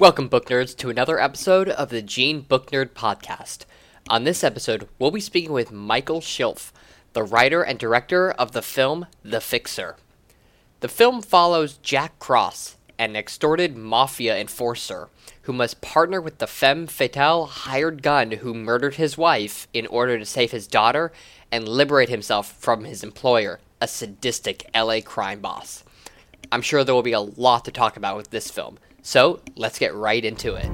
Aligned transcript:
Welcome, 0.00 0.28
book 0.28 0.46
nerds, 0.46 0.76
to 0.76 0.90
another 0.90 1.18
episode 1.18 1.68
of 1.68 1.88
the 1.88 2.02
Gene 2.02 2.42
Book 2.42 2.70
Nerd 2.70 2.90
Podcast. 2.90 3.64
On 4.08 4.22
this 4.22 4.44
episode, 4.44 4.88
we'll 4.96 5.10
be 5.10 5.18
speaking 5.18 5.50
with 5.50 5.72
Michael 5.72 6.20
Schilf, 6.20 6.70
the 7.14 7.24
writer 7.24 7.62
and 7.62 7.80
director 7.80 8.30
of 8.30 8.52
the 8.52 8.62
film 8.62 9.06
The 9.24 9.40
Fixer. 9.40 9.96
The 10.78 10.86
film 10.86 11.20
follows 11.20 11.78
Jack 11.78 12.16
Cross, 12.20 12.76
an 12.96 13.16
extorted 13.16 13.76
mafia 13.76 14.38
enforcer 14.38 15.08
who 15.42 15.52
must 15.52 15.80
partner 15.80 16.20
with 16.20 16.38
the 16.38 16.46
femme 16.46 16.86
fatale 16.86 17.46
hired 17.46 18.00
gun 18.00 18.30
who 18.30 18.54
murdered 18.54 18.94
his 18.94 19.18
wife 19.18 19.66
in 19.72 19.88
order 19.88 20.16
to 20.16 20.24
save 20.24 20.52
his 20.52 20.68
daughter 20.68 21.10
and 21.50 21.66
liberate 21.66 22.08
himself 22.08 22.52
from 22.52 22.84
his 22.84 23.02
employer, 23.02 23.58
a 23.80 23.88
sadistic 23.88 24.64
LA 24.72 25.00
crime 25.00 25.40
boss. 25.40 25.82
I'm 26.52 26.62
sure 26.62 26.84
there 26.84 26.94
will 26.94 27.02
be 27.02 27.10
a 27.10 27.20
lot 27.20 27.64
to 27.64 27.72
talk 27.72 27.96
about 27.96 28.16
with 28.16 28.30
this 28.30 28.48
film, 28.48 28.78
so 29.08 29.40
let's 29.56 29.78
get 29.78 29.94
right 29.94 30.22
into 30.22 30.54
it. 30.54 30.68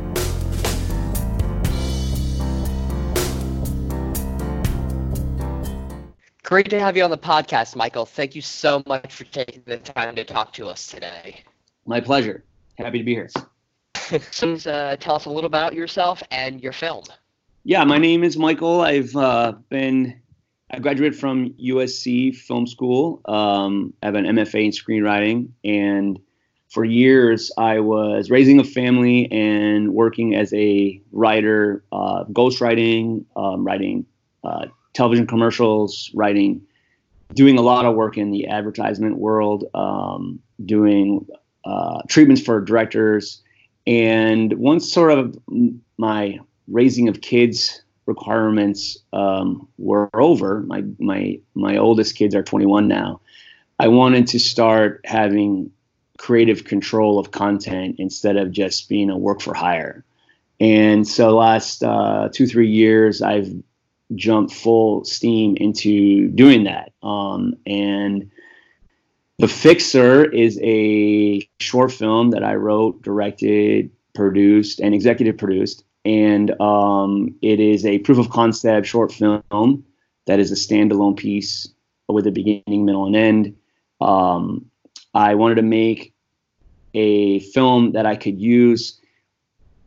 Great 6.43 6.69
to 6.69 6.81
have 6.81 6.97
you 6.97 7.05
on 7.05 7.11
the 7.11 7.17
podcast, 7.17 7.77
Michael. 7.77 8.05
Thank 8.05 8.35
you 8.35 8.43
so 8.43 8.83
much 8.89 9.15
for 9.15 9.23
taking 9.23 9.63
the 9.67 9.77
time 9.77 10.17
to 10.17 10.25
talk 10.25 10.53
to 10.55 10.67
us 10.67 10.89
today. 10.89 11.43
My 11.87 12.01
pleasure. 12.01 12.43
Happy 12.77 12.99
to 12.99 13.05
be 13.05 13.15
here. 13.15 13.31
Please 13.95 14.67
uh, 14.67 14.97
tell 14.99 15.15
us 15.15 15.27
a 15.27 15.31
little 15.31 15.47
about 15.47 15.73
yourself 15.73 16.21
and 16.33 16.61
your 16.61 16.73
film. 16.73 17.05
Yeah, 17.63 17.85
my 17.85 17.99
name 17.99 18.25
is 18.25 18.37
Michael. 18.37 18.81
I've 18.81 19.15
uh, 19.15 19.53
been 19.69 20.21
I 20.73 20.81
graduated 20.81 21.17
from 21.17 21.51
USC 21.51 22.35
Film 22.35 22.67
School. 22.67 23.21
Um, 23.27 23.95
I 24.03 24.07
have 24.07 24.17
an 24.17 24.25
MFA 24.25 24.65
in 24.65 24.71
screenwriting, 24.73 25.51
and 25.63 26.19
for 26.75 26.85
years 26.85 27.53
I 27.57 27.79
was 27.79 28.31
raising 28.31 28.59
a 28.59 28.65
family 28.65 29.31
and 29.31 29.95
working 29.95 30.35
as 30.35 30.53
a 30.53 31.01
writer, 31.13 31.85
uh, 31.93 32.25
ghostwriting, 32.25 33.25
um, 33.37 33.65
writing 33.65 34.05
uh, 34.43 34.67
television 34.93 35.29
commercials, 35.29 36.11
writing, 36.15 36.61
doing 37.33 37.59
a 37.59 37.63
lot 37.63 37.85
of 37.85 37.95
work 37.95 38.19
in 38.19 38.33
the 38.33 38.49
advertisement 38.49 39.19
world, 39.19 39.65
um, 39.75 40.41
doing 40.67 41.25
uh, 41.65 42.03
treatments 42.09 42.43
for 42.43 42.61
directors. 42.61 43.41
And 43.87 44.53
once 44.55 44.93
sort 44.93 45.13
of 45.17 45.39
my 45.97 46.41
raising 46.67 47.09
of 47.09 47.21
kids 47.21 47.85
requirements 48.07 48.99
um, 49.13 49.69
were 49.79 50.11
over, 50.13 50.63
my 50.63 50.83
my 50.99 51.39
my 51.55 51.77
oldest 51.77 52.17
kids 52.17 52.35
are 52.35 52.43
21 52.43 52.89
now. 52.89 53.21
I 53.79 53.89
wanted 53.89 54.27
to 54.29 54.41
start 54.41 55.01
having 55.05 55.71
creative 56.19 56.65
control 56.65 57.19
of 57.19 57.31
content 57.31 57.97
instead 57.99 58.37
of 58.37 58.53
just 58.53 58.89
being 58.89 59.11
a 59.11 59.19
work 59.19 59.41
for 59.41 59.55
hire. 59.55 60.05
And 60.61 61.07
so, 61.07 61.37
last 61.37 61.83
uh, 61.83 62.29
two 62.33 62.47
three 62.47 62.71
years, 62.71 63.23
I've 63.23 63.51
jumped 64.15 64.55
full 64.55 65.05
steam 65.05 65.57
into 65.57 66.29
doing 66.29 66.65
that. 66.65 66.93
Um, 67.03 67.57
and 67.67 68.31
The 69.39 69.49
Fixer 69.49 70.25
is 70.25 70.59
a 70.63 71.49
short 71.59 71.93
film 71.93 72.31
that 72.31 72.45
I 72.45 72.55
wrote, 72.55 73.03
directed, 73.03 73.91
produced, 74.15 74.81
and 74.81 74.95
executive 74.95 75.37
produced. 75.37 75.85
And 76.05 76.61
um, 76.61 77.35
it 77.41 77.61
is 77.61 77.85
a 77.87 77.99
proof 77.99 78.19
of 78.19 78.31
concept 78.31 78.87
short 78.87 79.11
film 79.11 79.85
that 80.27 80.39
is 80.39 80.53
a 80.53 80.55
standalone 80.55 81.17
piece 81.17 81.69
with 82.09 82.27
a 82.27 82.31
beginning, 82.31 82.85
middle, 82.85 83.07
and 83.07 83.17
end. 83.17 83.57
Um, 84.01 84.71
I 85.15 85.35
wanted 85.35 85.57
to 85.57 85.63
make 85.63 86.13
a 86.95 87.41
film 87.41 87.93
that 87.93 88.07
I 88.07 88.17
could 88.17 88.41
use 88.41 89.01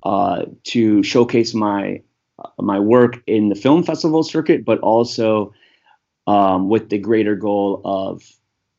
uh, 0.03 0.45
to 0.65 1.03
showcase 1.03 1.53
my 1.53 2.01
my 2.59 2.79
work 2.79 3.21
in 3.25 3.49
the 3.49 3.55
film 3.55 3.83
festival 3.83 4.23
circuit, 4.23 4.63
but 4.63 4.79
also 4.79 5.53
um, 6.27 6.69
with 6.69 6.89
the 6.89 6.99
greater 6.99 7.35
goal 7.35 7.81
of 7.83 8.21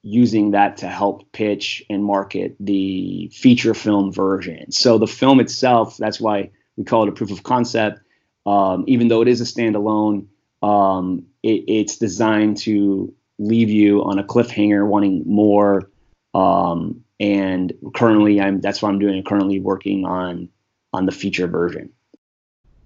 using 0.02 0.52
that 0.52 0.76
to 0.76 0.86
help 0.86 1.30
pitch 1.32 1.82
and 1.90 2.04
market 2.04 2.54
the 2.60 3.28
feature 3.34 3.74
film 3.74 4.12
version. 4.12 4.70
So 4.70 4.96
the 4.96 5.08
film 5.08 5.40
itself, 5.40 5.96
that's 5.96 6.20
why 6.20 6.50
we 6.76 6.84
call 6.84 7.02
it 7.02 7.08
a 7.08 7.12
proof 7.12 7.32
of 7.32 7.42
concept. 7.42 8.00
Um, 8.46 8.84
even 8.86 9.08
though 9.08 9.22
it 9.22 9.28
is 9.28 9.40
a 9.40 9.44
standalone, 9.44 10.26
um, 10.62 11.26
it, 11.42 11.64
it's 11.66 11.98
designed 11.98 12.58
to 12.58 13.12
leave 13.38 13.70
you 13.70 14.04
on 14.04 14.18
a 14.18 14.24
cliffhanger, 14.24 14.86
wanting 14.86 15.24
more. 15.26 15.90
Um, 16.38 17.04
and 17.18 17.72
currently, 17.94 18.40
I'm 18.40 18.60
that's 18.60 18.80
what 18.80 18.90
I'm 18.90 18.98
doing. 18.98 19.22
Currently 19.24 19.60
working 19.60 20.04
on 20.04 20.48
on 20.92 21.06
the 21.06 21.12
feature 21.12 21.48
version. 21.48 21.90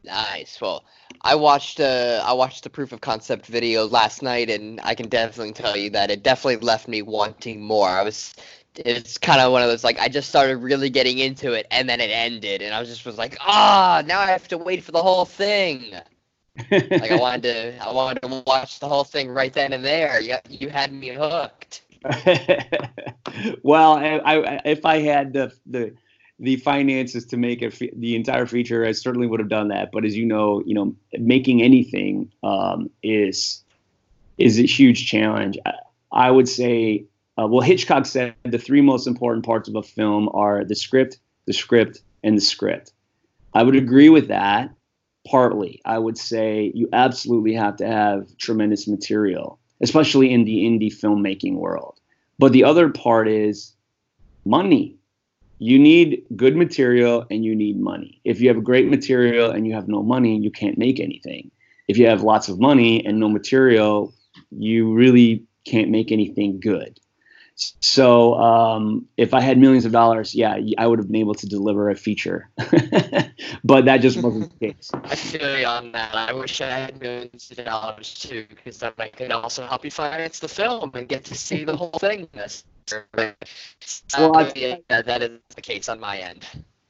Nice. 0.05 0.61
Well, 0.61 0.85
I 1.21 1.35
watched 1.35 1.79
uh, 1.79 2.23
I 2.25 2.33
watched 2.33 2.65
the 2.65 2.71
proof 2.71 2.93
of 2.93 3.01
concept 3.01 3.47
video 3.47 3.87
last 3.87 4.23
night, 4.23 4.49
and 4.49 4.81
I 4.83 4.95
can 4.95 5.09
definitely 5.09 5.53
tell 5.53 5.77
you 5.77 5.91
that 5.91 6.11
it 6.11 6.23
definitely 6.23 6.57
left 6.57 6.89
me 6.89 7.03
wanting 7.03 7.61
more. 7.61 7.89
I 7.89 8.03
was, 8.03 8.35
it's 8.75 9.19
kind 9.19 9.41
of 9.41 9.53
one 9.53 9.63
of 9.63 9.69
those 9.69 9.85
like 9.85 9.99
I 9.99 10.09
just 10.09 10.31
started 10.31 10.57
really 10.57 10.89
getting 10.89 11.19
into 11.19 11.53
it, 11.53 11.67
and 11.71 11.89
then 11.89 12.01
it 12.01 12.11
ended, 12.11 12.63
and 12.63 12.75
I 12.75 12.81
was 12.81 12.89
just 12.89 13.05
was 13.05 13.19
like, 13.19 13.37
ah, 13.41 14.01
oh, 14.03 14.07
now 14.07 14.21
I 14.21 14.27
have 14.27 14.49
to 14.49 14.59
wait 14.59 14.83
for 14.83 14.93
the 14.93 15.03
whole 15.03 15.27
thing. 15.27 15.93
like 16.71 17.11
I 17.11 17.17
wanted 17.17 17.43
to, 17.43 17.85
I 17.87 17.93
wanted 17.93 18.23
to 18.23 18.43
watch 18.47 18.81
the 18.81 18.89
whole 18.89 19.05
thing 19.05 19.29
right 19.29 19.53
then 19.53 19.73
and 19.73 19.85
there. 19.85 20.21
You, 20.21 20.37
you 20.49 20.69
had 20.69 20.93
me 20.93 21.09
hooked. 21.09 21.83
well, 23.63 23.95
I, 23.95 24.21
I, 24.25 24.61
if 24.65 24.85
I 24.85 24.99
had 25.01 25.33
the 25.33 25.53
the 25.67 25.95
the 26.39 26.57
finances 26.57 27.25
to 27.27 27.37
make 27.37 27.61
the 27.97 28.17
entire 28.17 28.47
feature, 28.47 28.85
I 28.85 28.93
certainly 28.93 29.29
would 29.29 29.39
have 29.39 29.49
done 29.49 29.69
that. 29.69 29.91
But 29.93 30.05
as 30.05 30.17
you 30.17 30.27
know, 30.27 30.63
you 30.67 30.75
know, 30.75 30.95
making 31.19 31.63
anything 31.63 32.33
um, 32.43 32.91
is 33.03 33.63
is 34.39 34.59
a 34.59 34.65
huge 34.65 35.07
challenge. 35.07 35.57
I, 35.65 35.75
I 36.13 36.31
would 36.31 36.49
say, 36.49 37.05
uh, 37.39 37.47
well, 37.47 37.61
Hitchcock 37.61 38.07
said 38.07 38.35
the 38.43 38.59
three 38.59 38.81
most 38.81 39.07
important 39.07 39.47
parts 39.47 39.69
of 39.69 39.77
a 39.77 39.83
film 39.83 40.29
are 40.35 40.65
the 40.65 40.75
script, 40.75 41.19
the 41.47 41.53
script, 41.53 42.03
and 42.23 42.37
the 42.37 42.43
script. 42.43 42.93
I 43.55 43.63
would 43.63 43.77
agree 43.77 44.09
with 44.09 44.29
that. 44.29 44.71
Partly, 45.29 45.81
I 45.85 45.99
would 45.99 46.19
say 46.19 46.73
you 46.75 46.89
absolutely 46.93 47.55
have 47.55 47.77
to 47.77 47.87
have 47.87 48.37
tremendous 48.39 48.89
material, 48.89 49.61
especially 49.83 50.33
in 50.33 50.45
the 50.45 50.65
indie 50.65 50.93
filmmaking 50.93 51.57
world. 51.57 52.01
But 52.39 52.53
the 52.53 52.65
other 52.65 52.89
part 52.89 53.29
is 53.29 53.75
money 54.45 54.97
you 55.63 55.79
need 55.79 56.25
good 56.35 56.57
material 56.57 57.25
and 57.31 57.45
you 57.45 57.55
need 57.55 57.79
money. 57.79 58.21
If 58.25 58.41
you 58.41 58.49
have 58.49 58.65
great 58.65 58.89
material 58.89 59.53
and 59.53 59.65
you 59.65 59.75
have 59.75 59.87
no 59.87 60.03
money, 60.03 60.37
you 60.37 60.51
can't 60.51 60.77
make 60.77 60.99
anything. 60.99 61.53
If 61.87 61.97
you 61.97 62.09
have 62.09 62.25
lots 62.25 62.49
of 62.49 62.59
money 62.59 63.07
and 63.07 63.21
no 63.21 63.29
material, 63.29 64.13
you 64.51 64.93
really 64.93 65.45
can't 65.65 65.89
make 65.89 66.11
anything 66.11 66.59
good. 66.59 66.99
So 67.57 68.35
um, 68.35 69.07
if 69.17 69.35
I 69.35 69.41
had 69.41 69.59
millions 69.59 69.85
of 69.85 69.93
dollars, 69.93 70.35
yeah, 70.35 70.57
I 70.79 70.87
would 70.87 70.99
have 70.99 71.07
been 71.07 71.21
able 71.21 71.35
to 71.35 71.47
deliver 71.47 71.91
a 71.91 71.95
feature, 71.95 72.51
but 73.65 73.85
that 73.85 73.99
just 74.01 74.21
wasn't 74.23 74.59
the 74.59 74.73
case. 74.73 74.91
I 74.95 75.15
feel 75.15 75.59
you 75.59 75.67
on 75.67 75.93
that. 75.93 76.15
I 76.15 76.33
wish 76.33 76.61
I 76.61 76.69
had 76.69 77.01
millions 77.01 77.51
of 77.51 77.65
dollars 77.65 78.15
too, 78.15 78.47
because 78.49 78.79
then 78.79 78.93
I 78.99 79.09
could 79.09 79.33
also 79.33 79.67
help 79.67 79.85
you 79.85 79.91
finance 79.91 80.39
the 80.39 80.49
film 80.49 80.91
and 80.95 81.09
get 81.09 81.25
to 81.27 81.35
see 81.35 81.65
the 81.65 81.77
whole 81.77 81.91
thing. 81.91 82.29
This 82.33 82.65
well, 84.19 84.37
uh, 84.37 84.51
yeah, 84.57 84.77
that 84.89 85.23
is 85.23 85.39
the 85.55 85.63
case 85.63 85.89
on 85.89 86.01
my 86.01 86.19
end. 86.19 86.47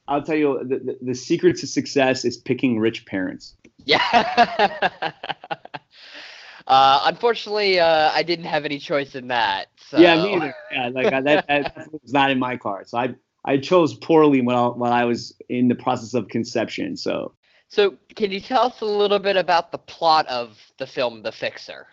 I'll 0.07 0.23
tell 0.23 0.35
you 0.35 0.59
the, 0.63 0.79
the, 0.79 0.97
the 1.01 1.15
secret 1.15 1.57
to 1.57 1.67
success 1.67 2.25
is 2.25 2.37
picking 2.37 2.79
rich 2.79 3.05
parents. 3.05 3.55
Yeah. 3.85 5.11
uh, 6.67 7.01
unfortunately, 7.05 7.79
uh, 7.79 8.11
I 8.11 8.23
didn't 8.23 8.45
have 8.45 8.65
any 8.65 8.79
choice 8.79 9.15
in 9.15 9.27
that. 9.27 9.67
So. 9.89 9.97
Yeah, 9.97 10.23
me 10.23 10.35
either. 10.35 10.55
Yeah, 10.71 10.89
like 10.89 11.09
that, 11.11 11.47
that 11.47 11.89
was 11.91 12.13
not 12.13 12.31
in 12.31 12.39
my 12.39 12.57
card. 12.57 12.89
So 12.89 12.97
I 12.97 13.15
I 13.45 13.57
chose 13.57 13.93
poorly 13.93 14.41
while 14.41 14.73
while 14.73 14.93
I 14.93 15.05
was 15.05 15.35
in 15.49 15.67
the 15.67 15.75
process 15.75 16.13
of 16.13 16.27
conception. 16.27 16.97
So. 16.97 17.33
So 17.69 17.95
can 18.15 18.31
you 18.31 18.39
tell 18.39 18.67
us 18.67 18.81
a 18.81 18.85
little 18.85 19.17
bit 19.17 19.35
about 19.35 19.71
the 19.71 19.79
plot 19.79 20.27
of 20.27 20.59
the 20.77 20.85
film 20.85 21.23
The 21.23 21.31
Fixer? 21.31 21.87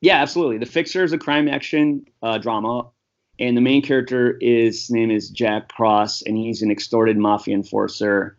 Yeah, 0.00 0.22
absolutely. 0.22 0.58
The 0.58 0.66
Fixer 0.66 1.02
is 1.02 1.12
a 1.12 1.18
crime 1.18 1.48
action 1.48 2.06
uh, 2.22 2.38
drama 2.38 2.90
and 3.38 3.56
the 3.56 3.60
main 3.60 3.82
character 3.82 4.38
is 4.40 4.82
his 4.82 4.90
name 4.90 5.10
is 5.10 5.30
Jack 5.30 5.68
Cross, 5.68 6.22
and 6.22 6.36
he's 6.36 6.62
an 6.62 6.70
extorted 6.70 7.18
mafia 7.18 7.54
enforcer 7.54 8.38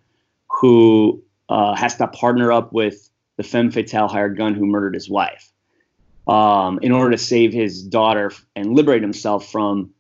who 0.50 1.24
uh, 1.50 1.76
has 1.76 1.96
to 1.98 2.08
partner 2.08 2.52
up 2.52 2.74
with 2.74 3.10
the 3.38 3.44
femme 3.44 3.70
fatale 3.70 4.08
hired 4.08 4.38
gun 4.38 4.56
who 4.56 4.66
murdered 4.66 4.96
his 4.96 5.10
wife 5.10 5.52
um, 6.28 6.80
in 6.82 6.92
order 6.92 7.12
to 7.12 7.18
save 7.18 7.54
his 7.54 7.84
daughter 7.84 8.32
and 8.56 8.76
liberate 8.76 9.02
himself 9.02 9.52
from 9.52 9.92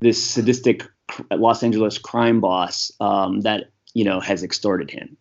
this 0.00 0.22
sadistic 0.22 0.86
Los 1.30 1.62
Angeles 1.62 1.98
crime 1.98 2.40
boss 2.40 2.92
um, 3.00 3.40
that 3.40 3.70
you 3.94 4.04
know 4.04 4.20
has 4.20 4.42
extorted 4.42 4.90
him. 4.90 5.16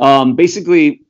Um, 0.00 0.34
basically, 0.34 1.02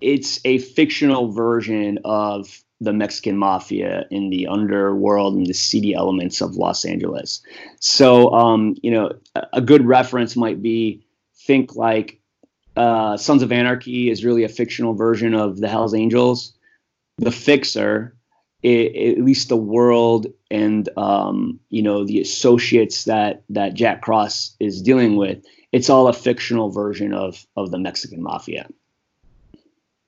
it's 0.00 0.40
a 0.44 0.58
fictional 0.58 1.32
version 1.32 1.98
of 2.04 2.62
the 2.80 2.92
Mexican 2.92 3.38
mafia 3.38 4.04
in 4.10 4.28
the 4.30 4.46
underworld 4.46 5.34
and 5.34 5.46
the 5.46 5.54
seedy 5.54 5.94
elements 5.94 6.40
of 6.40 6.56
Los 6.56 6.84
Angeles. 6.84 7.42
So, 7.80 8.32
um, 8.34 8.76
you 8.82 8.90
know, 8.90 9.12
a 9.52 9.62
good 9.62 9.86
reference 9.86 10.36
might 10.36 10.62
be 10.62 11.02
think 11.46 11.74
like 11.74 12.20
uh, 12.76 13.16
Sons 13.16 13.42
of 13.42 13.50
Anarchy 13.50 14.10
is 14.10 14.24
really 14.24 14.44
a 14.44 14.48
fictional 14.48 14.92
version 14.92 15.32
of 15.32 15.58
the 15.58 15.68
Hell's 15.68 15.94
Angels. 15.94 16.52
The 17.18 17.32
Fixer, 17.32 18.14
it, 18.62 19.18
at 19.18 19.24
least 19.24 19.48
the 19.48 19.56
world 19.56 20.26
and 20.50 20.88
um, 20.96 21.60
you 21.70 21.82
know 21.82 22.04
the 22.04 22.20
associates 22.20 23.04
that 23.04 23.42
that 23.50 23.74
Jack 23.74 24.02
Cross 24.02 24.56
is 24.60 24.82
dealing 24.82 25.16
with, 25.16 25.44
it's 25.72 25.90
all 25.90 26.08
a 26.08 26.12
fictional 26.12 26.70
version 26.70 27.12
of 27.12 27.46
of 27.56 27.70
the 27.70 27.78
Mexican 27.78 28.22
mafia. 28.22 28.66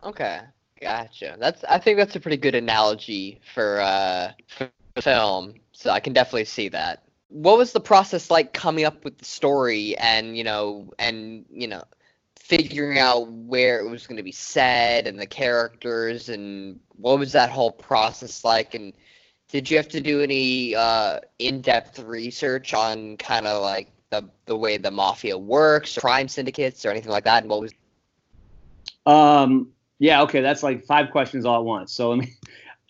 Okay, 0.05 0.41
gotcha. 0.81 1.37
That's 1.39 1.65
I 1.65 1.79
think 1.79 1.99
that's 1.99 2.17
a 2.17 2.21
pretty 2.21 2.37
good 2.37 2.55
analogy 2.55 3.41
for 3.55 3.81
uh, 3.81 4.33
for 4.47 4.71
film. 5.01 5.55
So 5.73 5.91
I 5.91 6.01
can 6.01 6.13
definitely 6.13 6.45
see 6.45 6.69
that. 6.71 7.05
What 7.29 7.59
was 7.59 7.73
the 7.73 7.81
process 7.81 8.31
like 8.31 8.53
coming 8.53 8.85
up 8.85 9.05
with 9.05 9.19
the 9.19 9.25
story 9.25 9.97
and 9.99 10.37
you 10.37 10.45
know 10.45 10.93
and 10.99 11.45
you 11.51 11.69
know 11.69 11.85
figuring 12.49 12.99
out 12.99 13.31
where 13.31 13.79
it 13.79 13.91
was 13.91 14.07
going 14.07 14.17
to 14.17 14.23
be 14.23 14.33
said 14.33 15.07
and 15.07 15.19
the 15.19 15.27
characters 15.27 16.31
and 16.31 16.81
what 16.97 17.19
was 17.19 17.33
that 17.33 17.51
whole 17.51 17.71
process 17.71 18.43
like 18.43 18.75
and 18.75 18.95
did 19.51 19.71
you 19.71 19.77
have 19.77 19.89
to 19.89 20.01
do 20.01 20.23
any 20.23 20.75
uh, 20.75 21.21
in-depth 21.39 21.99
research 22.01 22.73
on 22.73 23.19
kind 23.19 23.47
of 23.47 23.63
like 23.63 23.91
the, 24.11 24.27
the 24.47 24.57
way 24.57 24.79
the 24.79 24.91
mafia 24.91 25.37
works 25.37 25.99
or 25.99 26.01
crime 26.01 26.27
syndicates 26.27 26.87
or 26.87 26.91
anything 26.91 27.13
like 27.13 27.25
that 27.25 27.43
and 27.43 27.51
what 27.51 27.61
was 27.61 27.73
um 29.05 29.69
yeah 29.99 30.23
okay 30.23 30.41
that's 30.41 30.63
like 30.63 30.83
five 30.87 31.11
questions 31.11 31.45
all 31.45 31.59
at 31.59 31.65
once 31.65 31.93
so 31.93 32.09
let 32.09 32.19
me 32.19 32.35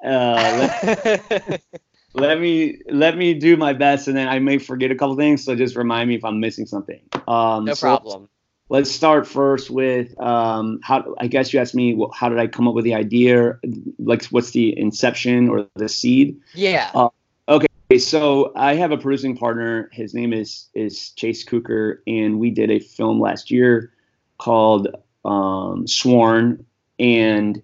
uh, 0.04 0.70
let, 0.84 1.62
let 2.14 2.40
me 2.40 2.78
let 2.90 3.16
me 3.16 3.34
do 3.34 3.56
my 3.56 3.72
best 3.72 4.06
and 4.06 4.16
then 4.16 4.28
i 4.28 4.38
may 4.38 4.56
forget 4.56 4.92
a 4.92 4.94
couple 4.94 5.16
things 5.16 5.44
so 5.44 5.56
just 5.56 5.74
remind 5.74 6.08
me 6.08 6.14
if 6.14 6.24
i'm 6.24 6.38
missing 6.38 6.64
something. 6.64 7.00
Um 7.26 7.64
no 7.64 7.74
so 7.74 7.80
problem 7.80 8.28
let's 8.68 8.90
start 8.90 9.26
first 9.26 9.70
with 9.70 10.18
um, 10.20 10.80
how 10.82 11.14
I 11.18 11.26
guess 11.26 11.52
you 11.52 11.60
asked 11.60 11.74
me 11.74 11.94
well, 11.94 12.10
how 12.10 12.28
did 12.28 12.38
I 12.38 12.46
come 12.46 12.68
up 12.68 12.74
with 12.74 12.84
the 12.84 12.94
idea? 12.94 13.58
Like, 13.98 14.24
what's 14.26 14.50
the 14.50 14.78
inception 14.78 15.48
or 15.48 15.66
the 15.74 15.88
seed? 15.88 16.40
Yeah. 16.54 16.90
Uh, 16.94 17.08
okay, 17.48 17.98
so 17.98 18.52
I 18.54 18.74
have 18.74 18.92
a 18.92 18.98
producing 18.98 19.36
partner. 19.36 19.88
His 19.92 20.14
name 20.14 20.32
is 20.32 20.68
is 20.74 21.10
Chase 21.10 21.44
Cooker, 21.44 22.02
and 22.06 22.38
we 22.38 22.50
did 22.50 22.70
a 22.70 22.78
film 22.78 23.20
last 23.20 23.50
year 23.50 23.92
called 24.38 24.88
um, 25.24 25.86
Sworn, 25.86 26.64
and 26.98 27.62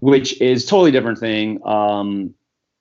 which 0.00 0.40
is 0.40 0.66
totally 0.66 0.90
different 0.90 1.18
thing. 1.18 1.60
Um, 1.66 2.34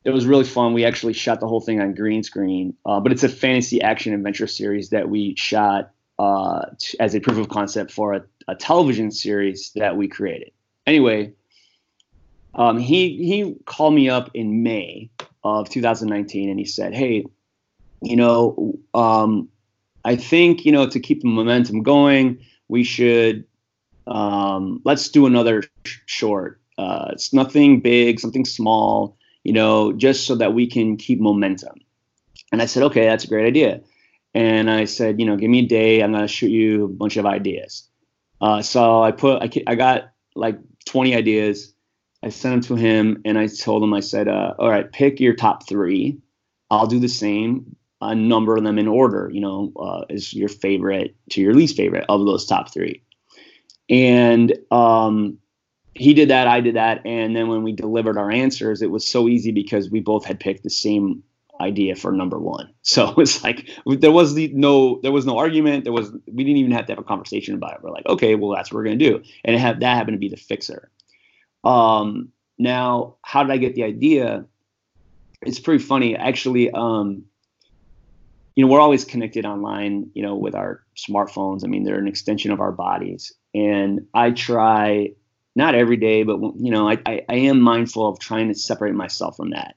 it 0.04 0.10
was 0.10 0.26
really 0.26 0.46
fun. 0.46 0.74
We 0.74 0.84
actually 0.84 1.14
shot 1.14 1.40
the 1.40 1.48
whole 1.48 1.62
thing 1.62 1.80
on 1.80 1.94
green 1.94 2.24
screen, 2.24 2.76
uh, 2.88 3.00
but 3.00 3.12
it's 3.12 3.24
a 3.24 3.30
fantasy 3.30 3.82
action 3.82 4.14
adventure 4.16 4.48
series 4.48 4.90
that 4.90 5.10
we 5.10 5.36
shot 5.36 5.92
uh, 6.22 6.70
t- 6.78 6.96
as 7.00 7.16
a 7.16 7.20
proof 7.20 7.40
of 7.40 7.50
concept 7.50 7.92
for 7.92 8.14
a, 8.14 8.24
a, 8.48 8.56
television 8.56 9.10
series 9.10 9.72
that 9.74 9.98
we 9.98 10.08
created. 10.08 10.52
Anyway, 10.86 11.34
um, 12.54 12.78
he 12.78 13.18
he 13.26 13.56
called 13.66 13.96
me 13.96 14.08
up 14.08 14.30
in 14.36 14.62
May 14.62 15.10
of 15.44 15.68
2019 15.70 16.48
and 16.48 16.60
he 16.60 16.66
said, 16.66 16.94
"Hey, 16.94 17.26
you 18.04 18.16
know, 18.16 18.78
um, 18.94 19.50
I 20.06 20.16
think 20.16 20.64
you 20.64 20.72
know 20.72 20.88
to 20.88 21.00
keep 21.00 21.24
the 21.24 21.28
momentum 21.28 21.82
going, 21.82 22.38
we 22.68 22.84
should 22.84 23.44
um, 24.06 24.80
let's 24.86 25.10
do 25.10 25.26
another 25.26 25.64
sh- 25.86 25.98
short. 26.06 26.62
Uh, 26.78 27.10
it's 27.14 27.34
nothing 27.34 27.80
big, 27.80 28.20
something 28.20 28.46
small, 28.46 29.18
you 29.44 29.54
know, 29.54 29.92
just 29.94 30.28
so 30.28 30.36
that 30.36 30.54
we 30.54 30.68
can 30.68 30.98
keep 30.98 31.20
momentum." 31.20 31.80
And 32.52 32.62
I 32.62 32.68
said, 32.68 32.84
"Okay, 32.84 33.06
that's 33.06 33.24
a 33.24 33.28
great 33.28 33.48
idea." 33.48 33.82
And 34.34 34.70
I 34.70 34.86
said, 34.86 35.20
you 35.20 35.26
know, 35.26 35.36
give 35.36 35.50
me 35.50 35.60
a 35.60 35.68
day. 35.68 36.02
I'm 36.02 36.12
gonna 36.12 36.28
shoot 36.28 36.50
you 36.50 36.86
a 36.86 36.88
bunch 36.88 37.18
of 37.18 37.26
ideas. 37.26 37.88
Uh, 38.40 38.62
so 38.62 39.04
I 39.04 39.12
put, 39.12 39.42
I, 39.42 39.50
I 39.68 39.76
got 39.76 40.12
like 40.36 40.58
20 40.86 41.16
ideas. 41.16 41.74
I 42.24 42.30
sent 42.30 42.68
them 42.68 42.78
to 42.78 42.82
him, 42.82 43.22
and 43.26 43.38
I 43.38 43.48
told 43.48 43.84
him, 43.84 43.94
I 43.94 44.00
said, 44.00 44.28
uh, 44.28 44.54
all 44.60 44.70
right, 44.70 44.92
pick 44.92 45.20
your 45.20 45.34
top 45.34 45.68
three. 45.68 46.20
I'll 46.70 46.88
do 46.88 47.00
the 47.00 47.10
same. 47.10 47.76
A 48.00 48.16
number 48.16 48.60
them 48.60 48.80
in 48.80 48.88
order. 48.88 49.30
You 49.32 49.42
know, 49.42 49.74
uh, 49.76 50.06
is 50.10 50.34
your 50.34 50.50
favorite 50.50 51.16
to 51.32 51.42
your 51.42 51.54
least 51.54 51.78
favorite 51.78 52.06
of 52.10 52.26
those 52.26 52.46
top 52.46 52.72
three. 52.72 53.04
And 53.90 54.54
um, 54.72 55.38
he 55.94 56.14
did 56.14 56.30
that. 56.30 56.48
I 56.48 56.62
did 56.62 56.76
that. 56.76 57.06
And 57.06 57.36
then 57.36 57.48
when 57.48 57.64
we 57.64 57.74
delivered 57.74 58.18
our 58.18 58.32
answers, 58.32 58.82
it 58.82 58.90
was 58.90 59.06
so 59.06 59.28
easy 59.28 59.52
because 59.52 59.90
we 59.90 60.00
both 60.00 60.26
had 60.26 60.40
picked 60.40 60.64
the 60.64 60.70
same 60.70 61.24
idea 61.62 61.96
for 61.96 62.12
number 62.12 62.40
one. 62.40 62.74
So 62.84 63.14
it's 63.18 63.44
like 63.44 63.70
there 63.86 64.12
was 64.12 64.34
the 64.34 64.52
no 64.54 65.00
there 65.02 65.12
was 65.12 65.26
no 65.26 65.38
argument. 65.38 65.84
There 65.86 65.94
was 65.94 66.12
we 66.12 66.44
didn't 66.44 66.58
even 66.58 66.72
have 66.72 66.88
to 66.88 66.92
have 66.92 67.00
a 67.00 67.04
conversation 67.04 67.56
about 67.56 67.76
it. 67.76 67.84
We're 67.84 67.92
like, 67.92 68.06
okay, 68.06 68.36
well 68.36 68.56
that's 68.56 68.72
what 68.72 68.78
we're 68.78 68.86
gonna 68.86 68.98
do. 68.98 69.24
And 69.46 69.56
had 69.58 69.80
that 69.80 69.96
happened 69.96 70.16
to 70.16 70.20
be 70.20 70.30
the 70.30 70.36
fixer. 70.36 70.92
Um 71.64 72.30
now 72.58 73.16
how 73.22 73.44
did 73.44 73.52
I 73.52 73.58
get 73.58 73.76
the 73.76 73.84
idea? 73.84 74.46
It's 75.42 75.60
pretty 75.60 75.84
funny. 75.84 76.16
Actually, 76.16 76.72
um, 76.72 77.24
you 78.56 78.66
know, 78.66 78.72
we're 78.72 78.82
always 78.82 79.06
connected 79.06 79.46
online, 79.46 80.10
you 80.14 80.22
know, 80.22 80.36
with 80.36 80.56
our 80.56 80.84
smartphones. 80.98 81.64
I 81.64 81.68
mean, 81.68 81.84
they're 81.84 81.98
an 81.98 82.08
extension 82.08 82.52
of 82.52 82.60
our 82.60 82.72
bodies. 82.72 83.34
And 83.54 84.08
I 84.14 84.32
try 84.32 85.12
not 85.56 85.76
every 85.76 85.98
day, 85.98 86.24
but 86.24 86.40
you 86.58 86.72
know, 86.72 86.90
I, 86.90 86.98
I, 87.06 87.26
I 87.28 87.36
am 87.36 87.62
mindful 87.62 88.08
of 88.08 88.20
trying 88.20 88.48
to 88.50 88.56
separate 88.56 88.94
myself 88.94 89.38
from 89.38 89.52
that. 89.52 89.76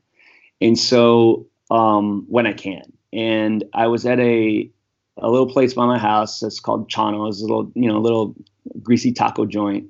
And 0.60 0.78
so 0.78 1.46
um, 1.74 2.24
when 2.28 2.46
I 2.46 2.52
can. 2.52 2.92
And 3.12 3.64
I 3.74 3.88
was 3.88 4.06
at 4.06 4.20
a 4.20 4.70
a 5.16 5.30
little 5.30 5.48
place 5.48 5.74
by 5.74 5.86
my 5.86 5.98
house 5.98 6.40
that's 6.40 6.58
called 6.58 6.88
Chano's, 6.88 7.40
a 7.40 7.44
little 7.44 7.70
you 7.74 7.88
know 7.88 8.00
little 8.00 8.34
greasy 8.82 9.12
taco 9.12 9.44
joint. 9.44 9.86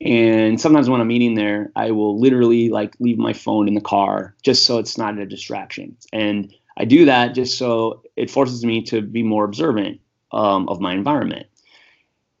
And 0.00 0.60
sometimes 0.60 0.88
when 0.88 1.00
I'm 1.00 1.10
eating 1.10 1.34
there, 1.34 1.70
I 1.76 1.90
will 1.90 2.18
literally 2.18 2.70
like 2.70 2.94
leave 3.00 3.18
my 3.18 3.34
phone 3.34 3.68
in 3.68 3.74
the 3.74 3.80
car 3.80 4.34
just 4.42 4.64
so 4.64 4.78
it's 4.78 4.96
not 4.96 5.18
a 5.18 5.26
distraction. 5.26 5.96
And 6.12 6.54
I 6.78 6.86
do 6.86 7.04
that 7.04 7.34
just 7.34 7.58
so 7.58 8.02
it 8.16 8.30
forces 8.30 8.64
me 8.64 8.82
to 8.84 9.02
be 9.02 9.22
more 9.22 9.44
observant 9.44 10.00
um, 10.32 10.68
of 10.68 10.80
my 10.80 10.94
environment. 10.94 11.46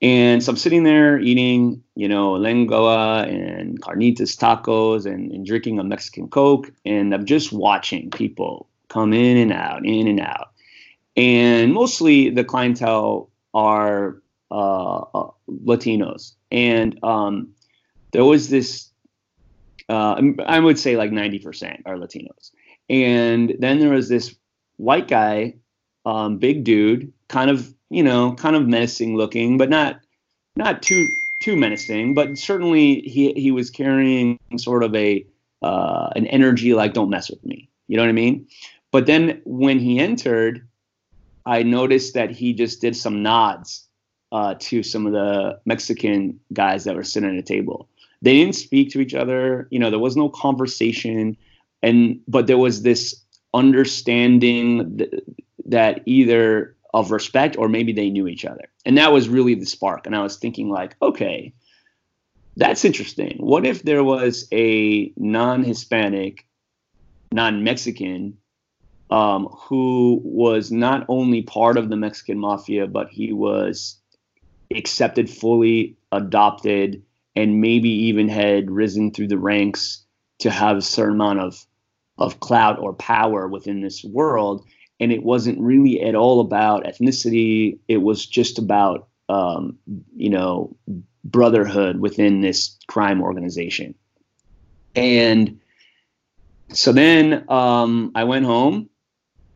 And 0.00 0.42
so 0.42 0.50
I'm 0.50 0.56
sitting 0.56 0.84
there 0.84 1.18
eating, 1.18 1.82
you 1.94 2.08
know, 2.08 2.32
lengua 2.32 3.26
and 3.28 3.78
carnitas 3.82 4.34
tacos 4.38 5.04
and, 5.04 5.30
and 5.30 5.44
drinking 5.44 5.78
a 5.78 5.84
Mexican 5.84 6.28
Coke. 6.28 6.72
And 6.86 7.12
I'm 7.12 7.26
just 7.26 7.52
watching 7.52 8.10
people 8.10 8.69
come 8.90 9.14
in 9.14 9.38
and 9.38 9.52
out, 9.52 9.86
in 9.86 10.06
and 10.06 10.20
out. 10.20 10.50
And 11.16 11.72
mostly 11.72 12.28
the 12.28 12.44
clientele 12.44 13.30
are 13.54 14.20
uh, 14.50 14.98
uh, 14.98 15.30
Latinos. 15.48 16.34
And 16.50 17.02
um, 17.02 17.54
there 18.12 18.24
was 18.24 18.50
this, 18.50 18.90
uh, 19.88 20.20
I 20.44 20.58
would 20.60 20.78
say 20.78 20.96
like 20.96 21.10
90% 21.10 21.82
are 21.86 21.96
Latinos. 21.96 22.50
And 22.88 23.54
then 23.58 23.78
there 23.78 23.90
was 23.90 24.08
this 24.08 24.34
white 24.76 25.08
guy, 25.08 25.54
um, 26.04 26.38
big 26.38 26.64
dude, 26.64 27.12
kind 27.28 27.50
of, 27.50 27.72
you 27.88 28.02
know, 28.02 28.34
kind 28.34 28.56
of 28.56 28.66
menacing 28.66 29.16
looking, 29.16 29.56
but 29.56 29.70
not, 29.70 30.00
not 30.56 30.82
too, 30.82 31.06
too 31.40 31.56
menacing, 31.56 32.14
but 32.14 32.36
certainly 32.36 33.00
he, 33.02 33.32
he 33.34 33.52
was 33.52 33.70
carrying 33.70 34.38
sort 34.56 34.82
of 34.82 34.94
a, 34.94 35.24
uh, 35.62 36.08
an 36.16 36.26
energy 36.26 36.74
like, 36.74 36.92
don't 36.92 37.10
mess 37.10 37.30
with 37.30 37.44
me. 37.44 37.68
You 37.86 37.96
know 37.96 38.02
what 38.02 38.08
I 38.08 38.12
mean? 38.12 38.46
But 38.92 39.06
then 39.06 39.40
when 39.44 39.78
he 39.78 39.98
entered, 39.98 40.66
I 41.46 41.62
noticed 41.62 42.14
that 42.14 42.30
he 42.30 42.52
just 42.52 42.80
did 42.80 42.96
some 42.96 43.22
nods 43.22 43.86
uh, 44.32 44.54
to 44.58 44.82
some 44.82 45.06
of 45.06 45.12
the 45.12 45.60
Mexican 45.64 46.40
guys 46.52 46.84
that 46.84 46.96
were 46.96 47.04
sitting 47.04 47.30
at 47.30 47.36
a 47.36 47.42
table. 47.42 47.88
They 48.22 48.34
didn't 48.34 48.54
speak 48.54 48.90
to 48.90 49.00
each 49.00 49.14
other. 49.14 49.66
You 49.70 49.78
know, 49.78 49.90
there 49.90 49.98
was 49.98 50.16
no 50.16 50.28
conversation, 50.28 51.36
and 51.82 52.20
but 52.28 52.46
there 52.46 52.58
was 52.58 52.82
this 52.82 53.16
understanding 53.54 54.98
th- 54.98 55.10
that 55.66 56.02
either 56.06 56.76
of 56.92 57.10
respect 57.10 57.56
or 57.56 57.68
maybe 57.68 57.92
they 57.92 58.10
knew 58.10 58.26
each 58.26 58.44
other, 58.44 58.68
and 58.84 58.98
that 58.98 59.12
was 59.12 59.28
really 59.28 59.54
the 59.54 59.66
spark. 59.66 60.06
And 60.06 60.14
I 60.14 60.22
was 60.22 60.36
thinking, 60.36 60.68
like, 60.68 60.96
okay, 61.00 61.54
that's 62.56 62.84
interesting. 62.84 63.38
What 63.38 63.64
if 63.64 63.82
there 63.82 64.04
was 64.04 64.46
a 64.52 65.12
non-Hispanic, 65.16 66.46
non-Mexican 67.32 68.36
um, 69.10 69.46
who 69.46 70.20
was 70.24 70.70
not 70.70 71.04
only 71.08 71.42
part 71.42 71.76
of 71.76 71.88
the 71.88 71.96
Mexican 71.96 72.38
mafia, 72.38 72.86
but 72.86 73.08
he 73.10 73.32
was 73.32 73.96
accepted 74.74 75.28
fully, 75.28 75.96
adopted, 76.12 77.02
and 77.34 77.60
maybe 77.60 77.88
even 77.88 78.28
had 78.28 78.70
risen 78.70 79.12
through 79.12 79.28
the 79.28 79.38
ranks 79.38 80.04
to 80.38 80.50
have 80.50 80.76
a 80.76 80.82
certain 80.82 81.14
amount 81.14 81.40
of 81.40 81.66
of 82.18 82.38
clout 82.38 82.78
or 82.78 82.92
power 82.92 83.48
within 83.48 83.80
this 83.80 84.04
world. 84.04 84.64
And 85.00 85.10
it 85.10 85.22
wasn't 85.22 85.58
really 85.58 86.02
at 86.02 86.14
all 86.14 86.40
about 86.40 86.84
ethnicity. 86.84 87.78
It 87.88 87.98
was 87.98 88.26
just 88.26 88.58
about 88.58 89.08
um, 89.28 89.78
you 90.14 90.30
know 90.30 90.76
brotherhood 91.24 91.98
within 91.98 92.42
this 92.42 92.76
crime 92.86 93.22
organization. 93.22 93.94
And 94.94 95.60
so 96.72 96.92
then 96.92 97.44
um, 97.48 98.12
I 98.14 98.24
went 98.24 98.44
home 98.44 98.89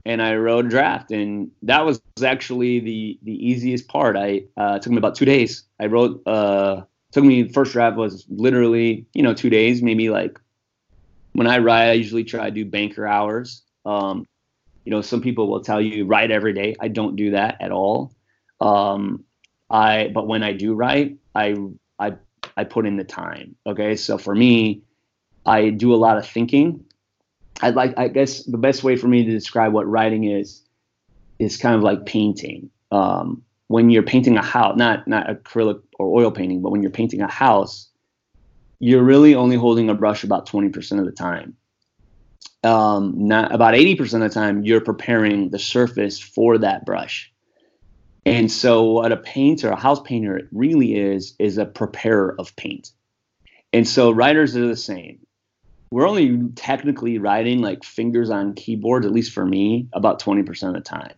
and 0.06 0.20
I 0.20 0.37
wrote 0.37 0.66
a 0.66 0.68
draft, 0.68 1.11
and 1.11 1.50
that 1.62 1.84
was 1.84 2.00
actually 2.23 2.80
the 2.80 3.18
the 3.23 3.32
easiest 3.32 3.88
part. 3.88 4.16
I 4.16 4.44
uh, 4.56 4.78
took 4.78 4.92
me 4.92 4.99
about 4.99 5.14
two 5.14 5.25
days. 5.25 5.64
I 5.80 5.87
wrote. 5.87 6.23
Uh, 6.26 6.82
took 7.12 7.25
me 7.25 7.49
first 7.49 7.73
draft 7.73 7.96
was 7.96 8.26
literally 8.28 9.06
you 9.14 9.23
know 9.23 9.34
two 9.34 9.50
days, 9.50 9.82
maybe 9.82 10.11
like. 10.11 10.38
When 11.32 11.49
I 11.49 11.58
write, 11.58 11.90
I 11.90 11.92
usually 11.94 12.23
try 12.23 12.44
to 12.44 12.50
do 12.52 12.64
banker 12.64 13.08
hours. 13.08 13.62
Um, 13.84 14.25
you 14.84 14.92
know, 14.92 15.00
some 15.00 15.20
people 15.20 15.49
will 15.49 15.64
tell 15.64 15.80
you 15.80 16.04
write 16.06 16.30
every 16.30 16.52
day. 16.52 16.76
I 16.78 16.87
don't 16.87 17.16
do 17.16 17.32
that 17.32 17.56
at 17.61 17.73
all. 17.73 18.14
Um, 18.61 19.25
I 19.68 20.11
but 20.14 20.28
when 20.28 20.44
I 20.44 20.52
do 20.52 20.75
write, 20.75 21.16
I 21.34 21.56
I 21.99 22.14
I 22.56 22.64
put 22.64 22.87
in 22.87 22.96
the 22.96 23.04
time. 23.04 23.56
Okay, 23.66 23.96
so 23.96 24.16
for 24.16 24.34
me, 24.34 24.82
I 25.44 25.70
do 25.70 25.92
a 25.92 25.96
lot 25.96 26.18
of 26.18 26.26
thinking 26.26 26.84
I'd 27.62 27.75
like, 27.75 27.94
I 27.96 28.08
guess 28.08 28.42
the 28.42 28.58
best 28.58 28.82
way 28.82 28.96
for 28.96 29.08
me 29.08 29.25
to 29.25 29.30
describe 29.30 29.73
what 29.73 29.88
writing 29.88 30.25
is, 30.25 30.62
is 31.38 31.56
kind 31.56 31.76
of 31.76 31.82
like 31.82 32.06
painting. 32.06 32.70
Um, 32.90 33.42
when 33.68 33.90
you're 33.90 34.02
painting 34.02 34.37
a 34.37 34.42
house, 34.42 34.76
not 34.76 35.08
not 35.08 35.26
acrylic 35.26 35.80
or 35.99 36.20
oil 36.20 36.30
painting, 36.30 36.62
but 36.62 36.70
when 36.70 36.82
you're 36.82 36.90
painting 36.90 37.23
a 37.23 37.30
house, 37.30 37.88
you're 38.78 39.02
really 39.02 39.34
only 39.34 39.56
holding 39.56 39.88
a 39.88 39.94
brush 39.94 40.25
about 40.25 40.46
20% 40.49 40.99
of 40.99 41.06
the 41.06 41.12
time. 41.12 41.56
Um, 42.62 43.28
not 43.28 43.54
about 43.54 43.75
80% 43.75 44.00
of 44.14 44.20
the 44.20 44.28
time, 44.28 44.64
you're 44.64 44.80
preparing 44.80 45.50
the 45.50 45.58
surface 45.58 46.18
for 46.18 46.58
that 46.58 46.87
brush. 46.87 47.32
And 48.26 48.50
so, 48.50 48.84
what 48.84 49.12
a 49.12 49.18
painter, 49.18 49.70
a 49.70 49.76
house 49.76 50.00
painter, 50.00 50.49
really 50.50 50.94
is, 50.94 51.34
is 51.38 51.58
a 51.58 51.66
preparer 51.66 52.34
of 52.38 52.56
paint. 52.56 52.90
And 53.73 53.87
so, 53.87 54.11
writers 54.11 54.56
are 54.56 54.66
the 54.66 54.76
same 54.76 55.24
we're 55.95 56.09
only 56.09 56.49
technically 56.57 57.19
writing 57.19 57.61
like 57.61 57.85
fingers 57.85 58.29
on 58.29 58.53
keyboards, 58.55 59.07
at 59.07 59.13
least 59.13 59.31
for 59.31 59.47
me, 59.47 59.87
about 59.93 60.21
20% 60.21 60.67
of 60.67 60.75
the 60.75 60.81
time. 60.81 61.15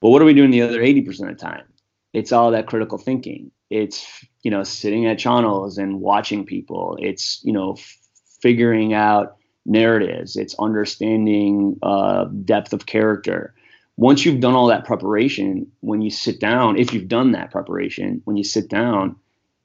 But 0.00 0.10
what 0.10 0.22
are 0.22 0.24
we 0.24 0.34
doing 0.34 0.52
the 0.52 0.62
other 0.62 0.80
80% 0.80 1.08
of 1.22 1.36
the 1.36 1.44
time? 1.44 1.64
It's 2.12 2.30
all 2.30 2.52
that 2.52 2.68
critical 2.68 2.96
thinking. 2.96 3.50
It's, 3.70 4.24
you 4.44 4.52
know, 4.52 4.62
sitting 4.62 5.04
at 5.04 5.18
Chano's 5.18 5.78
and 5.78 6.00
watching 6.00 6.46
people. 6.46 6.96
It's, 7.00 7.40
you 7.42 7.52
know, 7.52 7.72
f- 7.72 7.98
figuring 8.40 8.94
out 8.94 9.36
narratives. 9.66 10.36
It's 10.36 10.54
understanding 10.60 11.76
uh, 11.82 12.26
depth 12.44 12.72
of 12.72 12.86
character. 12.86 13.52
Once 13.96 14.24
you've 14.24 14.38
done 14.38 14.54
all 14.54 14.68
that 14.68 14.84
preparation, 14.84 15.66
when 15.80 16.02
you 16.02 16.10
sit 16.10 16.38
down, 16.38 16.78
if 16.78 16.94
you've 16.94 17.08
done 17.08 17.32
that 17.32 17.50
preparation, 17.50 18.22
when 18.26 18.36
you 18.36 18.44
sit 18.44 18.68
down, 18.68 19.16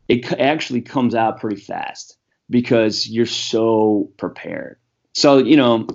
it 0.08 0.34
actually 0.40 0.82
comes 0.82 1.14
out 1.14 1.40
pretty 1.40 1.62
fast 1.62 2.18
because 2.50 3.08
you're 3.08 3.26
so 3.26 4.12
prepared. 4.18 4.78
So, 5.14 5.38
you 5.38 5.58
know, 5.58 5.88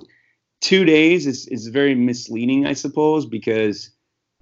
two 0.61 0.85
days 0.85 1.27
is, 1.27 1.47
is 1.47 1.67
very 1.67 1.95
misleading, 1.95 2.65
I 2.65 2.73
suppose, 2.73 3.25
because 3.25 3.91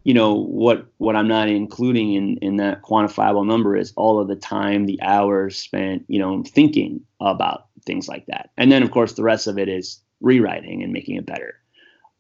you 0.04 0.14
know 0.14 0.34
what 0.34 0.88
what 0.98 1.16
I'm 1.16 1.28
not 1.28 1.50
including 1.50 2.14
in 2.14 2.38
in 2.38 2.56
that 2.58 2.82
quantifiable 2.84 3.46
number 3.46 3.76
is 3.76 3.94
all 3.96 4.20
of 4.20 4.28
the 4.28 4.36
time, 4.36 4.86
the 4.86 5.02
hours 5.02 5.58
spent, 5.58 6.06
you 6.08 6.20
know, 6.20 6.44
thinking 6.44 7.02
about 7.20 7.68
things 7.86 8.08
like 8.08 8.26
that. 8.28 8.52
And 8.58 8.72
then 8.72 8.84
of 8.84 8.92
course 8.92 9.14
the 9.14 9.24
rest 9.24 9.48
of 9.48 9.58
it 9.60 9.68
is 9.68 10.02
rewriting 10.22 10.84
and 10.84 10.94
making 10.94 11.16
it 11.16 11.26
better. 11.26 11.56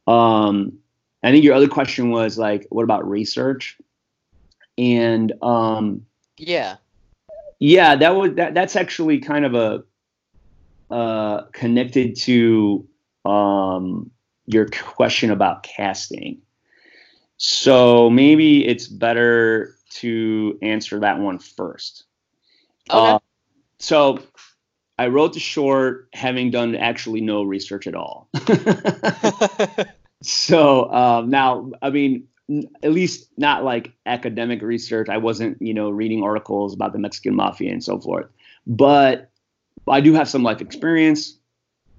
Um 0.07 0.79
I 1.23 1.31
think 1.31 1.43
your 1.43 1.55
other 1.55 1.67
question 1.67 2.11
was 2.11 2.37
like, 2.37 2.67
what 2.69 2.83
about 2.83 3.09
research? 3.09 3.77
And 4.77 5.31
um 5.41 6.05
yeah, 6.37 6.77
yeah, 7.59 7.95
that 7.95 8.15
was 8.15 8.33
that. 8.35 8.53
That's 8.53 8.75
actually 8.75 9.19
kind 9.19 9.45
of 9.45 9.53
a 9.53 9.83
uh, 10.93 11.43
connected 11.51 12.15
to 12.15 12.87
um, 13.25 14.09
your 14.45 14.67
question 14.67 15.31
about 15.31 15.63
casting. 15.63 16.41
So 17.37 18.09
maybe 18.09 18.65
it's 18.65 18.87
better 18.87 19.75
to 19.91 20.57
answer 20.61 20.99
that 21.01 21.19
one 21.19 21.39
first. 21.39 22.05
Okay. 22.89 23.11
Uh, 23.11 23.19
so 23.77 24.19
I 24.97 25.07
wrote 25.07 25.33
the 25.33 25.39
short 25.39 26.09
having 26.13 26.51
done 26.51 26.75
actually 26.75 27.21
no 27.21 27.43
research 27.43 27.87
at 27.87 27.95
all. 27.95 28.29
so 30.23 30.91
um, 30.91 31.29
now, 31.29 31.71
I 31.81 31.89
mean, 31.89 32.27
at 32.83 32.91
least 32.91 33.29
not 33.37 33.63
like 33.63 33.93
academic 34.05 34.61
research. 34.61 35.09
I 35.09 35.17
wasn't, 35.17 35.61
you 35.61 35.73
know, 35.73 35.89
reading 35.89 36.23
articles 36.23 36.73
about 36.73 36.93
the 36.93 36.99
Mexican 36.99 37.35
mafia 37.35 37.71
and 37.71 37.83
so 37.83 37.99
forth. 37.99 38.27
But 38.65 39.29
I 39.87 40.01
do 40.01 40.13
have 40.13 40.29
some 40.29 40.43
life 40.43 40.61
experience, 40.61 41.37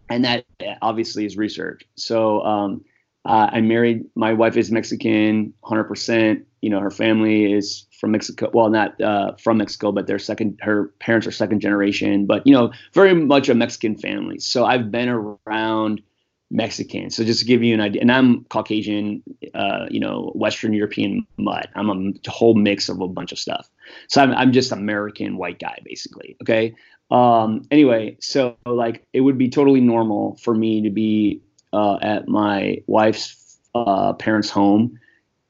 and 0.08 0.24
that 0.24 0.44
obviously 0.82 1.24
is 1.24 1.36
research. 1.36 1.82
So 1.94 2.42
um, 2.42 2.84
uh, 3.24 3.50
I'm 3.52 3.68
married. 3.68 4.04
My 4.14 4.32
wife 4.32 4.56
is 4.56 4.70
Mexican, 4.70 5.52
100%. 5.64 6.44
You 6.62 6.70
know, 6.70 6.80
her 6.80 6.90
family 6.90 7.52
is 7.52 7.86
from 7.98 8.10
Mexico. 8.10 8.50
Well, 8.52 8.70
not 8.70 9.00
uh, 9.00 9.34
from 9.36 9.58
Mexico, 9.58 9.92
but 9.92 10.06
they're 10.06 10.18
second. 10.18 10.58
Her 10.62 10.92
parents 11.00 11.26
are 11.26 11.32
second 11.32 11.60
generation, 11.60 12.26
but 12.26 12.46
you 12.46 12.52
know, 12.52 12.72
very 12.92 13.14
much 13.14 13.48
a 13.48 13.54
Mexican 13.54 13.96
family. 13.96 14.38
So 14.38 14.64
I've 14.66 14.90
been 14.90 15.08
around 15.08 16.02
Mexican. 16.50 17.10
So 17.10 17.24
just 17.24 17.40
to 17.40 17.46
give 17.46 17.62
you 17.62 17.74
an 17.74 17.80
idea, 17.80 18.02
and 18.02 18.10
I'm 18.10 18.44
Caucasian, 18.44 19.22
uh, 19.54 19.86
you 19.90 20.00
know, 20.00 20.32
Western 20.34 20.72
European 20.72 21.26
mutt. 21.36 21.68
I'm 21.74 21.90
a 21.90 22.30
whole 22.30 22.54
mix 22.54 22.88
of 22.88 23.00
a 23.00 23.08
bunch 23.08 23.32
of 23.32 23.38
stuff. 23.38 23.70
So 24.08 24.22
I'm, 24.22 24.32
I'm 24.32 24.52
just 24.52 24.72
American 24.72 25.36
white 25.36 25.60
guy, 25.60 25.78
basically. 25.84 26.36
Okay. 26.42 26.74
Um, 27.10 27.62
anyway, 27.70 28.16
so 28.20 28.56
like 28.66 29.06
it 29.12 29.20
would 29.20 29.38
be 29.38 29.48
totally 29.48 29.80
normal 29.80 30.36
for 30.36 30.54
me 30.54 30.82
to 30.82 30.90
be 30.90 31.40
uh, 31.72 31.98
at 32.02 32.28
my 32.28 32.82
wife's 32.86 33.58
uh, 33.74 34.12
parents' 34.14 34.50
home, 34.50 34.98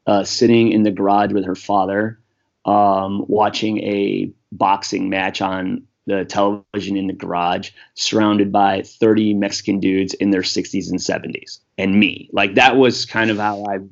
uh, 0.07 0.25
sitting 0.25 0.73
in 0.73 0.83
the 0.83 0.90
garage 0.90 1.33
with 1.33 1.45
her 1.45 1.54
father, 1.54 2.21
um, 2.64 3.25
watching 3.28 3.78
a 3.78 4.30
boxing 4.52 5.09
match 5.09 5.40
on 5.40 5.87
the 6.11 6.25
television 6.25 6.97
in 6.97 7.07
the 7.07 7.12
garage, 7.12 7.71
surrounded 7.95 8.52
by 8.52 8.83
30 8.83 9.35
Mexican 9.35 9.81
dudes 9.81 10.14
in 10.14 10.31
their 10.31 10.43
60s 10.43 10.90
and 10.90 10.99
70s, 10.99 11.61
and 11.79 11.99
me. 11.99 12.29
Like 12.33 12.55
that 12.55 12.76
was 12.76 13.07
kind 13.07 13.31
of 13.31 13.38
how 13.38 13.64
I've 13.64 13.88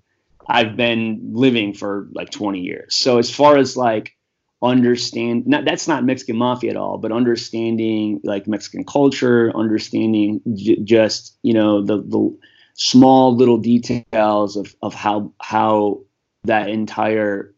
I've 0.49 0.77
been 0.77 1.21
living 1.33 1.75
for 1.75 2.09
like 2.13 2.31
20 2.31 2.61
years. 2.61 2.95
So 2.95 3.19
as 3.19 3.31
far 3.31 3.59
as 3.59 3.77
like 3.77 4.17
understand 4.61 5.47
not 5.47 5.65
that's 5.65 5.87
not 5.87 6.05
Mexican 6.05 6.37
mafia 6.37 6.71
at 6.71 6.77
all, 6.77 6.99
but 6.99 7.13
understanding 7.13 8.21
like 8.25 8.49
Mexican 8.49 8.85
culture, 8.85 9.53
understanding 9.57 10.41
j- 10.55 10.81
just 10.83 11.39
you 11.43 11.53
know 11.53 11.83
the 11.85 11.99
the 11.99 12.37
small 12.75 13.37
little 13.37 13.59
details 13.59 14.57
of 14.57 14.75
of 14.83 14.95
how 14.95 15.33
how 15.41 16.01
that 16.45 16.69
entire 16.69 17.55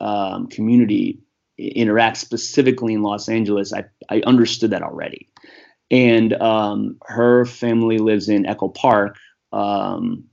um, 0.00 0.48
community 0.48 1.20
interact 1.58 2.16
specifically 2.16 2.94
in 2.94 3.02
Los 3.02 3.28
Angeles, 3.28 3.72
I, 3.72 3.84
I 4.08 4.22
understood 4.26 4.70
that 4.70 4.82
already. 4.82 5.28
And 5.90 6.32
um, 6.34 6.96
her 7.06 7.44
family 7.44 7.98
lives 7.98 8.28
in 8.28 8.46
Echo 8.46 8.68
Park. 8.68 9.16
Um, 9.52 10.24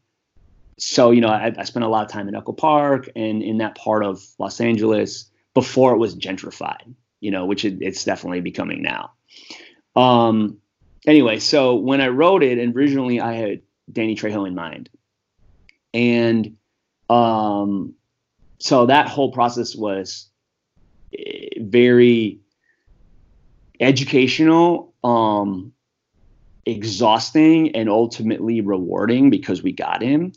so, 0.77 1.11
you 1.11 1.19
know, 1.19 1.27
I, 1.27 1.53
I 1.57 1.63
spent 1.65 1.83
a 1.83 1.89
lot 1.89 2.05
of 2.05 2.11
time 2.11 2.29
in 2.29 2.35
Echo 2.35 2.53
Park 2.53 3.09
and 3.15 3.43
in 3.43 3.57
that 3.57 3.75
part 3.75 4.03
of 4.03 4.23
Los 4.37 4.61
Angeles 4.61 5.29
before 5.53 5.93
it 5.93 5.97
was 5.97 6.15
gentrified, 6.15 6.93
you 7.19 7.31
know, 7.31 7.45
which 7.45 7.65
it, 7.65 7.79
it's 7.81 8.05
definitely 8.05 8.39
becoming 8.39 8.81
now. 8.81 9.11
Um, 9.95 10.57
anyway, 11.05 11.39
so 11.39 11.75
when 11.75 11.99
I 11.99 12.07
wrote 12.07 12.43
it, 12.43 12.57
originally 12.75 13.19
I 13.19 13.33
had 13.33 13.61
Danny 13.91 14.15
Trejo 14.15 14.47
in 14.47 14.55
mind. 14.55 14.89
And 15.93 16.55
um, 17.09 17.95
so 18.59 18.85
that 18.85 19.07
whole 19.07 19.31
process 19.31 19.75
was 19.75 20.29
very 21.59 22.39
educational, 23.79 24.93
um, 25.03 25.73
exhausting, 26.65 27.75
and 27.75 27.89
ultimately 27.89 28.61
rewarding 28.61 29.29
because 29.29 29.63
we 29.63 29.71
got 29.71 30.01
him. 30.01 30.33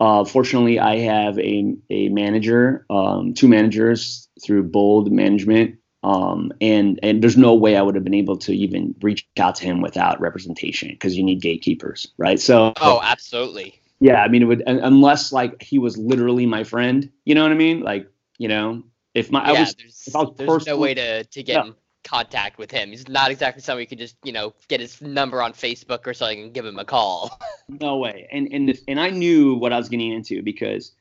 Uh, 0.00 0.24
fortunately, 0.24 0.78
I 0.78 0.98
have 0.98 1.38
a, 1.38 1.74
a 1.90 2.08
manager, 2.08 2.84
um, 2.90 3.32
two 3.32 3.48
managers 3.48 4.28
through 4.42 4.64
Bold 4.64 5.12
Management, 5.12 5.76
um, 6.02 6.52
and 6.60 7.00
and 7.02 7.22
there's 7.22 7.36
no 7.36 7.54
way 7.54 7.76
I 7.76 7.82
would 7.82 7.94
have 7.94 8.04
been 8.04 8.12
able 8.12 8.36
to 8.38 8.52
even 8.54 8.94
reach 9.00 9.26
out 9.38 9.54
to 9.56 9.64
him 9.64 9.80
without 9.80 10.20
representation 10.20 10.90
because 10.90 11.16
you 11.16 11.22
need 11.22 11.40
gatekeepers, 11.40 12.08
right? 12.18 12.38
So 12.38 12.74
oh, 12.80 13.00
absolutely. 13.02 13.80
Yeah, 14.00 14.22
I 14.22 14.28
mean, 14.28 14.42
it 14.42 14.44
would 14.46 14.62
unless 14.66 15.32
like 15.32 15.62
he 15.62 15.78
was 15.78 15.96
literally 15.96 16.44
my 16.44 16.64
friend, 16.64 17.10
you 17.24 17.34
know 17.34 17.42
what 17.42 17.52
I 17.52 17.56
mean? 17.56 17.80
Like 17.80 18.06
you 18.36 18.48
know, 18.48 18.82
if 19.14 19.30
my 19.30 19.44
yeah, 19.44 19.58
I 19.58 19.60
was 19.60 19.74
there's, 19.74 20.08
I 20.14 20.18
was 20.18 20.34
there's 20.36 20.48
personally, 20.48 20.76
no 20.76 20.82
way 20.82 20.94
to 20.94 21.24
to 21.24 21.42
get 21.42 21.66
in 21.66 21.74
contact 22.02 22.58
with 22.58 22.70
him. 22.70 22.90
He's 22.90 23.08
not 23.08 23.30
exactly 23.30 23.62
someone 23.62 23.80
you 23.80 23.86
can 23.86 23.98
just 23.98 24.16
you 24.24 24.32
know 24.32 24.54
get 24.68 24.80
his 24.80 25.00
number 25.00 25.42
on 25.42 25.52
Facebook 25.52 26.06
or 26.06 26.14
something 26.14 26.42
and 26.42 26.54
give 26.54 26.66
him 26.66 26.78
a 26.78 26.84
call. 26.84 27.38
no 27.68 27.96
way. 27.98 28.28
And 28.30 28.48
and 28.52 28.68
this, 28.68 28.82
and 28.86 29.00
I 29.00 29.10
knew 29.10 29.54
what 29.54 29.72
I 29.72 29.78
was 29.78 29.88
getting 29.88 30.12
into 30.12 30.42
because 30.42 30.92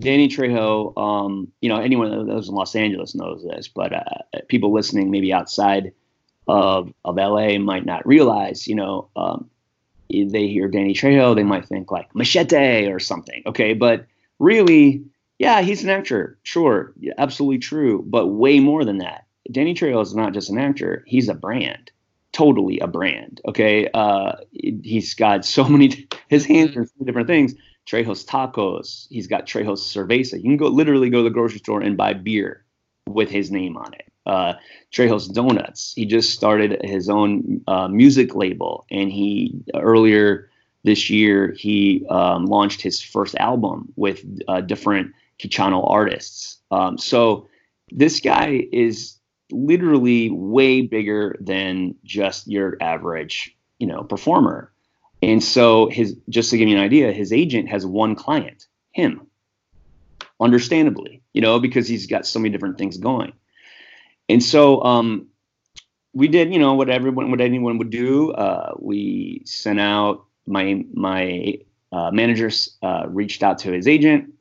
Danny 0.00 0.28
Trejo, 0.28 0.96
um, 0.98 1.52
you 1.60 1.68
know, 1.68 1.76
anyone 1.76 2.10
that 2.10 2.18
lives 2.18 2.48
in 2.48 2.54
Los 2.54 2.74
Angeles 2.74 3.14
knows 3.14 3.44
this, 3.44 3.68
but 3.68 3.92
uh, 3.92 4.40
people 4.48 4.72
listening 4.72 5.10
maybe 5.10 5.32
outside 5.32 5.92
of 6.48 6.92
of 7.04 7.16
LA 7.16 7.58
might 7.58 7.86
not 7.86 8.06
realize, 8.06 8.66
you 8.66 8.74
know, 8.74 9.08
um, 9.14 9.48
they 10.10 10.48
hear 10.48 10.68
Danny 10.68 10.94
Trejo, 10.94 11.34
they 11.34 11.44
might 11.44 11.66
think 11.66 11.90
like 11.90 12.14
Machete 12.14 12.90
or 12.90 12.98
something. 12.98 13.42
Okay, 13.46 13.74
but 13.74 14.06
really, 14.38 15.04
yeah, 15.42 15.60
he's 15.60 15.82
an 15.82 15.90
actor. 15.90 16.38
Sure, 16.44 16.92
absolutely 17.18 17.58
true, 17.58 18.04
but 18.06 18.28
way 18.28 18.60
more 18.60 18.84
than 18.84 18.98
that. 18.98 19.26
Danny 19.50 19.74
Trejo 19.74 20.00
is 20.00 20.14
not 20.14 20.34
just 20.34 20.50
an 20.50 20.58
actor; 20.58 21.02
he's 21.04 21.28
a 21.28 21.34
brand, 21.34 21.90
totally 22.30 22.78
a 22.78 22.86
brand. 22.86 23.40
Okay, 23.48 23.88
uh, 23.92 24.34
he's 24.52 25.14
got 25.14 25.44
so 25.44 25.64
many 25.68 26.06
his 26.28 26.46
hands 26.46 26.76
in 26.76 26.86
so 26.86 26.92
many 26.96 27.06
different 27.06 27.26
things. 27.26 27.54
Trejo's 27.88 28.24
Tacos. 28.24 29.08
He's 29.10 29.26
got 29.26 29.46
Trejo's 29.46 29.82
Cerveza. 29.82 30.36
You 30.36 30.44
can 30.44 30.56
go 30.56 30.68
literally 30.68 31.10
go 31.10 31.18
to 31.18 31.24
the 31.24 31.30
grocery 31.30 31.58
store 31.58 31.80
and 31.80 31.96
buy 31.96 32.12
beer 32.12 32.64
with 33.08 33.28
his 33.28 33.50
name 33.50 33.76
on 33.76 33.92
it. 33.94 34.12
Uh, 34.24 34.52
Trejo's 34.92 35.26
Donuts. 35.26 35.92
He 35.96 36.06
just 36.06 36.30
started 36.30 36.80
his 36.84 37.08
own 37.08 37.62
uh, 37.66 37.88
music 37.88 38.36
label, 38.36 38.86
and 38.92 39.10
he 39.10 39.56
earlier 39.74 40.48
this 40.84 41.10
year 41.10 41.52
he 41.58 42.06
um, 42.10 42.46
launched 42.46 42.80
his 42.80 43.02
first 43.02 43.34
album 43.36 43.92
with 43.96 44.24
uh, 44.46 44.60
different 44.60 45.12
Chicano 45.38 45.88
artists. 45.88 46.58
Um, 46.70 46.98
so 46.98 47.48
this 47.90 48.20
guy 48.20 48.66
is 48.72 49.18
literally 49.50 50.30
way 50.30 50.82
bigger 50.82 51.36
than 51.40 51.94
just 52.04 52.48
your 52.48 52.76
average, 52.80 53.56
you 53.78 53.86
know, 53.86 54.02
performer. 54.02 54.72
And 55.22 55.42
so 55.42 55.88
his 55.88 56.16
just 56.28 56.50
to 56.50 56.58
give 56.58 56.68
you 56.68 56.76
an 56.76 56.82
idea, 56.82 57.12
his 57.12 57.32
agent 57.32 57.68
has 57.68 57.86
one 57.86 58.16
client, 58.16 58.66
him. 58.92 59.26
Understandably, 60.40 61.22
you 61.32 61.40
know, 61.40 61.60
because 61.60 61.86
he's 61.86 62.06
got 62.06 62.26
so 62.26 62.40
many 62.40 62.50
different 62.50 62.76
things 62.76 62.96
going. 62.96 63.32
And 64.28 64.42
so 64.42 64.82
um, 64.82 65.28
we 66.12 66.26
did, 66.26 66.52
you 66.52 66.58
know, 66.58 66.74
what 66.74 66.90
everyone, 66.90 67.30
what 67.30 67.40
anyone 67.40 67.78
would 67.78 67.90
do. 67.90 68.32
Uh, 68.32 68.74
we 68.78 69.42
sent 69.44 69.78
out 69.78 70.24
my 70.46 70.84
my 70.92 71.58
uh, 71.92 72.10
managers 72.10 72.76
uh, 72.82 73.04
reached 73.08 73.42
out 73.42 73.58
to 73.58 73.70
his 73.70 73.86
agent 73.86 74.32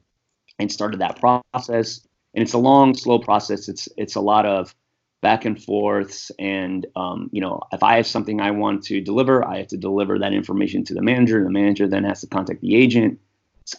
and 0.62 0.72
started 0.72 1.00
that 1.01 1.20
process. 1.20 2.01
And 2.34 2.41
it's 2.41 2.53
a 2.53 2.58
long, 2.58 2.94
slow 2.94 3.20
process. 3.20 3.68
It's 3.68 3.89
it's 3.98 4.15
a 4.15 4.22
lot 4.22 4.46
of 4.46 4.74
back 5.22 5.46
and 5.46 5.62
forths. 5.62 6.32
And 6.39 6.86
um, 6.96 7.30
you 7.32 7.41
know, 7.41 7.62
if 7.72 7.84
I 7.84 7.98
have 7.98 8.08
something 8.08 8.41
I 8.41 8.51
want 8.51 8.84
to 8.86 9.01
deliver, 9.01 9.46
I 9.46 9.58
have 9.58 9.68
to 9.68 9.77
deliver 9.77 10.20
that 10.20 10.34
information 10.34 10.84
to 10.86 10.94
the 10.94 11.01
manager. 11.01 11.44
The 11.44 11.50
manager 11.50 11.88
then 11.88 12.03
has 12.06 12.22
to 12.22 12.27
contact 12.27 12.62
the 12.62 12.75
agent 12.75 13.20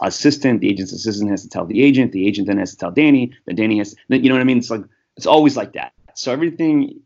assistant. 0.00 0.60
The 0.60 0.70
agent's 0.70 0.92
assistant 0.92 1.30
has 1.30 1.42
to 1.42 1.48
tell 1.48 1.66
the 1.66 1.82
agent. 1.82 2.12
The 2.12 2.26
agent 2.26 2.46
then 2.46 2.58
has 2.58 2.72
to 2.72 2.76
tell 2.76 2.90
Danny. 2.90 3.32
Then 3.46 3.56
Danny 3.56 3.78
has, 3.78 3.94
you 4.08 4.28
know 4.28 4.34
what 4.34 4.40
I 4.40 4.44
mean? 4.44 4.58
It's 4.58 4.70
like 4.70 4.84
it's 5.16 5.26
always 5.26 5.56
like 5.56 5.72
that. 5.74 5.92
So 6.14 6.32
everything, 6.32 7.00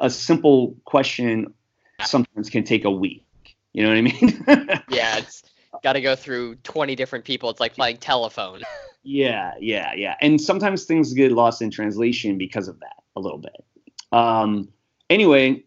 a 0.00 0.10
simple 0.10 0.76
question, 0.84 1.54
sometimes 2.02 2.50
can 2.50 2.64
take 2.64 2.84
a 2.84 2.90
week. 2.90 3.24
You 3.72 3.82
know 3.82 3.88
what 3.88 3.98
I 3.98 4.02
mean? 4.02 4.44
yeah, 4.90 5.18
it's 5.18 5.42
got 5.82 5.94
to 5.94 6.00
go 6.00 6.14
through 6.14 6.56
20 6.56 6.94
different 6.94 7.24
people. 7.24 7.50
It's 7.50 7.60
like 7.60 7.74
playing 7.74 7.98
telephone. 7.98 8.62
yeah, 9.04 9.52
yeah, 9.60 9.92
yeah. 9.94 10.16
And 10.20 10.40
sometimes 10.40 10.84
things 10.84 11.12
get 11.12 11.30
lost 11.30 11.62
in 11.62 11.70
translation 11.70 12.38
because 12.38 12.68
of 12.68 12.80
that 12.80 13.02
a 13.14 13.20
little 13.20 13.38
bit. 13.38 13.64
Um, 14.10 14.68
anyway, 15.10 15.62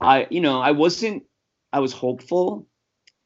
I, 0.00 0.26
you 0.30 0.40
know, 0.40 0.60
I 0.60 0.70
wasn't, 0.70 1.24
I 1.72 1.80
was 1.80 1.92
hopeful, 1.92 2.66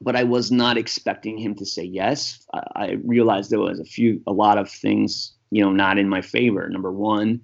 but 0.00 0.16
I 0.16 0.24
was 0.24 0.50
not 0.50 0.76
expecting 0.76 1.38
him 1.38 1.54
to 1.56 1.66
say 1.66 1.84
yes. 1.84 2.44
I, 2.52 2.62
I 2.74 2.90
realized 3.04 3.50
there 3.50 3.60
was 3.60 3.80
a 3.80 3.84
few, 3.84 4.22
a 4.26 4.32
lot 4.32 4.58
of 4.58 4.70
things, 4.70 5.34
you 5.50 5.62
know, 5.62 5.72
not 5.72 5.98
in 5.98 6.08
my 6.08 6.22
favor. 6.22 6.68
Number 6.68 6.90
one, 6.90 7.40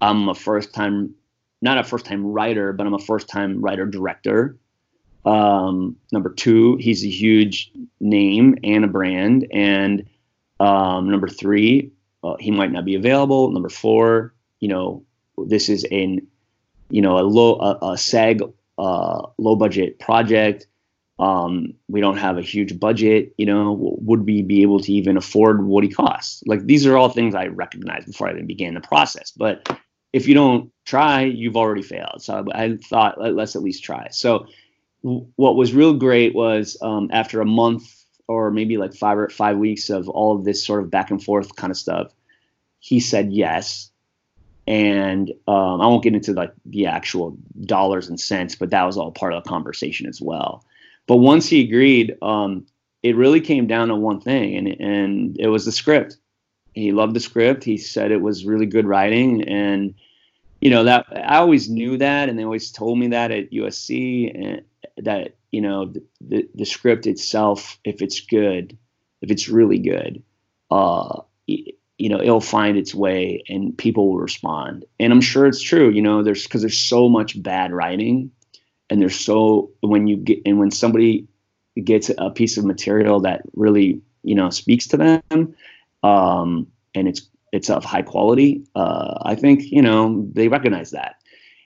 I'm 0.00 0.28
a 0.28 0.34
first 0.34 0.74
time, 0.74 1.14
not 1.60 1.78
a 1.78 1.84
first 1.84 2.06
time 2.06 2.24
writer, 2.24 2.72
but 2.72 2.86
I'm 2.86 2.94
a 2.94 2.98
first 2.98 3.28
time 3.28 3.60
writer 3.60 3.86
director. 3.86 4.56
Um, 5.24 5.96
number 6.12 6.32
two, 6.32 6.76
he's 6.76 7.04
a 7.04 7.08
huge 7.08 7.72
name 8.00 8.56
and 8.62 8.84
a 8.84 8.88
brand. 8.88 9.46
And 9.52 10.06
um, 10.60 11.10
number 11.10 11.28
three, 11.28 11.92
uh, 12.22 12.36
he 12.38 12.50
might 12.50 12.72
not 12.72 12.84
be 12.84 12.94
available. 12.94 13.50
Number 13.50 13.68
four, 13.68 14.34
you 14.60 14.68
know, 14.68 15.04
this 15.46 15.68
is 15.68 15.84
an 15.84 16.26
you 16.90 17.02
know 17.02 17.18
a 17.18 17.22
low 17.22 17.56
a, 17.56 17.92
a 17.92 17.98
SAG 17.98 18.42
uh, 18.78 19.22
low 19.38 19.56
budget 19.56 19.98
project. 19.98 20.66
Um, 21.18 21.74
we 21.88 22.00
don't 22.00 22.16
have 22.16 22.38
a 22.38 22.42
huge 22.42 22.78
budget. 22.78 23.34
You 23.38 23.46
know, 23.46 23.76
would 23.80 24.24
we 24.24 24.42
be 24.42 24.62
able 24.62 24.80
to 24.80 24.92
even 24.92 25.16
afford 25.16 25.64
what 25.64 25.84
he 25.84 25.90
costs? 25.90 26.42
Like 26.46 26.64
these 26.66 26.86
are 26.86 26.96
all 26.96 27.08
things 27.08 27.34
I 27.34 27.46
recognized 27.46 28.06
before 28.06 28.28
I 28.28 28.32
even 28.32 28.46
began 28.46 28.74
the 28.74 28.80
process. 28.80 29.32
But 29.32 29.68
if 30.12 30.26
you 30.26 30.34
don't 30.34 30.72
try, 30.84 31.22
you've 31.22 31.56
already 31.56 31.82
failed. 31.82 32.22
So 32.22 32.46
I 32.52 32.76
thought 32.76 33.20
let's 33.20 33.56
at 33.56 33.62
least 33.62 33.84
try. 33.84 34.08
So 34.10 34.46
what 35.02 35.56
was 35.56 35.72
real 35.72 35.94
great 35.94 36.34
was 36.34 36.76
um, 36.82 37.10
after 37.12 37.40
a 37.40 37.46
month 37.46 37.97
or 38.28 38.50
maybe 38.50 38.76
like 38.76 38.94
five 38.94 39.18
or 39.18 39.28
five 39.28 39.58
weeks 39.58 39.90
of 39.90 40.08
all 40.08 40.36
of 40.36 40.44
this 40.44 40.64
sort 40.64 40.82
of 40.82 40.90
back 40.90 41.10
and 41.10 41.22
forth 41.22 41.56
kind 41.56 41.70
of 41.70 41.76
stuff, 41.76 42.12
he 42.78 43.00
said 43.00 43.32
yes 43.32 43.90
and 44.68 45.30
um, 45.46 45.80
I 45.80 45.86
won't 45.86 46.02
get 46.02 46.12
into 46.12 46.34
like 46.34 46.52
the 46.66 46.84
actual 46.84 47.38
dollars 47.62 48.06
and 48.06 48.20
cents, 48.20 48.54
but 48.54 48.68
that 48.68 48.84
was 48.84 48.98
all 48.98 49.10
part 49.10 49.32
of 49.32 49.42
the 49.42 49.48
conversation 49.48 50.06
as 50.06 50.20
well. 50.20 50.62
But 51.06 51.16
once 51.16 51.48
he 51.48 51.64
agreed, 51.64 52.18
um, 52.20 52.66
it 53.02 53.16
really 53.16 53.40
came 53.40 53.66
down 53.66 53.88
to 53.88 53.96
one 53.96 54.20
thing, 54.20 54.56
and 54.56 54.68
and 54.78 55.36
it 55.40 55.48
was 55.48 55.64
the 55.64 55.72
script. 55.72 56.18
He 56.74 56.92
loved 56.92 57.14
the 57.14 57.20
script. 57.20 57.64
He 57.64 57.78
said 57.78 58.10
it 58.10 58.20
was 58.20 58.44
really 58.44 58.66
good 58.66 58.86
writing, 58.86 59.42
and 59.48 59.94
you 60.60 60.68
know 60.68 60.84
that 60.84 61.06
I 61.16 61.38
always 61.38 61.70
knew 61.70 61.96
that, 61.96 62.28
and 62.28 62.38
they 62.38 62.44
always 62.44 62.70
told 62.70 62.98
me 62.98 63.08
that 63.08 63.30
at 63.30 63.50
USC, 63.50 64.34
and 64.34 64.62
that 64.98 65.34
you 65.50 65.60
know 65.60 65.86
the, 65.86 66.04
the, 66.20 66.48
the 66.54 66.66
script 66.66 67.06
itself, 67.06 67.78
if 67.84 68.02
it's 68.02 68.20
good, 68.20 68.76
if 69.20 69.30
it's 69.30 69.48
really 69.48 69.78
good, 69.78 70.22
uh, 70.70 71.20
you 71.98 72.08
know 72.08 72.20
it'll 72.20 72.40
find 72.40 72.78
its 72.78 72.94
way 72.94 73.42
and 73.48 73.76
people 73.76 74.08
will 74.08 74.20
respond. 74.20 74.84
And 74.98 75.12
i'm 75.12 75.20
sure 75.20 75.46
it's 75.46 75.60
true 75.60 75.90
you 75.90 76.00
know 76.00 76.22
there's 76.22 76.44
because 76.44 76.62
there's 76.62 76.78
so 76.78 77.08
much 77.08 77.40
bad 77.42 77.72
writing 77.72 78.30
and 78.88 79.02
there's 79.02 79.18
so 79.18 79.70
when 79.80 80.06
you 80.06 80.16
get 80.16 80.40
and 80.46 80.58
when 80.58 80.70
somebody 80.70 81.28
gets 81.82 82.10
a 82.16 82.30
piece 82.30 82.56
of 82.56 82.64
material 82.64 83.20
that 83.20 83.42
really 83.54 84.00
you 84.22 84.34
know 84.34 84.50
speaks 84.50 84.86
to 84.88 84.96
them 84.96 85.54
um, 86.02 86.68
and 86.94 87.08
it's 87.08 87.28
it's 87.52 87.70
of 87.70 87.84
high 87.84 88.02
quality 88.02 88.64
uh, 88.74 89.18
i 89.22 89.34
think 89.34 89.62
you 89.64 89.82
know 89.82 90.28
they 90.32 90.48
recognize 90.48 90.92
that. 90.92 91.16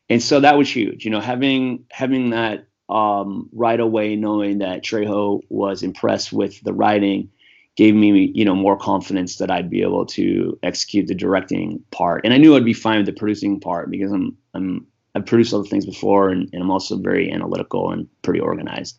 And 0.08 0.22
so 0.22 0.40
that 0.40 0.58
was 0.58 0.74
huge 0.74 1.04
you 1.04 1.10
know 1.10 1.20
having 1.20 1.84
having 1.90 2.30
that 2.30 2.66
um, 2.92 3.48
right 3.52 3.80
away 3.80 4.16
knowing 4.16 4.58
that 4.58 4.84
trejo 4.84 5.40
was 5.48 5.82
impressed 5.82 6.32
with 6.32 6.60
the 6.60 6.74
writing 6.74 7.30
gave 7.74 7.94
me 7.94 8.30
you 8.34 8.44
know 8.44 8.54
more 8.54 8.76
confidence 8.76 9.38
that 9.38 9.50
I'd 9.50 9.70
be 9.70 9.80
able 9.80 10.04
to 10.06 10.58
execute 10.62 11.06
the 11.06 11.14
directing 11.14 11.82
part. 11.90 12.20
And 12.24 12.34
I 12.34 12.36
knew 12.36 12.54
I'd 12.54 12.66
be 12.66 12.74
fine 12.74 12.98
with 12.98 13.06
the 13.06 13.12
producing 13.12 13.60
part 13.60 13.90
because 13.90 14.12
I'm 14.12 14.36
I'm 14.52 14.86
I've 15.14 15.24
produced 15.24 15.54
other 15.54 15.64
things 15.64 15.86
before 15.86 16.28
and, 16.28 16.50
and 16.52 16.62
I'm 16.62 16.70
also 16.70 16.98
very 16.98 17.32
analytical 17.32 17.90
and 17.90 18.08
pretty 18.20 18.40
organized. 18.40 18.98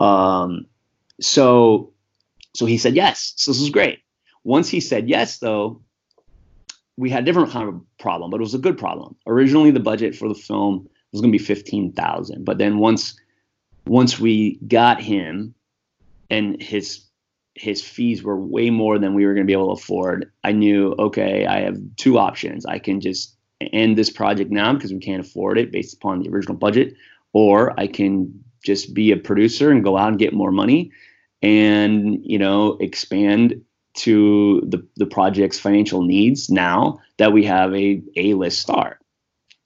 Um, 0.00 0.66
so 1.20 1.92
so 2.54 2.66
he 2.66 2.78
said 2.78 2.96
yes. 2.96 3.32
So 3.36 3.52
this 3.52 3.60
was 3.60 3.70
great. 3.70 4.00
Once 4.42 4.68
he 4.68 4.80
said 4.80 5.08
yes 5.08 5.38
though, 5.38 5.82
we 6.96 7.10
had 7.10 7.22
a 7.22 7.26
different 7.26 7.52
kind 7.52 7.68
of 7.68 7.80
problem, 8.00 8.32
but 8.32 8.38
it 8.38 8.42
was 8.42 8.54
a 8.54 8.58
good 8.58 8.76
problem. 8.76 9.14
Originally 9.28 9.70
the 9.70 9.78
budget 9.78 10.16
for 10.16 10.28
the 10.28 10.34
film 10.34 10.88
was 11.12 11.20
gonna 11.20 11.32
be 11.32 11.38
fifteen 11.38 11.92
thousand, 11.92 12.44
but 12.44 12.58
then 12.58 12.78
once 12.78 13.18
once 13.86 14.18
we 14.18 14.58
got 14.68 15.00
him 15.00 15.54
and 16.30 16.62
his 16.62 17.06
his 17.54 17.82
fees 17.82 18.22
were 18.22 18.38
way 18.38 18.70
more 18.70 18.98
than 18.98 19.14
we 19.14 19.26
were 19.26 19.34
going 19.34 19.46
to 19.46 19.50
be 19.50 19.52
able 19.52 19.74
to 19.74 19.82
afford. 19.82 20.30
I 20.44 20.52
knew, 20.52 20.94
okay, 20.98 21.46
I 21.46 21.60
have 21.60 21.78
two 21.96 22.18
options. 22.18 22.64
I 22.64 22.78
can 22.78 23.00
just 23.00 23.36
end 23.72 23.98
this 23.98 24.08
project 24.08 24.50
now 24.50 24.72
because 24.72 24.92
we 24.92 25.00
can't 25.00 25.26
afford 25.26 25.58
it 25.58 25.72
based 25.72 25.94
upon 25.94 26.20
the 26.20 26.30
original 26.30 26.56
budget, 26.56 26.94
or 27.32 27.78
I 27.78 27.86
can 27.86 28.44
just 28.62 28.94
be 28.94 29.10
a 29.10 29.16
producer 29.16 29.70
and 29.70 29.84
go 29.84 29.96
out 29.96 30.08
and 30.08 30.18
get 30.18 30.32
more 30.32 30.52
money 30.52 30.92
and, 31.42 32.24
you 32.24 32.38
know, 32.38 32.76
expand 32.80 33.60
to 33.94 34.62
the, 34.66 34.86
the 34.96 35.06
project's 35.06 35.58
financial 35.58 36.02
needs 36.02 36.48
now 36.50 37.00
that 37.18 37.32
we 37.32 37.44
have 37.44 37.74
a 37.74 38.00
A-list 38.16 38.60
star. 38.60 38.99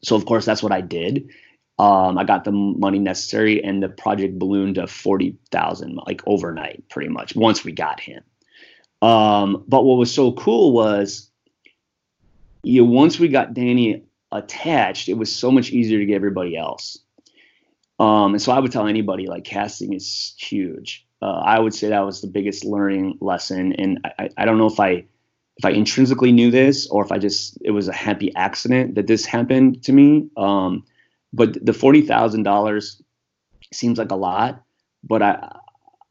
So 0.04 0.16
of 0.16 0.26
course 0.26 0.44
that's 0.44 0.62
what 0.62 0.72
I 0.72 0.80
did. 0.80 1.30
Um, 1.78 2.18
I 2.18 2.24
got 2.24 2.44
the 2.44 2.52
money 2.52 3.00
necessary, 3.00 3.62
and 3.64 3.82
the 3.82 3.88
project 3.88 4.38
ballooned 4.38 4.76
to 4.76 4.86
forty 4.86 5.36
thousand, 5.50 5.98
like 6.06 6.22
overnight, 6.26 6.88
pretty 6.88 7.08
much. 7.08 7.34
Once 7.34 7.64
we 7.64 7.72
got 7.72 7.98
him. 7.98 8.22
Um, 9.02 9.64
but 9.66 9.84
what 9.84 9.98
was 9.98 10.14
so 10.14 10.32
cool 10.32 10.72
was, 10.72 11.30
you 12.62 12.82
know, 12.82 12.90
once 12.90 13.18
we 13.18 13.28
got 13.28 13.54
Danny 13.54 14.04
attached, 14.30 15.08
it 15.08 15.14
was 15.14 15.34
so 15.34 15.50
much 15.50 15.70
easier 15.70 15.98
to 15.98 16.06
get 16.06 16.14
everybody 16.14 16.56
else. 16.56 16.98
Um, 17.98 18.34
and 18.34 18.42
so 18.42 18.52
I 18.52 18.60
would 18.60 18.72
tell 18.72 18.86
anybody 18.86 19.26
like 19.26 19.44
casting 19.44 19.92
is 19.92 20.34
huge. 20.38 21.06
Uh, 21.20 21.42
I 21.44 21.58
would 21.58 21.74
say 21.74 21.88
that 21.88 22.06
was 22.06 22.20
the 22.20 22.28
biggest 22.28 22.64
learning 22.64 23.18
lesson, 23.20 23.72
and 23.74 24.00
I, 24.18 24.30
I 24.36 24.44
don't 24.44 24.58
know 24.58 24.66
if 24.66 24.78
I 24.78 25.06
if 25.56 25.64
I 25.64 25.70
intrinsically 25.70 26.32
knew 26.32 26.50
this 26.50 26.86
or 26.88 27.04
if 27.04 27.12
I 27.12 27.18
just 27.18 27.58
it 27.62 27.70
was 27.70 27.88
a 27.88 27.92
happy 27.92 28.34
accident 28.34 28.96
that 28.96 29.06
this 29.06 29.24
happened 29.24 29.82
to 29.84 29.92
me. 29.92 30.28
Um, 30.36 30.84
but 31.32 31.64
the 31.64 31.72
forty 31.72 32.02
thousand 32.02 32.42
dollars 32.42 33.00
seems 33.72 33.98
like 33.98 34.10
a 34.10 34.16
lot, 34.16 34.62
but 35.02 35.22
I 35.22 35.56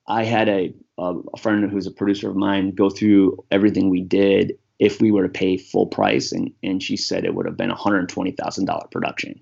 I 0.07 0.23
had 0.23 0.49
a, 0.49 0.73
a 0.97 1.37
friend 1.37 1.69
who's 1.69 1.87
a 1.87 1.91
producer 1.91 2.29
of 2.29 2.35
mine 2.35 2.71
go 2.71 2.89
through 2.89 3.43
everything 3.51 3.89
we 3.89 4.01
did 4.01 4.53
if 4.79 4.99
we 4.99 5.11
were 5.11 5.23
to 5.23 5.29
pay 5.29 5.57
full 5.57 5.87
price, 5.87 6.31
and 6.31 6.51
and 6.61 6.81
she 6.81 6.97
said 6.97 7.25
it 7.25 7.35
would 7.35 7.45
have 7.45 7.57
been 7.57 7.71
a 7.71 7.75
hundred 7.75 8.07
twenty 8.09 8.31
thousand 8.31 8.65
dollar 8.65 8.87
production. 8.91 9.39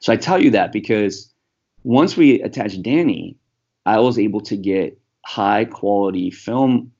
So 0.00 0.12
I 0.12 0.16
tell 0.16 0.42
you 0.42 0.50
that 0.50 0.72
because 0.72 1.32
once 1.84 2.16
we 2.16 2.40
attached 2.42 2.82
Danny, 2.82 3.36
I 3.86 4.00
was 4.00 4.18
able 4.18 4.40
to 4.42 4.56
get 4.56 4.98
high 5.24 5.64
quality 5.64 6.30
film 6.30 6.92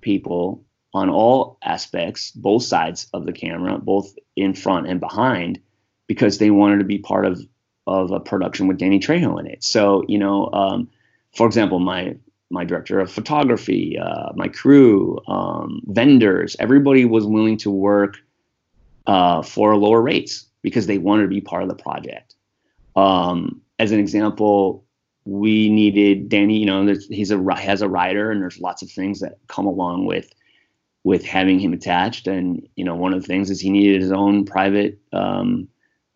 people 0.00 0.64
on 0.94 1.10
all 1.10 1.58
aspects, 1.62 2.30
both 2.32 2.62
sides 2.62 3.08
of 3.12 3.26
the 3.26 3.32
camera, 3.32 3.78
both 3.78 4.14
in 4.36 4.54
front 4.54 4.88
and 4.88 5.00
behind, 5.00 5.60
because 6.06 6.38
they 6.38 6.50
wanted 6.50 6.78
to 6.78 6.84
be 6.84 6.98
part 6.98 7.26
of 7.26 7.40
of 7.86 8.10
a 8.10 8.20
production 8.20 8.68
with 8.68 8.76
Danny 8.76 9.00
Trejo 9.00 9.40
in 9.40 9.46
it. 9.46 9.64
So 9.64 10.04
you 10.08 10.18
know, 10.18 10.50
um, 10.52 10.88
for 11.34 11.46
example, 11.46 11.78
my 11.78 12.16
my 12.50 12.64
director 12.64 13.00
of 13.00 13.10
photography, 13.10 13.98
uh, 13.98 14.32
my 14.34 14.48
crew, 14.48 15.18
um, 15.28 15.82
vendors, 15.86 16.56
everybody 16.58 17.04
was 17.04 17.26
willing 17.26 17.58
to 17.58 17.70
work 17.70 18.16
uh, 19.06 19.42
for 19.42 19.76
lower 19.76 20.00
rates 20.00 20.46
because 20.62 20.86
they 20.86 20.98
wanted 20.98 21.22
to 21.22 21.28
be 21.28 21.40
part 21.40 21.62
of 21.62 21.68
the 21.68 21.74
project. 21.74 22.34
Um, 22.96 23.60
as 23.78 23.92
an 23.92 24.00
example, 24.00 24.84
we 25.24 25.68
needed 25.68 26.28
Danny. 26.28 26.58
You 26.58 26.66
know, 26.66 26.94
he's 27.10 27.30
a 27.30 27.54
has 27.54 27.82
a 27.82 27.88
rider, 27.88 28.30
and 28.30 28.40
there's 28.40 28.60
lots 28.60 28.82
of 28.82 28.90
things 28.90 29.20
that 29.20 29.38
come 29.46 29.66
along 29.66 30.06
with 30.06 30.32
with 31.04 31.24
having 31.24 31.58
him 31.58 31.72
attached. 31.72 32.26
And 32.26 32.66
you 32.76 32.84
know, 32.84 32.94
one 32.94 33.12
of 33.12 33.20
the 33.20 33.26
things 33.26 33.50
is 33.50 33.60
he 33.60 33.70
needed 33.70 34.00
his 34.00 34.12
own 34.12 34.44
private 34.44 34.98
um, 35.12 35.68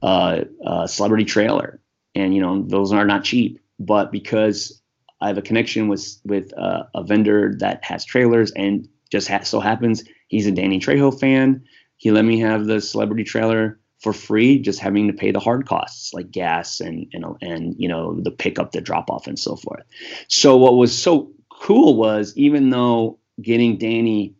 uh, 0.03 0.42
uh, 0.64 0.87
celebrity 0.87 1.25
trailer, 1.25 1.81
and 2.14 2.35
you 2.35 2.40
know, 2.40 2.62
those 2.62 2.92
are 2.92 3.05
not 3.05 3.25
cheap. 3.25 3.61
But 3.79 4.12
because 4.12 4.81
I 5.21 5.29
have 5.29 5.38
a 5.38 5.42
connection 5.42 5.88
with 5.88 6.18
with 6.25 6.57
uh, 6.59 6.85
a 6.95 7.05
vendor 7.05 7.55
that 7.59 7.85
has 7.85 8.05
trailers, 8.05 8.51
and 8.53 8.88
just 9.11 9.29
ha- 9.29 9.42
so 9.42 9.61
happens 9.61 10.05
he's 10.29 10.47
a 10.47 10.53
Danny 10.53 10.81
Trejo 10.81 11.18
fan. 11.18 11.62
He 11.97 12.11
let 12.11 12.25
me 12.25 12.40
have 12.40 12.66
the 12.66 12.81
celebrity 12.81 13.23
trailer 13.23 13.79
for 14.01 14.12
free, 14.12 14.59
just 14.59 14.81
having 14.81 15.07
to 15.07 15.12
pay 15.12 15.31
the 15.31 15.38
hard 15.38 15.66
costs 15.66 16.12
like 16.12 16.33
gas 16.33 16.81
and 16.81 17.07
and 17.12 17.25
and 17.40 17.77
you 17.79 17.88
know 17.88 18.18
the 18.21 18.33
pickup, 18.33 18.73
the 18.73 18.81
drop 18.81 19.11
off, 19.11 19.29
and 19.29 19.38
so 19.38 19.55
forth. 19.55 19.85
So 20.29 20.57
what 20.57 20.75
was 20.75 20.97
so 20.97 21.31
cool 21.51 21.97
was 21.97 22.37
even 22.37 22.71
though 22.71 23.21
getting 23.40 23.79
Danny 23.79 24.35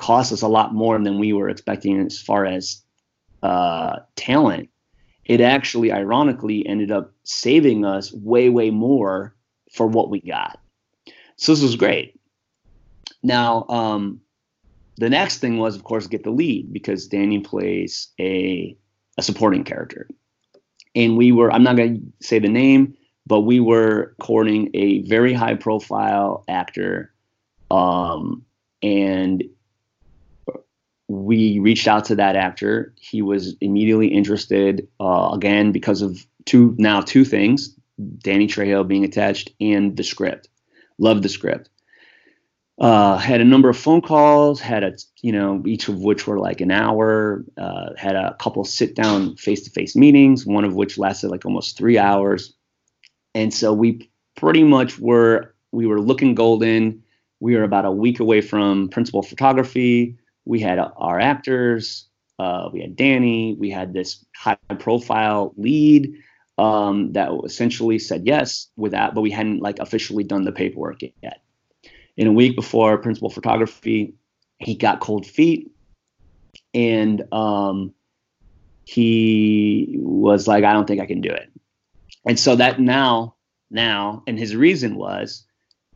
cost 0.00 0.32
us 0.32 0.42
a 0.42 0.48
lot 0.48 0.74
more 0.74 0.98
than 0.98 1.18
we 1.18 1.32
were 1.32 1.48
expecting 1.48 2.00
as 2.00 2.18
far 2.18 2.46
as 2.46 2.82
uh, 3.42 3.98
talent, 4.16 4.68
it 5.26 5.40
actually 5.40 5.92
ironically 5.92 6.66
ended 6.66 6.90
up 6.90 7.12
saving 7.22 7.84
us 7.84 8.12
way 8.12 8.48
way 8.48 8.70
more 8.70 9.36
for 9.72 9.86
what 9.86 10.10
we 10.10 10.20
got. 10.20 10.58
So 11.36 11.52
this 11.52 11.62
was 11.62 11.76
great. 11.76 12.18
Now, 13.22 13.66
um, 13.68 14.20
the 14.96 15.10
next 15.10 15.38
thing 15.38 15.58
was, 15.58 15.76
of 15.76 15.84
course, 15.84 16.06
get 16.06 16.24
the 16.24 16.30
lead 16.30 16.72
because 16.72 17.06
Danny 17.06 17.40
plays 17.40 18.08
a 18.18 18.76
a 19.18 19.22
supporting 19.22 19.64
character. 19.64 20.08
And 20.94 21.16
we 21.16 21.30
were, 21.30 21.52
I'm 21.52 21.62
not 21.62 21.76
going 21.76 22.12
to 22.20 22.26
say 22.26 22.38
the 22.38 22.48
name, 22.48 22.94
but 23.26 23.42
we 23.42 23.60
were 23.60 24.14
courting 24.18 24.70
a 24.74 25.02
very 25.02 25.32
high 25.32 25.54
profile 25.54 26.42
actor. 26.48 27.12
Um, 27.70 28.44
and 28.82 29.44
we 31.30 31.58
reached 31.60 31.86
out 31.86 32.04
to 32.06 32.14
that 32.16 32.36
actor. 32.36 32.92
He 32.96 33.22
was 33.22 33.56
immediately 33.60 34.08
interested, 34.08 34.88
uh, 34.98 35.30
again, 35.32 35.72
because 35.72 36.02
of 36.02 36.26
two, 36.44 36.74
now 36.78 37.00
two 37.00 37.24
things 37.24 37.76
Danny 38.18 38.46
Trejo 38.46 38.86
being 38.86 39.04
attached 39.04 39.52
and 39.60 39.96
the 39.96 40.02
script. 40.02 40.48
Loved 40.98 41.22
the 41.22 41.28
script 41.28 41.70
uh, 42.80 43.18
had 43.18 43.42
a 43.42 43.44
number 43.44 43.68
of 43.68 43.76
phone 43.76 44.00
calls, 44.00 44.58
had 44.58 44.82
a, 44.82 44.92
you 45.20 45.32
know, 45.32 45.62
each 45.66 45.88
of 45.88 45.98
which 46.00 46.26
were 46.26 46.38
like 46.38 46.62
an 46.62 46.70
hour, 46.70 47.44
uh, 47.58 47.90
had 47.96 48.16
a 48.16 48.34
couple 48.40 48.64
sit 48.64 48.94
down 48.94 49.36
face 49.36 49.62
to 49.62 49.70
face 49.70 49.94
meetings, 49.94 50.46
one 50.46 50.64
of 50.64 50.74
which 50.74 50.96
lasted 50.96 51.30
like 51.30 51.44
almost 51.44 51.76
three 51.76 51.98
hours. 51.98 52.54
And 53.34 53.52
so 53.52 53.74
we 53.74 54.10
pretty 54.34 54.64
much 54.64 54.98
were, 54.98 55.54
we 55.72 55.86
were 55.86 56.00
looking 56.00 56.34
golden. 56.34 57.02
We 57.38 57.54
were 57.54 57.64
about 57.64 57.84
a 57.84 57.92
week 57.92 58.18
away 58.18 58.40
from 58.40 58.88
principal 58.88 59.22
photography. 59.22 60.16
We 60.44 60.60
had 60.60 60.78
our 60.78 61.20
actors, 61.20 62.08
uh, 62.38 62.70
we 62.72 62.80
had 62.80 62.96
Danny, 62.96 63.54
we 63.58 63.70
had 63.70 63.92
this 63.92 64.24
high 64.34 64.56
profile 64.78 65.52
lead 65.56 66.14
um, 66.58 67.12
that 67.12 67.30
essentially 67.44 67.98
said 67.98 68.26
yes 68.26 68.68
with 68.76 68.92
that, 68.92 69.14
but 69.14 69.20
we 69.20 69.30
hadn't 69.30 69.60
like 69.60 69.78
officially 69.78 70.24
done 70.24 70.44
the 70.44 70.52
paperwork 70.52 71.00
yet 71.22 71.42
in 72.20 72.26
a 72.26 72.32
week 72.32 72.54
before 72.54 72.98
principal 72.98 73.30
photography, 73.30 74.12
he 74.58 74.74
got 74.74 75.00
cold 75.00 75.26
feet, 75.26 75.70
and 76.74 77.22
um, 77.32 77.94
he 78.84 79.96
was 79.98 80.46
like, 80.46 80.62
"I 80.62 80.74
don't 80.74 80.86
think 80.86 81.00
I 81.00 81.06
can 81.06 81.22
do 81.22 81.30
it." 81.30 81.50
And 82.26 82.38
so 82.38 82.56
that 82.56 82.78
now, 82.78 83.36
now, 83.70 84.22
and 84.26 84.38
his 84.38 84.54
reason 84.54 84.96
was, 84.96 85.46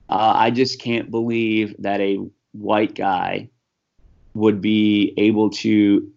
uh, 0.09 0.33
I 0.35 0.51
just 0.51 0.81
can't 0.81 1.11
believe 1.11 1.77
that 1.81 2.01
a 2.01 2.19
white 2.53 2.95
guy 2.95 3.51
would 4.35 4.61
be 4.61 5.14
able 5.16 5.51
to 5.51 6.11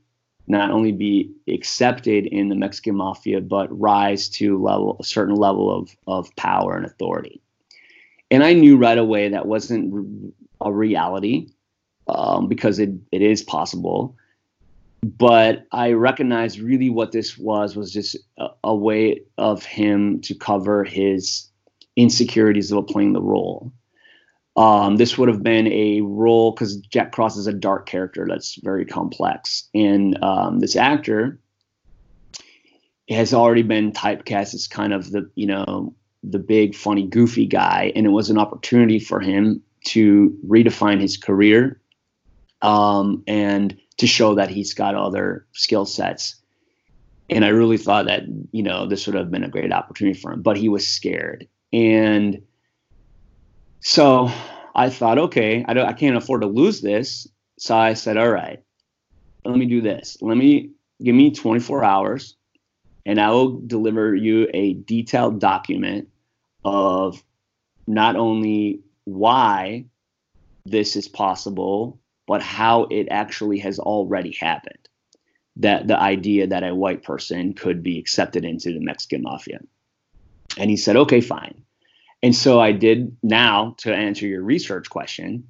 not 0.48 0.72
only 0.72 0.92
be 0.92 1.32
accepted 1.48 2.26
in 2.26 2.50
the 2.50 2.56
Mexican 2.56 2.96
mafia, 2.96 3.42
but 3.42 3.68
rise 3.78 4.30
to 4.30 4.62
level 4.62 4.98
a 5.00 5.04
certain 5.04 5.36
level 5.36 5.76
of 5.76 5.96
of 6.08 6.34
power 6.36 6.76
and 6.76 6.86
authority. 6.86 7.42
And 8.32 8.44
I 8.44 8.54
knew 8.54 8.78
right 8.78 8.98
away 8.98 9.30
that 9.30 9.46
wasn't 9.46 10.34
a 10.60 10.72
reality 10.72 11.50
um, 12.08 12.48
because 12.48 12.80
it, 12.80 12.92
it 13.12 13.22
is 13.22 13.44
possible. 13.44 14.16
But 15.02 15.66
I 15.72 15.92
recognized 15.92 16.60
really 16.60 16.90
what 16.90 17.12
this 17.12 17.38
was 17.38 17.76
was 17.76 17.94
just 17.94 18.18
a, 18.38 18.48
a 18.64 18.76
way 18.76 19.22
of 19.38 19.64
him 19.64 20.20
to 20.22 20.34
cover 20.34 20.84
his 20.84 21.50
insecurities 21.96 22.72
of 22.72 22.88
playing 22.88 23.14
the 23.14 23.22
role. 23.22 23.72
Um, 24.58 24.98
this 24.98 25.18
would 25.18 25.30
have 25.30 25.44
been 25.44 25.68
a 25.68 26.02
role 26.02 26.52
because 26.52 26.78
Jack 26.78 27.12
Cross 27.12 27.38
is 27.38 27.46
a 27.46 27.54
dark 27.54 27.86
character 27.86 28.26
that's 28.28 28.56
very 28.64 28.86
complex, 28.86 29.70
and 29.76 30.22
um, 30.24 30.60
this 30.60 30.76
actor 30.76 31.40
has 33.08 33.34
already 33.34 33.62
been 33.62 33.92
typecast 33.92 34.54
as 34.56 34.68
kind 34.68 34.94
of 34.94 35.12
the 35.12 35.30
you 35.36 35.46
know 35.46 35.94
the 36.24 36.40
big, 36.40 36.76
funny, 36.76 37.06
goofy 37.06 37.46
guy, 37.46 37.92
and 37.96 38.08
it 38.08 38.10
was 38.10 38.32
an 38.32 38.40
opportunity 38.40 39.00
for 39.00 39.20
him 39.20 39.62
to 39.86 40.36
redefine 40.46 41.00
his 41.00 41.18
career 41.18 41.80
um, 42.64 43.24
and 43.28 43.78
to 43.98 44.08
show 44.08 44.34
that 44.36 44.50
he's 44.50 44.74
got 44.74 44.96
other 44.96 45.46
skill 45.54 45.86
sets. 45.86 46.36
And 47.30 47.46
I 47.46 47.50
really 47.50 47.78
thought 47.78 48.08
that 48.08 48.24
you 48.52 48.64
know 48.64 48.88
this 48.88 49.06
would 49.06 49.16
have 49.16 49.30
been 49.30 49.44
a 49.44 49.50
great 49.50 49.72
opportunity 49.72 50.20
for 50.20 50.32
him, 50.32 50.42
but 50.42 50.58
he 50.58 50.68
was 50.68 50.88
scared, 50.88 51.48
and 51.72 52.42
so 53.80 54.32
I 54.76 54.90
thought, 54.90 55.18
okay, 55.18 55.66
I 55.68 55.80
I 55.80 55.94
can't 55.94 56.18
afford 56.18 56.42
to 56.42 56.48
lose 56.48 56.82
this. 56.82 57.28
So 57.60 57.76
I 57.76 57.94
said, 57.94 58.18
all 58.18 58.30
right, 58.30 58.64
let 59.46 59.58
me 59.58 59.66
do 59.66 59.82
this. 59.82 60.18
Let 60.22 60.38
me 60.38 60.72
give 61.02 61.16
me 61.16 61.32
24 61.32 61.84
hours 61.84 62.36
and 63.08 63.22
I 63.22 63.32
will 63.32 63.62
deliver 63.62 64.14
you 64.14 64.50
a 64.54 64.74
detailed 64.74 65.40
document 65.40 66.10
of 66.66 67.24
not 67.88 68.18
only 68.18 68.82
why 69.06 69.86
this 70.66 70.98
is 70.98 71.08
possible, 71.08 72.02
but 72.28 72.42
how 72.42 72.84
it 72.92 73.08
actually 73.10 73.60
has 73.60 73.80
already 73.80 74.34
happened. 74.34 74.90
That 75.56 75.88
the 75.88 75.98
idea 75.98 76.48
that 76.48 76.66
a 76.66 76.76
white 76.76 77.02
person 77.02 77.54
could 77.54 77.82
be 77.82 77.98
accepted 77.98 78.44
into 78.44 78.74
the 78.74 78.82
Mexican 78.82 79.24
mafia. 79.24 79.60
And 80.58 80.70
he 80.70 80.76
said, 80.76 80.98
okay, 80.98 81.22
fine. 81.22 81.64
And 82.24 82.36
so 82.36 82.60
I 82.60 82.72
did 82.72 83.16
now 83.22 83.76
to 83.80 83.94
answer 83.94 84.26
your 84.28 84.42
research 84.42 84.90
question 84.90 85.48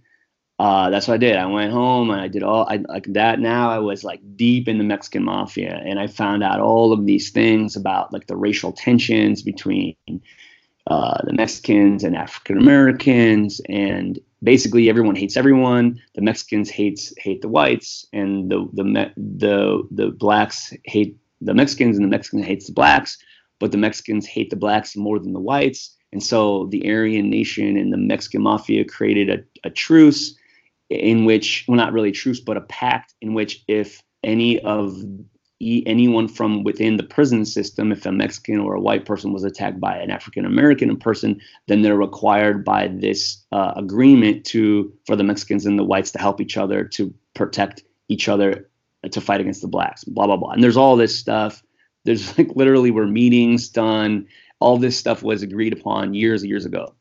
uh, 0.60 0.90
that's 0.90 1.08
what 1.08 1.16
I 1.16 1.18
did. 1.18 1.36
I 1.36 1.46
went 1.46 1.72
home 1.72 2.10
and 2.10 2.20
I 2.20 2.28
did 2.28 2.42
all 2.42 2.66
I, 2.68 2.78
like 2.88 3.06
that. 3.14 3.40
Now 3.40 3.70
I 3.70 3.78
was 3.78 4.04
like 4.04 4.22
deep 4.36 4.68
in 4.68 4.80
the 4.80 4.84
Mexican 4.84 5.24
mafia, 5.24 5.80
and 5.86 6.00
I 6.00 6.08
found 6.08 6.44
out 6.44 6.60
all 6.60 6.92
of 6.92 7.06
these 7.06 7.30
things 7.30 7.76
about 7.76 8.12
like 8.12 8.26
the 8.26 8.36
racial 8.36 8.72
tensions 8.72 9.44
between 9.44 9.96
uh, 10.88 11.20
the 11.26 11.34
Mexicans 11.34 12.04
and 12.04 12.16
African 12.16 12.58
Americans, 12.58 13.62
and 13.70 14.18
basically 14.42 14.90
everyone 14.90 15.16
hates 15.16 15.38
everyone. 15.38 16.02
The 16.16 16.24
Mexicans 16.24 16.72
hates 16.72 17.14
hate 17.20 17.42
the 17.44 17.50
whites, 17.50 18.08
and 18.12 18.50
the 18.50 18.68
the 18.74 19.12
the 19.16 19.88
the 19.92 20.08
blacks 20.10 20.74
hate 20.86 21.18
the 21.40 21.54
Mexicans, 21.54 21.98
and 21.98 22.06
the 22.06 22.10
Mexicans 22.10 22.46
hates 22.46 22.66
the 22.66 22.74
blacks. 22.74 23.20
But 23.60 23.72
the 23.72 23.78
Mexicans 23.78 24.26
hate 24.26 24.50
the 24.50 24.56
blacks 24.56 24.96
more 24.96 25.20
than 25.20 25.34
the 25.34 25.40
whites, 25.40 25.96
and 26.12 26.24
so 26.24 26.68
the 26.68 26.90
Aryan 26.90 27.30
nation 27.30 27.78
and 27.78 27.92
the 27.92 27.98
Mexican 27.98 28.42
mafia 28.42 28.86
created 28.86 29.30
a, 29.30 29.68
a 29.68 29.70
truce 29.70 30.36
in 30.90 31.26
which, 31.26 31.66
well, 31.68 31.78
not 31.78 31.92
really 31.94 32.12
truce, 32.12 32.40
but 32.40 32.58
a 32.58 32.62
pact 32.62 33.14
in 33.22 33.34
which 33.34 33.64
if 33.68 34.02
any 34.24 34.60
of 34.62 34.96
anyone 35.60 36.28
from 36.28 36.64
within 36.64 36.98
the 36.98 37.04
prison 37.04 37.44
system, 37.46 37.92
if 37.92 38.06
a 38.06 38.12
Mexican 38.12 38.60
or 38.60 38.76
a 38.76 38.80
white 38.80 39.06
person 39.06 39.34
was 39.34 39.44
attacked 39.44 39.80
by 39.80 39.98
an 39.98 40.12
African 40.12 40.46
American 40.46 40.96
person, 40.98 41.42
then 41.68 41.82
they're 41.82 41.98
required 41.98 42.64
by 42.64 42.88
this 42.88 43.44
uh, 43.52 43.74
agreement 43.76 44.46
to 44.46 44.94
for 45.06 45.16
the 45.16 45.24
Mexicans 45.24 45.66
and 45.66 45.78
the 45.78 45.84
whites 45.84 46.12
to 46.12 46.20
help 46.20 46.40
each 46.40 46.58
other 46.58 46.84
to 46.84 47.14
protect 47.34 47.84
each 48.08 48.30
other 48.30 48.70
to 49.12 49.20
fight 49.20 49.42
against 49.42 49.62
the 49.62 49.68
blacks. 49.68 50.04
Blah 50.04 50.28
blah 50.28 50.38
blah. 50.38 50.52
And 50.52 50.64
there's 50.64 50.78
all 50.78 50.96
this 50.96 51.18
stuff. 51.18 51.64
There's 52.06 52.38
like 52.38 52.56
literally 52.56 52.92
were 52.92 53.08
meetings 53.08 53.68
done. 53.68 54.28
All 54.60 54.78
this 54.78 54.98
stuff 54.98 55.24
was 55.24 55.44
agreed 55.44 55.74
upon 55.74 56.14
years 56.14 56.44
years 56.44 56.66
ago. 56.66 56.94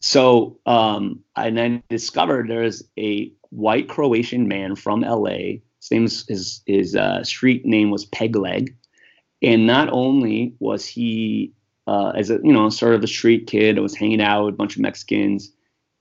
So 0.00 0.58
um, 0.66 1.20
and 1.36 1.56
then 1.56 1.82
discovered 1.88 2.48
there's 2.48 2.82
a 2.98 3.32
white 3.50 3.88
Croatian 3.88 4.48
man 4.48 4.74
from 4.74 5.02
LA 5.02 5.60
his 5.82 5.90
name's 5.90 6.26
his 6.28 6.62
his 6.64 6.96
uh, 6.96 7.24
street 7.24 7.66
name 7.66 7.90
was 7.90 8.06
Pegleg, 8.06 8.74
and 9.42 9.66
not 9.66 9.88
only 9.90 10.54
was 10.60 10.86
he 10.86 11.52
uh, 11.88 12.10
as 12.10 12.30
a 12.30 12.38
you 12.44 12.52
know 12.52 12.68
sort 12.70 12.94
of 12.94 13.02
a 13.02 13.08
street 13.08 13.48
kid, 13.48 13.78
was 13.80 13.96
hanging 13.96 14.22
out 14.22 14.44
with 14.44 14.54
a 14.54 14.56
bunch 14.56 14.76
of 14.76 14.82
Mexicans, 14.82 15.52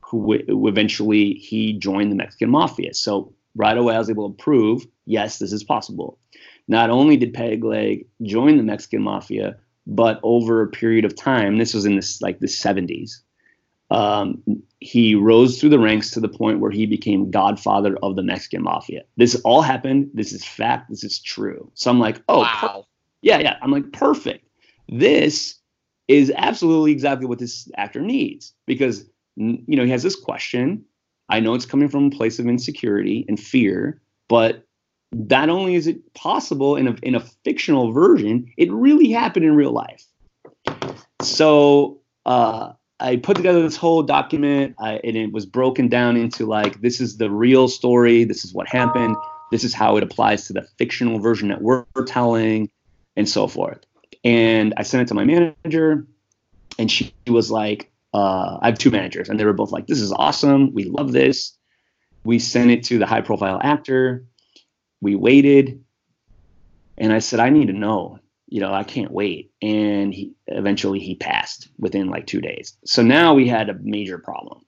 who, 0.03 0.37
who 0.47 0.67
eventually 0.67 1.33
he 1.33 1.73
joined 1.73 2.11
the 2.11 2.15
Mexican 2.15 2.51
mafia. 2.51 2.93
So 2.93 3.33
right 3.55 3.75
away, 3.75 3.95
I 3.95 3.97
was 3.97 4.11
able 4.11 4.29
to 4.29 4.43
prove 4.43 4.85
yes, 5.05 5.39
this 5.39 5.51
is 5.51 5.63
possible. 5.63 6.19
Not 6.67 6.91
only 6.91 7.17
did 7.17 7.33
Pegleg 7.33 8.05
join 8.21 8.57
the 8.57 8.63
Mexican 8.63 9.01
mafia, 9.01 9.57
but 9.87 10.19
over 10.23 10.61
a 10.61 10.67
period 10.67 11.05
of 11.05 11.15
time, 11.15 11.57
this 11.57 11.73
was 11.73 11.85
in 11.85 11.95
this 11.95 12.21
like 12.21 12.39
the 12.39 12.47
70s, 12.47 13.21
um, 13.89 14.41
he 14.79 15.15
rose 15.15 15.59
through 15.59 15.69
the 15.69 15.79
ranks 15.79 16.11
to 16.11 16.19
the 16.19 16.29
point 16.29 16.59
where 16.59 16.71
he 16.71 16.85
became 16.85 17.29
godfather 17.29 17.97
of 17.97 18.15
the 18.15 18.23
Mexican 18.23 18.63
mafia. 18.63 19.03
This 19.17 19.35
all 19.43 19.61
happened. 19.61 20.09
This 20.13 20.31
is 20.31 20.45
fact. 20.45 20.89
This 20.89 21.03
is 21.03 21.19
true. 21.19 21.69
So 21.73 21.91
I'm 21.91 21.99
like, 21.99 22.21
oh, 22.29 22.39
wow. 22.39 22.87
yeah, 23.21 23.39
yeah. 23.39 23.57
I'm 23.61 23.71
like, 23.71 23.91
perfect. 23.91 24.47
This 24.87 25.55
is 26.07 26.31
absolutely 26.35 26.91
exactly 26.91 27.25
what 27.25 27.39
this 27.39 27.69
actor 27.77 28.01
needs 28.01 28.53
because 28.65 29.05
you 29.35 29.77
know 29.77 29.85
he 29.85 29.91
has 29.91 30.03
this 30.03 30.15
question. 30.15 30.83
I 31.29 31.39
know 31.39 31.53
it's 31.53 31.65
coming 31.65 31.87
from 31.87 32.07
a 32.07 32.09
place 32.09 32.39
of 32.39 32.47
insecurity 32.47 33.25
and 33.27 33.39
fear, 33.39 34.01
but 34.27 34.65
not 35.11 35.49
only 35.49 35.75
is 35.75 35.87
it 35.87 36.13
possible 36.13 36.75
in 36.75 36.87
a 36.87 36.95
in 37.03 37.15
a 37.15 37.19
fictional 37.19 37.91
version, 37.91 38.51
it 38.57 38.71
really 38.71 39.11
happened 39.11 39.45
in 39.45 39.55
real 39.55 39.71
life. 39.71 40.05
So 41.21 41.99
uh, 42.25 42.73
I 42.99 43.17
put 43.17 43.35
together 43.35 43.61
this 43.61 43.75
whole 43.75 44.03
document, 44.03 44.75
I, 44.79 44.99
and 45.03 45.17
it 45.17 45.31
was 45.31 45.45
broken 45.45 45.87
down 45.87 46.17
into 46.17 46.45
like 46.45 46.81
this 46.81 47.01
is 47.01 47.17
the 47.17 47.29
real 47.29 47.67
story, 47.67 48.23
this 48.23 48.45
is 48.45 48.53
what 48.53 48.67
happened, 48.67 49.15
this 49.51 49.63
is 49.63 49.73
how 49.73 49.97
it 49.97 50.03
applies 50.03 50.47
to 50.47 50.53
the 50.53 50.63
fictional 50.77 51.19
version 51.19 51.49
that 51.49 51.61
we're 51.61 51.85
telling, 52.05 52.69
and 53.15 53.27
so 53.27 53.47
forth. 53.47 53.79
And 54.23 54.73
I 54.77 54.83
sent 54.83 55.03
it 55.03 55.07
to 55.07 55.13
my 55.13 55.25
manager, 55.25 56.05
and 56.77 56.91
she 56.91 57.13
was 57.27 57.51
like, 57.51 57.91
uh, 58.13 58.59
I 58.61 58.67
have 58.67 58.77
two 58.77 58.91
managers, 58.91 59.29
and 59.29 59.39
they 59.39 59.45
were 59.45 59.53
both 59.53 59.71
like, 59.71 59.87
"This 59.87 59.99
is 59.99 60.11
awesome, 60.11 60.73
we 60.73 60.85
love 60.85 61.11
this." 61.11 61.57
We 62.23 62.37
sent 62.37 62.69
it 62.69 62.83
to 62.83 62.99
the 62.99 63.07
high-profile 63.07 63.59
actor. 63.63 64.25
We 65.01 65.15
waited, 65.15 65.83
and 66.97 67.11
I 67.11 67.19
said, 67.19 67.39
"I 67.39 67.49
need 67.49 67.67
to 67.67 67.73
know 67.73 68.21
you 68.51 68.59
know, 68.59 68.73
I 68.73 68.83
can't 68.83 69.11
wait. 69.11 69.51
And 69.61 70.13
he 70.13 70.33
eventually 70.47 70.99
he 70.99 71.15
passed 71.15 71.69
within 71.79 72.09
like 72.09 72.27
two 72.27 72.41
days. 72.41 72.77
So 72.85 73.01
now 73.01 73.33
we 73.33 73.47
had 73.47 73.69
a 73.69 73.79
major 73.81 74.19
problem 74.19 74.63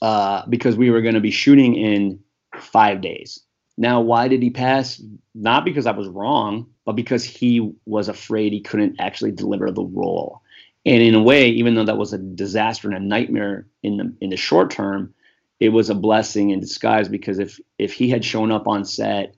uh, 0.00 0.46
because 0.48 0.76
we 0.76 0.90
were 0.90 1.02
going 1.02 1.16
to 1.16 1.20
be 1.20 1.32
shooting 1.32 1.74
in 1.74 2.20
five 2.56 3.00
days. 3.00 3.40
Now, 3.76 4.00
why 4.00 4.28
did 4.28 4.40
he 4.40 4.50
pass? 4.50 5.02
Not 5.34 5.64
because 5.64 5.84
I 5.84 5.90
was 5.90 6.08
wrong, 6.08 6.68
but 6.84 6.92
because 6.92 7.24
he 7.24 7.72
was 7.86 8.08
afraid 8.08 8.52
he 8.52 8.60
couldn't 8.60 9.00
actually 9.00 9.32
deliver 9.32 9.70
the 9.72 9.84
role. 9.84 10.42
And 10.86 11.02
in 11.02 11.16
a 11.16 11.22
way, 11.22 11.48
even 11.48 11.74
though 11.74 11.84
that 11.84 11.98
was 11.98 12.12
a 12.12 12.18
disaster 12.18 12.88
and 12.88 12.96
a 12.96 13.00
nightmare 13.00 13.66
in 13.82 13.96
the 13.96 14.14
in 14.20 14.30
the 14.30 14.36
short 14.36 14.70
term, 14.70 15.12
it 15.60 15.70
was 15.70 15.90
a 15.90 15.94
blessing 15.94 16.50
in 16.50 16.60
disguise 16.60 17.08
because 17.08 17.38
if 17.38 17.58
if 17.78 17.92
he 17.92 18.08
had 18.10 18.24
shown 18.24 18.52
up 18.52 18.66
on 18.66 18.84
set 18.84 19.34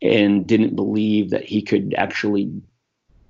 and 0.00 0.46
didn't 0.46 0.76
believe 0.76 1.30
that 1.30 1.44
he 1.44 1.62
could 1.62 1.94
actually 1.96 2.52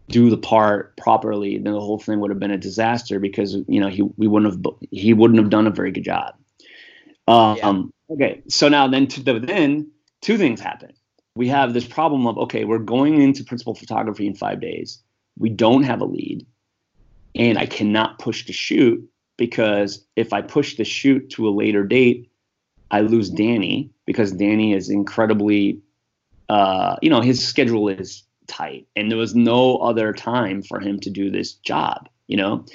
do 0.08 0.30
the 0.30 0.36
part 0.36 0.96
properly, 0.96 1.58
then 1.58 1.72
the 1.72 1.80
whole 1.80 1.98
thing 1.98 2.20
would 2.20 2.30
have 2.30 2.40
been 2.40 2.50
a 2.50 2.58
disaster 2.58 3.18
because 3.18 3.56
you 3.66 3.80
know 3.80 3.88
he 3.88 4.02
we 4.16 4.26
wouldn't 4.26 4.52
have 4.52 4.74
he 4.90 5.14
wouldn't 5.14 5.38
have 5.38 5.50
done 5.50 5.66
a 5.66 5.70
very 5.70 5.90
good 5.90 6.04
job. 6.04 6.34
Um, 7.28 7.56
yeah. 7.56 8.14
Okay, 8.14 8.42
so 8.48 8.68
now 8.68 8.88
then 8.88 9.06
to 9.08 9.22
the, 9.22 9.38
then 9.38 9.90
two 10.20 10.36
things 10.36 10.60
happen. 10.60 10.92
We 11.34 11.48
have 11.48 11.72
this 11.72 11.86
problem 11.86 12.26
of 12.26 12.36
okay, 12.38 12.64
we're 12.64 12.78
going 12.78 13.22
into 13.22 13.42
principal 13.42 13.74
photography 13.74 14.26
in 14.26 14.34
five 14.34 14.60
days. 14.60 14.98
We 15.38 15.48
don't 15.48 15.84
have 15.84 16.02
a 16.02 16.04
lead, 16.04 16.46
and 17.34 17.56
I 17.56 17.64
cannot 17.64 18.18
push 18.18 18.44
to 18.46 18.52
shoot 18.52 19.08
because 19.36 20.04
if 20.16 20.32
I 20.32 20.42
push 20.42 20.76
the 20.76 20.84
shoot 20.84 21.30
to 21.30 21.48
a 21.48 21.50
later 21.50 21.84
date, 21.84 22.30
I 22.90 23.00
lose 23.00 23.30
Danny 23.30 23.90
because 24.06 24.32
Danny 24.32 24.74
is 24.74 24.90
incredibly 24.90 25.82
uh, 26.52 26.96
you 27.00 27.08
know, 27.08 27.22
his 27.22 27.46
schedule 27.46 27.88
is 27.88 28.24
tight 28.46 28.86
and 28.94 29.10
there 29.10 29.16
was 29.16 29.34
no 29.34 29.78
other 29.78 30.12
time 30.12 30.62
for 30.62 30.80
him 30.80 31.00
to 31.00 31.08
do 31.08 31.30
this 31.30 31.54
job, 31.54 32.10
you 32.26 32.36
know? 32.36 32.66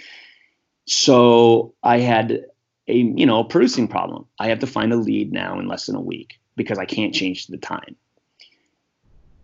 So 0.86 1.76
I 1.84 2.00
had 2.00 2.46
a, 2.88 2.94
you 2.96 3.28
know, 3.28 3.44
producing 3.44 3.88
problem. 3.88 4.26
I 4.40 4.48
have 4.48 4.60
to 4.60 4.68
find 4.68 4.92
a 4.94 4.96
lead 4.96 5.32
now 5.32 5.60
in 5.60 5.68
less 5.68 5.86
than 5.86 5.96
a 5.96 6.02
week 6.02 6.40
because 6.56 6.80
I 6.80 6.86
can't 6.86 7.14
change 7.14 7.46
the 7.46 7.58
time. 7.58 7.96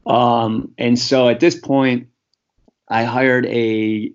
Um, 0.07 0.73
and 0.79 0.97
so 0.97 1.29
at 1.29 1.39
this 1.39 1.55
point, 1.55 2.07
I 2.87 3.03
hired 3.03 3.45
a, 3.45 4.13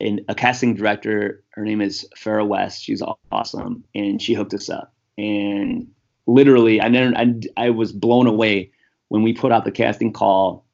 a, 0.00 0.18
a 0.28 0.34
casting 0.34 0.74
director. 0.74 1.42
Her 1.50 1.64
name 1.64 1.80
is 1.80 2.06
Farrah 2.16 2.46
West. 2.46 2.82
She's 2.82 3.02
awesome, 3.32 3.84
and 3.94 4.20
she 4.20 4.34
hooked 4.34 4.54
us 4.54 4.68
up. 4.68 4.92
And 5.16 5.88
literally, 6.26 6.80
I 6.80 6.88
never, 6.88 7.16
I, 7.16 7.34
I 7.56 7.70
was 7.70 7.92
blown 7.92 8.26
away 8.26 8.70
when 9.08 9.22
we 9.22 9.32
put 9.32 9.52
out 9.52 9.64
the 9.64 9.72
casting 9.72 10.12
call, 10.12 10.64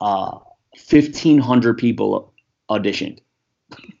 uh, 0.00 0.38
1,500 0.90 1.78
people 1.78 2.32
auditioned. 2.68 3.20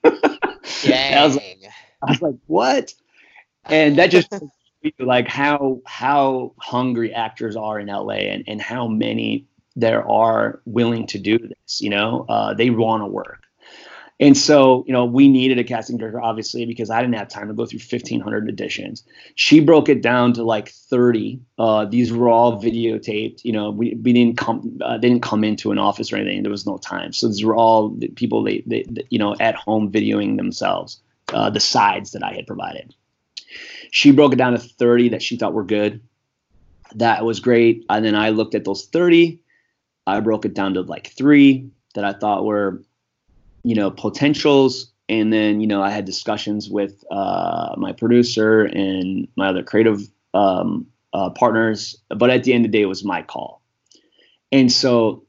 Dang. 0.02 1.14
I, 1.14 1.26
was 1.26 1.36
like, 1.36 1.58
I 2.02 2.10
was 2.10 2.22
like, 2.22 2.36
what? 2.46 2.94
And 3.66 3.96
that 3.96 4.10
just 4.10 4.32
like 4.98 5.26
how 5.26 5.80
how 5.86 6.52
hungry 6.58 7.12
actors 7.12 7.56
are 7.56 7.78
in 7.80 7.86
LA 7.86 8.14
and, 8.14 8.44
and 8.46 8.60
how 8.60 8.86
many 8.86 9.46
there 9.76 10.06
are 10.08 10.60
willing 10.66 11.06
to 11.08 11.18
do 11.18 11.38
this. 11.38 11.80
You 11.80 11.90
know, 11.90 12.26
uh, 12.28 12.54
they 12.54 12.70
want 12.70 13.02
to 13.02 13.06
work. 13.06 13.43
And 14.20 14.36
so, 14.36 14.84
you 14.86 14.92
know, 14.92 15.04
we 15.04 15.28
needed 15.28 15.58
a 15.58 15.64
casting 15.64 15.96
director, 15.96 16.20
obviously, 16.20 16.66
because 16.66 16.88
I 16.88 17.00
didn't 17.00 17.16
have 17.16 17.28
time 17.28 17.48
to 17.48 17.54
go 17.54 17.66
through 17.66 17.80
1,500 17.80 18.48
editions. 18.48 19.02
She 19.34 19.58
broke 19.58 19.88
it 19.88 20.02
down 20.02 20.32
to 20.34 20.44
like 20.44 20.68
30. 20.68 21.40
Uh, 21.58 21.84
these 21.86 22.12
were 22.12 22.28
all 22.28 22.62
videotaped. 22.62 23.44
You 23.44 23.52
know, 23.52 23.70
we, 23.70 23.98
we 24.02 24.12
didn't 24.12 24.38
come, 24.38 24.78
uh, 24.82 24.98
didn't 24.98 25.22
come 25.22 25.42
into 25.42 25.72
an 25.72 25.78
office 25.78 26.12
or 26.12 26.16
anything. 26.16 26.42
There 26.42 26.52
was 26.52 26.66
no 26.66 26.78
time. 26.78 27.12
So 27.12 27.26
these 27.26 27.44
were 27.44 27.56
all 27.56 27.96
people, 28.14 28.44
they, 28.44 28.62
they, 28.66 28.84
they 28.88 29.04
you 29.10 29.18
know, 29.18 29.34
at 29.40 29.56
home 29.56 29.90
videoing 29.90 30.36
themselves, 30.36 31.00
uh, 31.32 31.50
the 31.50 31.60
sides 31.60 32.12
that 32.12 32.22
I 32.22 32.34
had 32.34 32.46
provided. 32.46 32.94
She 33.90 34.12
broke 34.12 34.32
it 34.32 34.36
down 34.36 34.52
to 34.52 34.58
30 34.58 35.08
that 35.10 35.22
she 35.22 35.36
thought 35.36 35.54
were 35.54 35.64
good. 35.64 36.00
That 36.94 37.24
was 37.24 37.40
great. 37.40 37.84
And 37.90 38.04
then 38.04 38.14
I 38.14 38.30
looked 38.30 38.54
at 38.54 38.64
those 38.64 38.86
30. 38.86 39.40
I 40.06 40.20
broke 40.20 40.44
it 40.44 40.54
down 40.54 40.74
to 40.74 40.82
like 40.82 41.08
three 41.08 41.70
that 41.94 42.04
I 42.04 42.12
thought 42.12 42.44
were 42.44 42.82
you 43.64 43.74
know 43.74 43.90
potentials. 43.90 44.92
And 45.06 45.30
then 45.32 45.60
you 45.60 45.66
know 45.66 45.82
i 45.82 45.90
had 45.90 46.04
discussions 46.04 46.70
with 46.70 47.04
uh, 47.10 47.74
my 47.76 47.92
producer 47.92 48.62
and 48.62 49.28
my 49.36 49.48
other 49.48 49.62
creative 49.62 50.00
um, 50.32 50.86
uh, 51.12 51.30
partners. 51.30 51.96
But 52.08 52.30
at 52.30 52.44
the 52.44 52.52
end 52.52 52.64
of 52.64 52.72
the 52.72 52.78
day 52.78 52.82
it 52.82 52.86
was 52.86 53.04
my 53.04 53.22
call. 53.22 53.60
And 54.52 54.70
so 54.70 55.24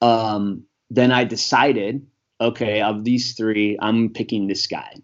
um, 0.00 0.64
then 0.88 1.12
i 1.12 1.24
decided 1.24 2.06
okay 2.40 2.80
of 2.80 3.04
these 3.04 3.34
three 3.34 3.76
i'm 3.82 4.10
picking 4.10 4.46
this 4.46 4.66
guy. 4.66 4.94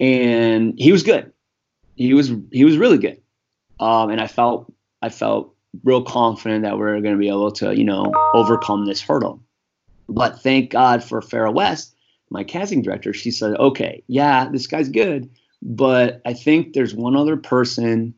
And 0.00 0.74
he 0.76 0.90
was 0.90 1.02
good. 1.02 1.32
He 1.96 2.14
was 2.14 2.32
he 2.50 2.64
was 2.64 2.78
really 2.78 2.98
good. 2.98 3.20
Um, 3.78 4.10
and 4.10 4.20
i 4.20 4.26
felt 4.26 4.72
i 5.02 5.10
felt 5.10 5.54
real 5.82 6.02
confident 6.02 6.62
that 6.62 6.74
we 6.74 6.78
we're 6.78 7.00
going 7.00 7.14
to 7.14 7.18
be 7.18 7.28
able 7.28 7.52
to 7.52 7.76
you 7.76 7.84
know 7.84 8.12
overcome 8.32 8.86
this 8.86 9.02
hurdle 9.02 9.43
but 10.08 10.40
thank 10.42 10.70
God 10.70 11.02
for 11.02 11.20
Farrah 11.20 11.54
West, 11.54 11.94
my 12.30 12.44
casting 12.44 12.82
director. 12.82 13.12
She 13.12 13.30
said, 13.30 13.56
okay, 13.56 14.02
yeah, 14.06 14.48
this 14.50 14.66
guy's 14.66 14.88
good, 14.88 15.30
but 15.62 16.20
I 16.24 16.34
think 16.34 16.72
there's 16.72 16.94
one 16.94 17.16
other 17.16 17.36
person. 17.36 18.14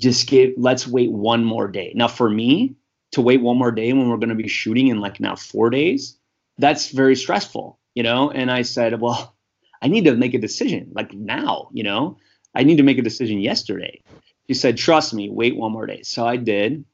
Just 0.00 0.28
give, 0.28 0.52
let's 0.56 0.86
wait 0.86 1.10
one 1.10 1.44
more 1.44 1.68
day. 1.68 1.92
Now, 1.94 2.08
for 2.08 2.30
me 2.30 2.76
to 3.12 3.20
wait 3.20 3.40
one 3.40 3.56
more 3.56 3.72
day 3.72 3.92
when 3.92 4.08
we're 4.08 4.16
going 4.16 4.28
to 4.28 4.34
be 4.34 4.48
shooting 4.48 4.88
in 4.88 5.00
like 5.00 5.20
now 5.20 5.36
four 5.36 5.70
days, 5.70 6.18
that's 6.58 6.90
very 6.90 7.16
stressful, 7.16 7.78
you 7.94 8.02
know? 8.02 8.30
And 8.30 8.50
I 8.50 8.62
said, 8.62 9.00
well, 9.00 9.34
I 9.82 9.88
need 9.88 10.04
to 10.04 10.16
make 10.16 10.34
a 10.34 10.38
decision 10.38 10.90
like 10.94 11.12
now, 11.12 11.68
you 11.72 11.82
know? 11.82 12.18
I 12.54 12.62
need 12.62 12.76
to 12.76 12.82
make 12.82 12.98
a 12.98 13.02
decision 13.02 13.40
yesterday. 13.40 14.02
She 14.48 14.54
said, 14.54 14.76
trust 14.76 15.12
me, 15.12 15.28
wait 15.28 15.56
one 15.56 15.72
more 15.72 15.86
day. 15.86 16.02
So 16.02 16.26
I 16.26 16.36
did. 16.36 16.84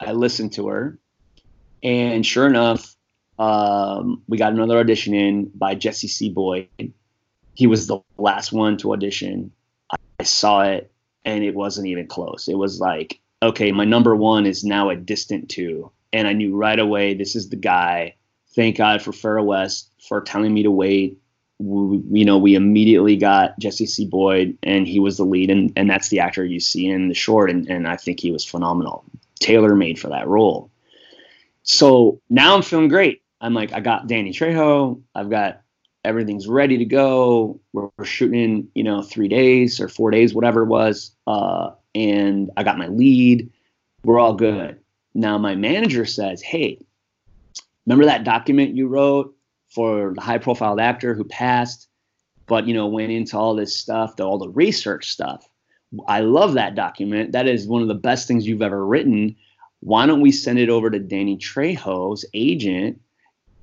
I 0.00 0.12
listened 0.12 0.52
to 0.54 0.68
her 0.68 0.98
And 1.82 2.26
sure 2.26 2.46
enough, 2.46 2.95
um, 3.38 4.22
we 4.28 4.38
got 4.38 4.52
another 4.52 4.78
audition 4.78 5.14
in 5.14 5.50
by 5.54 5.74
Jesse 5.74 6.08
C. 6.08 6.30
Boyd. 6.30 6.68
He 7.54 7.66
was 7.66 7.86
the 7.86 8.00
last 8.18 8.52
one 8.52 8.76
to 8.78 8.92
audition. 8.92 9.52
I 10.18 10.24
saw 10.24 10.62
it 10.62 10.90
and 11.24 11.44
it 11.44 11.54
wasn't 11.54 11.88
even 11.88 12.06
close. 12.06 12.48
It 12.48 12.56
was 12.56 12.80
like, 12.80 13.20
okay, 13.42 13.72
my 13.72 13.84
number 13.84 14.14
one 14.14 14.46
is 14.46 14.64
now 14.64 14.90
a 14.90 14.96
distant 14.96 15.50
two. 15.50 15.90
And 16.12 16.26
I 16.26 16.32
knew 16.32 16.56
right 16.56 16.78
away 16.78 17.14
this 17.14 17.36
is 17.36 17.48
the 17.48 17.56
guy. 17.56 18.14
Thank 18.54 18.78
God 18.78 19.02
for 19.02 19.12
Farrah 19.12 19.44
West 19.44 19.90
for 20.08 20.20
telling 20.22 20.54
me 20.54 20.62
to 20.62 20.70
wait. 20.70 21.18
We, 21.58 22.20
you 22.20 22.24
know, 22.24 22.38
we 22.38 22.54
immediately 22.54 23.16
got 23.16 23.58
Jesse 23.58 23.86
C. 23.86 24.06
Boyd, 24.06 24.58
and 24.62 24.86
he 24.86 25.00
was 25.00 25.16
the 25.16 25.24
lead, 25.24 25.50
and, 25.50 25.72
and 25.74 25.88
that's 25.88 26.08
the 26.08 26.20
actor 26.20 26.44
you 26.44 26.60
see 26.60 26.86
in 26.86 27.08
the 27.08 27.14
short, 27.14 27.50
and, 27.50 27.66
and 27.68 27.88
I 27.88 27.96
think 27.96 28.20
he 28.20 28.30
was 28.30 28.44
phenomenal, 28.44 29.04
tailor 29.40 29.74
made 29.74 29.98
for 29.98 30.08
that 30.08 30.28
role. 30.28 30.70
So 31.62 32.20
now 32.28 32.54
I'm 32.54 32.62
feeling 32.62 32.88
great. 32.88 33.22
I'm 33.40 33.54
like, 33.54 33.72
I 33.72 33.80
got 33.80 34.06
Danny 34.06 34.32
Trejo, 34.32 35.02
I've 35.14 35.30
got 35.30 35.62
everything's 36.06 36.46
ready 36.46 36.78
to 36.78 36.84
go. 36.84 37.60
We're, 37.72 37.88
we're, 37.98 38.04
shooting 38.04 38.40
in, 38.40 38.68
you 38.74 38.84
know, 38.84 39.02
three 39.02 39.28
days 39.28 39.80
or 39.80 39.88
four 39.88 40.10
days, 40.10 40.32
whatever 40.32 40.62
it 40.62 40.66
was. 40.66 41.14
Uh, 41.26 41.70
and 41.94 42.50
I 42.56 42.62
got 42.62 42.78
my 42.78 42.86
lead. 42.86 43.50
We're 44.04 44.20
all 44.20 44.34
good. 44.34 44.78
Now 45.14 45.36
my 45.36 45.56
manager 45.56 46.04
says, 46.04 46.40
Hey, 46.40 46.78
remember 47.86 48.04
that 48.04 48.24
document 48.24 48.76
you 48.76 48.86
wrote 48.86 49.34
for 49.68 50.12
the 50.14 50.20
high 50.20 50.38
profile 50.38 50.80
actor 50.80 51.12
who 51.12 51.24
passed, 51.24 51.88
but 52.46 52.66
you 52.66 52.74
know, 52.74 52.86
went 52.86 53.10
into 53.10 53.36
all 53.36 53.54
this 53.54 53.76
stuff, 53.76 54.20
all 54.20 54.38
the 54.38 54.48
research 54.48 55.10
stuff. 55.10 55.48
I 56.06 56.20
love 56.20 56.54
that 56.54 56.74
document. 56.74 57.32
That 57.32 57.48
is 57.48 57.66
one 57.66 57.82
of 57.82 57.88
the 57.88 57.94
best 57.94 58.28
things 58.28 58.46
you've 58.46 58.62
ever 58.62 58.86
written. 58.86 59.36
Why 59.80 60.06
don't 60.06 60.20
we 60.20 60.32
send 60.32 60.58
it 60.58 60.68
over 60.68 60.90
to 60.90 60.98
Danny 60.98 61.36
Trejo's 61.36 62.24
agent 62.34 63.00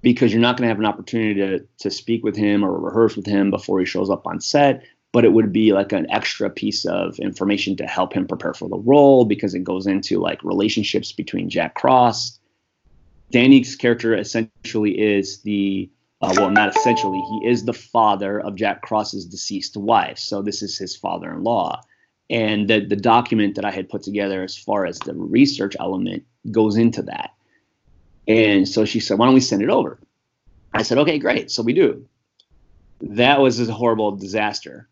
because 0.04 0.32
you're 0.32 0.42
not 0.42 0.58
going 0.58 0.68
to 0.68 0.70
have 0.70 0.80
an 0.80 0.86
opportunity 0.86 1.34
to 1.34 1.66
to 1.80 1.90
speak 1.90 2.24
with 2.24 2.36
him 2.36 2.64
or 2.64 2.78
rehearse 2.80 3.16
with 3.16 3.26
him 3.26 3.50
before 3.50 3.80
he 3.80 3.86
shows 3.86 4.12
up 4.12 4.28
on 4.28 4.40
set 4.40 4.84
but 5.14 5.24
it 5.24 5.32
would 5.32 5.54
be 5.54 5.72
like 5.72 5.94
an 5.94 6.10
extra 6.10 6.50
piece 6.50 6.86
of 6.86 7.18
information 7.20 7.78
to 7.78 7.86
help 7.86 8.12
him 8.14 8.28
prepare 8.28 8.54
for 8.54 8.68
the 8.68 8.80
role 8.80 9.24
because 9.24 9.54
it 9.54 9.64
goes 9.64 9.88
into 9.88 10.20
like 10.20 10.44
relationships 10.44 11.12
between 11.12 11.50
Jack 11.50 11.76
Cross. 11.76 12.40
Danny's 13.32 13.76
character 13.76 14.16
essentially 14.16 15.00
is 15.00 15.42
the 15.44 15.90
uh, 16.22 16.34
well, 16.38 16.50
not 16.50 16.76
essentially, 16.76 17.20
he 17.20 17.50
is 17.50 17.66
the 17.66 17.74
father 17.74 18.40
of 18.40 18.56
Jack 18.56 18.82
Cross's 18.82 19.26
deceased 19.26 19.76
wife. 19.76 20.18
So 20.18 20.42
this 20.42 20.62
is 20.62 20.78
his 20.78 20.96
father-in-law, 20.96 21.82
and 22.30 22.70
the 22.70 22.80
the 22.80 22.96
document 22.96 23.56
that 23.56 23.66
I 23.66 23.72
had 23.72 23.90
put 23.90 24.04
together 24.04 24.42
as 24.42 24.58
far 24.58 24.86
as 24.86 25.00
the 25.00 25.14
research 25.14 25.76
element 25.80 26.24
goes 26.50 26.78
into 26.78 27.02
that. 27.04 27.32
And 28.28 28.68
so 28.68 28.86
she 28.86 29.00
said, 29.00 29.18
why 29.18 29.26
don't 29.26 29.34
we 29.34 29.42
send 29.42 29.62
it 29.62 29.70
over? 29.70 30.00
I 30.74 30.84
said, 30.84 30.98
okay, 31.00 31.20
great. 31.20 31.52
So 31.52 31.62
we 31.62 31.74
do. 31.74 32.08
That 33.02 33.42
was 33.42 33.60
a 33.60 33.72
horrible 33.72 34.16
disaster 34.16 34.88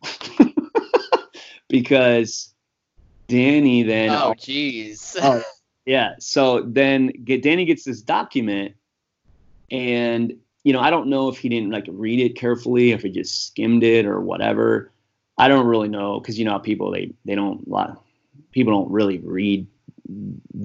because 1.69 2.53
Danny 3.27 3.83
then. 3.83 4.09
Oh, 4.09 4.33
jeez. 4.37 5.17
oh, 5.21 5.41
yeah. 5.85 6.15
So 6.19 6.61
then 6.61 7.07
get, 7.23 7.41
Danny 7.41 7.65
gets 7.65 7.85
this 7.85 8.01
document, 8.01 8.75
and 9.71 10.37
you 10.63 10.73
know 10.73 10.81
I 10.81 10.89
don't 10.89 11.07
know 11.07 11.29
if 11.29 11.37
he 11.37 11.47
didn't 11.49 11.71
like 11.71 11.85
read 11.87 12.19
it 12.19 12.35
carefully, 12.35 12.91
if 12.91 13.03
he 13.03 13.09
just 13.09 13.47
skimmed 13.47 13.83
it 13.83 14.05
or 14.05 14.19
whatever. 14.19 14.91
I 15.37 15.47
don't 15.47 15.65
really 15.65 15.87
know 15.87 16.19
because 16.19 16.37
you 16.37 16.45
know 16.45 16.59
people 16.59 16.91
they 16.91 17.13
they 17.25 17.35
don't 17.35 17.65
people 18.51 18.73
don't 18.73 18.91
really 18.91 19.17
read 19.19 19.65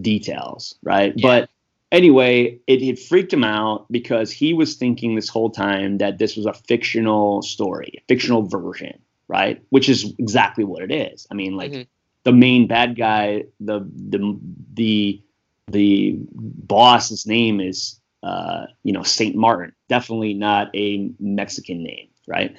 details, 0.00 0.74
right? 0.82 1.12
Yeah. 1.16 1.22
But 1.22 1.50
anyway, 1.92 2.58
it, 2.66 2.82
it 2.82 2.98
freaked 2.98 3.32
him 3.32 3.44
out 3.44 3.90
because 3.90 4.30
he 4.30 4.54
was 4.54 4.76
thinking 4.76 5.14
this 5.14 5.28
whole 5.28 5.50
time 5.50 5.98
that 5.98 6.18
this 6.18 6.36
was 6.36 6.46
a 6.46 6.52
fictional 6.52 7.42
story, 7.42 7.92
a 7.96 8.02
fictional 8.08 8.42
version, 8.42 8.98
right? 9.28 9.62
Which 9.70 9.88
is 9.88 10.14
exactly 10.18 10.64
what 10.64 10.82
it 10.82 10.92
is. 10.92 11.26
I 11.30 11.34
mean, 11.34 11.56
like 11.56 11.72
mm-hmm. 11.72 11.82
the 12.24 12.32
main 12.32 12.66
bad 12.66 12.96
guy, 12.96 13.44
the 13.60 13.80
the 13.94 14.38
the 14.74 15.22
the 15.68 16.18
boss's 16.32 17.26
name 17.26 17.60
is 17.60 18.00
uh, 18.22 18.66
you 18.82 18.92
know 18.92 19.02
Saint 19.02 19.36
Martin, 19.36 19.74
definitely 19.88 20.34
not 20.34 20.74
a 20.74 21.10
Mexican 21.20 21.82
name, 21.82 22.08
right? 22.26 22.56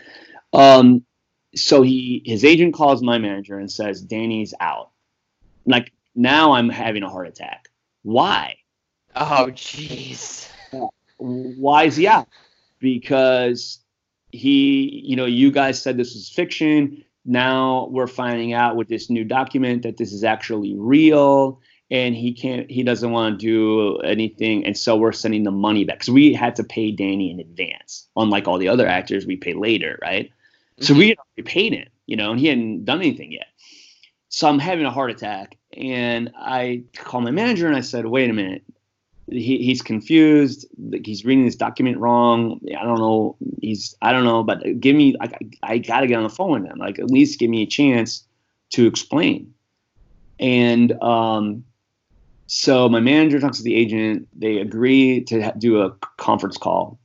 Um, 0.53 1.03
so 1.55 1.81
he 1.81 2.21
his 2.25 2.45
agent 2.45 2.73
calls 2.73 3.01
my 3.01 3.17
manager 3.17 3.57
and 3.57 3.71
says 3.71 4.01
Danny's 4.01 4.53
out. 4.59 4.91
Like 5.65 5.91
now 6.15 6.53
I'm 6.53 6.69
having 6.69 7.03
a 7.03 7.09
heart 7.09 7.27
attack. 7.27 7.69
Why? 8.03 8.57
Oh, 9.19 9.47
jeez. 9.51 10.49
Why 11.17 11.85
is 11.85 11.95
he 11.95 12.07
out? 12.07 12.27
Because 12.79 13.79
he, 14.31 15.03
you 15.05 15.15
know, 15.15 15.25
you 15.25 15.51
guys 15.51 15.81
said 15.81 15.97
this 15.97 16.13
was 16.13 16.29
fiction. 16.29 17.03
Now 17.25 17.87
we're 17.91 18.07
finding 18.07 18.53
out 18.53 18.75
with 18.75 18.87
this 18.87 19.09
new 19.09 19.23
document 19.23 19.83
that 19.83 19.97
this 19.97 20.13
is 20.13 20.23
actually 20.23 20.75
real 20.77 21.59
and 21.89 22.15
he 22.15 22.33
can't 22.33 22.69
he 22.69 22.83
doesn't 22.83 23.11
want 23.11 23.39
to 23.39 23.45
do 23.45 23.97
anything 23.99 24.65
and 24.65 24.77
so 24.77 24.95
we're 24.95 25.11
sending 25.11 25.43
the 25.43 25.51
money 25.51 25.83
back 25.83 25.99
because 25.99 26.09
we 26.13 26.33
had 26.33 26.55
to 26.55 26.63
pay 26.63 26.91
danny 26.91 27.31
in 27.31 27.39
advance 27.39 28.07
unlike 28.15 28.47
all 28.47 28.57
the 28.57 28.67
other 28.67 28.87
actors 28.87 29.25
we 29.25 29.37
pay 29.37 29.53
later 29.53 29.97
right 30.01 30.25
mm-hmm. 30.25 30.83
so 30.83 30.93
we 30.93 31.11
mm-hmm. 31.11 31.43
paid 31.45 31.73
him 31.73 31.87
you 32.05 32.15
know 32.15 32.31
and 32.31 32.39
he 32.39 32.47
hadn't 32.47 32.83
done 32.83 32.99
anything 32.99 33.31
yet 33.31 33.47
so 34.29 34.47
i'm 34.47 34.59
having 34.59 34.85
a 34.85 34.91
heart 34.91 35.11
attack 35.11 35.57
and 35.75 36.31
i 36.37 36.83
call 36.95 37.21
my 37.21 37.31
manager 37.31 37.67
and 37.67 37.75
i 37.75 37.81
said 37.81 38.05
wait 38.05 38.29
a 38.29 38.33
minute 38.33 38.63
he, 39.29 39.57
he's 39.63 39.81
confused. 39.81 40.65
He's 41.03 41.25
reading 41.25 41.45
this 41.45 41.55
document 41.55 41.97
wrong. 41.97 42.59
I 42.77 42.83
don't 42.83 42.99
know. 42.99 43.35
He's 43.61 43.95
I 44.01 44.11
don't 44.11 44.23
know. 44.23 44.43
But 44.43 44.79
give 44.79 44.95
me. 44.95 45.15
I, 45.19 45.29
I 45.63 45.77
got 45.79 46.01
to 46.01 46.07
get 46.07 46.17
on 46.17 46.23
the 46.23 46.29
phone 46.29 46.61
with 46.61 46.71
him. 46.71 46.77
Like 46.77 46.99
at 46.99 47.11
least 47.11 47.39
give 47.39 47.49
me 47.49 47.63
a 47.63 47.67
chance 47.67 48.23
to 48.71 48.85
explain. 48.85 49.53
And 50.39 50.91
um, 51.01 51.65
so 52.47 52.87
my 52.87 52.99
manager 52.99 53.39
talks 53.39 53.57
to 53.57 53.63
the 53.63 53.75
agent. 53.75 54.27
They 54.33 54.57
agree 54.57 55.23
to 55.25 55.53
do 55.57 55.81
a 55.81 55.91
conference 56.17 56.57
call. 56.57 56.99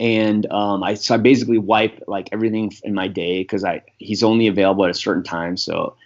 And 0.00 0.50
um, 0.52 0.84
I 0.84 0.94
so 0.94 1.14
I 1.14 1.18
basically 1.18 1.58
wipe 1.58 2.04
like 2.06 2.28
everything 2.30 2.72
in 2.84 2.94
my 2.94 3.08
day 3.08 3.40
because 3.40 3.64
I 3.64 3.82
he's 3.98 4.22
only 4.22 4.46
available 4.46 4.84
at 4.84 4.90
a 4.90 4.94
certain 4.94 5.24
time. 5.24 5.56
So 5.56 5.96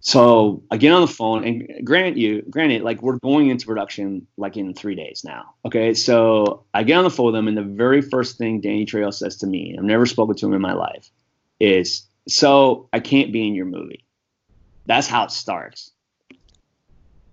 so 0.00 0.62
I 0.70 0.76
get 0.76 0.92
on 0.92 1.00
the 1.00 1.08
phone 1.08 1.44
and 1.44 1.84
grant 1.84 2.16
you, 2.16 2.42
granted, 2.42 2.82
like 2.82 3.02
we're 3.02 3.18
going 3.18 3.48
into 3.48 3.66
production 3.66 4.26
like 4.36 4.56
in 4.56 4.72
three 4.74 4.94
days 4.94 5.22
now. 5.24 5.54
Okay. 5.64 5.94
So 5.94 6.64
I 6.72 6.84
get 6.84 6.98
on 6.98 7.04
the 7.04 7.10
phone 7.10 7.26
with 7.26 7.34
them, 7.34 7.48
and 7.48 7.56
the 7.56 7.62
very 7.62 8.00
first 8.00 8.38
thing 8.38 8.60
Danny 8.60 8.86
Trejo 8.86 9.12
says 9.12 9.36
to 9.38 9.46
me, 9.46 9.74
I've 9.76 9.84
never 9.84 10.06
spoken 10.06 10.36
to 10.36 10.46
him 10.46 10.54
in 10.54 10.60
my 10.60 10.74
life, 10.74 11.10
is, 11.58 12.06
So 12.28 12.88
I 12.92 13.00
can't 13.00 13.32
be 13.32 13.46
in 13.46 13.54
your 13.54 13.66
movie. 13.66 14.04
That's 14.86 15.08
how 15.08 15.24
it 15.24 15.32
starts. 15.32 15.90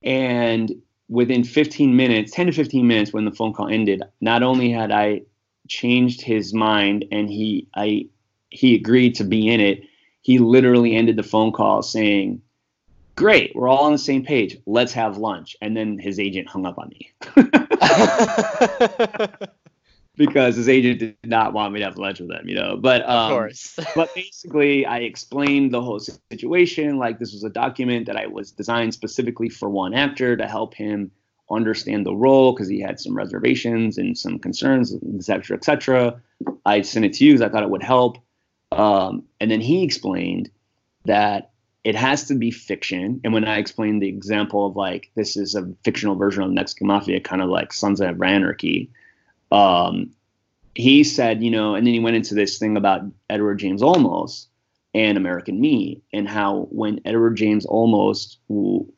And 0.03 0.71
within 1.07 1.43
15 1.43 1.95
minutes, 1.95 2.31
10 2.31 2.47
to 2.47 2.51
15 2.51 2.87
minutes 2.87 3.13
when 3.13 3.25
the 3.25 3.31
phone 3.31 3.53
call 3.53 3.67
ended, 3.67 4.01
not 4.21 4.43
only 4.43 4.71
had 4.71 4.91
I 4.91 5.21
changed 5.67 6.21
his 6.21 6.53
mind 6.53 7.05
and 7.11 7.29
he 7.29 7.67
I 7.75 8.07
he 8.49 8.75
agreed 8.75 9.15
to 9.15 9.23
be 9.23 9.47
in 9.47 9.59
it, 9.59 9.83
he 10.21 10.39
literally 10.39 10.95
ended 10.95 11.15
the 11.15 11.23
phone 11.23 11.51
call 11.51 11.83
saying, 11.83 12.41
great, 13.15 13.55
we're 13.55 13.67
all 13.67 13.85
on 13.85 13.91
the 13.91 13.97
same 13.97 14.23
page. 14.23 14.57
Let's 14.65 14.93
have 14.93 15.17
lunch. 15.17 15.55
And 15.61 15.75
then 15.75 15.97
his 15.97 16.19
agent 16.19 16.47
hung 16.47 16.65
up 16.65 16.77
on 16.77 16.89
me. 16.89 17.11
because 20.17 20.55
his 20.55 20.69
agent 20.69 20.99
did 20.99 21.17
not 21.23 21.53
want 21.53 21.73
me 21.73 21.79
to 21.79 21.85
have 21.85 21.97
lunch 21.97 22.19
with 22.19 22.31
him, 22.31 22.47
you 22.47 22.55
know. 22.55 22.77
But 22.77 23.01
um, 23.03 23.09
of 23.09 23.31
course. 23.31 23.77
but 23.95 24.13
basically, 24.15 24.85
I 24.85 24.99
explained 24.99 25.73
the 25.73 25.81
whole 25.81 25.99
situation. 25.99 26.97
Like 26.97 27.19
this 27.19 27.33
was 27.33 27.43
a 27.43 27.49
document 27.49 28.07
that 28.07 28.17
I 28.17 28.27
was 28.27 28.51
designed 28.51 28.93
specifically 28.93 29.49
for 29.49 29.69
one 29.69 29.93
actor 29.93 30.37
to 30.37 30.47
help 30.47 30.73
him 30.73 31.11
understand 31.49 32.05
the 32.05 32.15
role 32.15 32.53
because 32.53 32.67
he 32.67 32.79
had 32.79 32.99
some 32.99 33.15
reservations 33.15 33.97
and 33.97 34.17
some 34.17 34.39
concerns, 34.39 34.93
et 34.93 35.23
cetera, 35.23 35.57
et 35.57 35.63
cetera. 35.63 36.21
I 36.65 36.81
sent 36.81 37.05
it 37.05 37.13
to 37.13 37.25
you 37.25 37.33
because 37.33 37.41
I 37.41 37.49
thought 37.49 37.63
it 37.63 37.69
would 37.69 37.83
help. 37.83 38.17
Um, 38.71 39.23
and 39.39 39.51
then 39.51 39.61
he 39.61 39.83
explained 39.83 40.49
that 41.05 41.51
it 41.85 41.95
has 41.95 42.25
to 42.25 42.35
be 42.35 42.49
fiction. 42.49 43.21
And 43.23 43.31
when 43.31 43.45
I 43.45 43.59
explained 43.59 44.01
the 44.01 44.09
example 44.09 44.65
of 44.65 44.75
like 44.75 45.11
this 45.15 45.37
is 45.37 45.53
a 45.53 45.71
fictional 45.83 46.15
version 46.15 46.41
of 46.43 46.51
Mexican 46.51 46.87
Mafia, 46.87 47.21
kind 47.21 47.43
of 47.43 47.49
like 47.49 47.71
Sons 47.71 48.01
of 48.01 48.21
Anarchy, 48.21 48.89
um, 49.51 50.09
he 50.73 51.03
said, 51.03 51.43
you 51.43 51.51
know, 51.51 51.75
and 51.75 51.85
then 51.85 51.93
he 51.93 51.99
went 51.99 52.15
into 52.15 52.33
this 52.33 52.57
thing 52.57 52.75
about 52.75 53.03
Edward 53.29 53.59
James 53.59 53.83
Olmos 53.83 54.47
and 54.95 55.17
American 55.17 55.61
Me, 55.61 56.01
and 56.11 56.27
how 56.27 56.67
when 56.71 57.01
Edward 57.05 57.35
James 57.35 57.67
Olmos, 57.67 58.37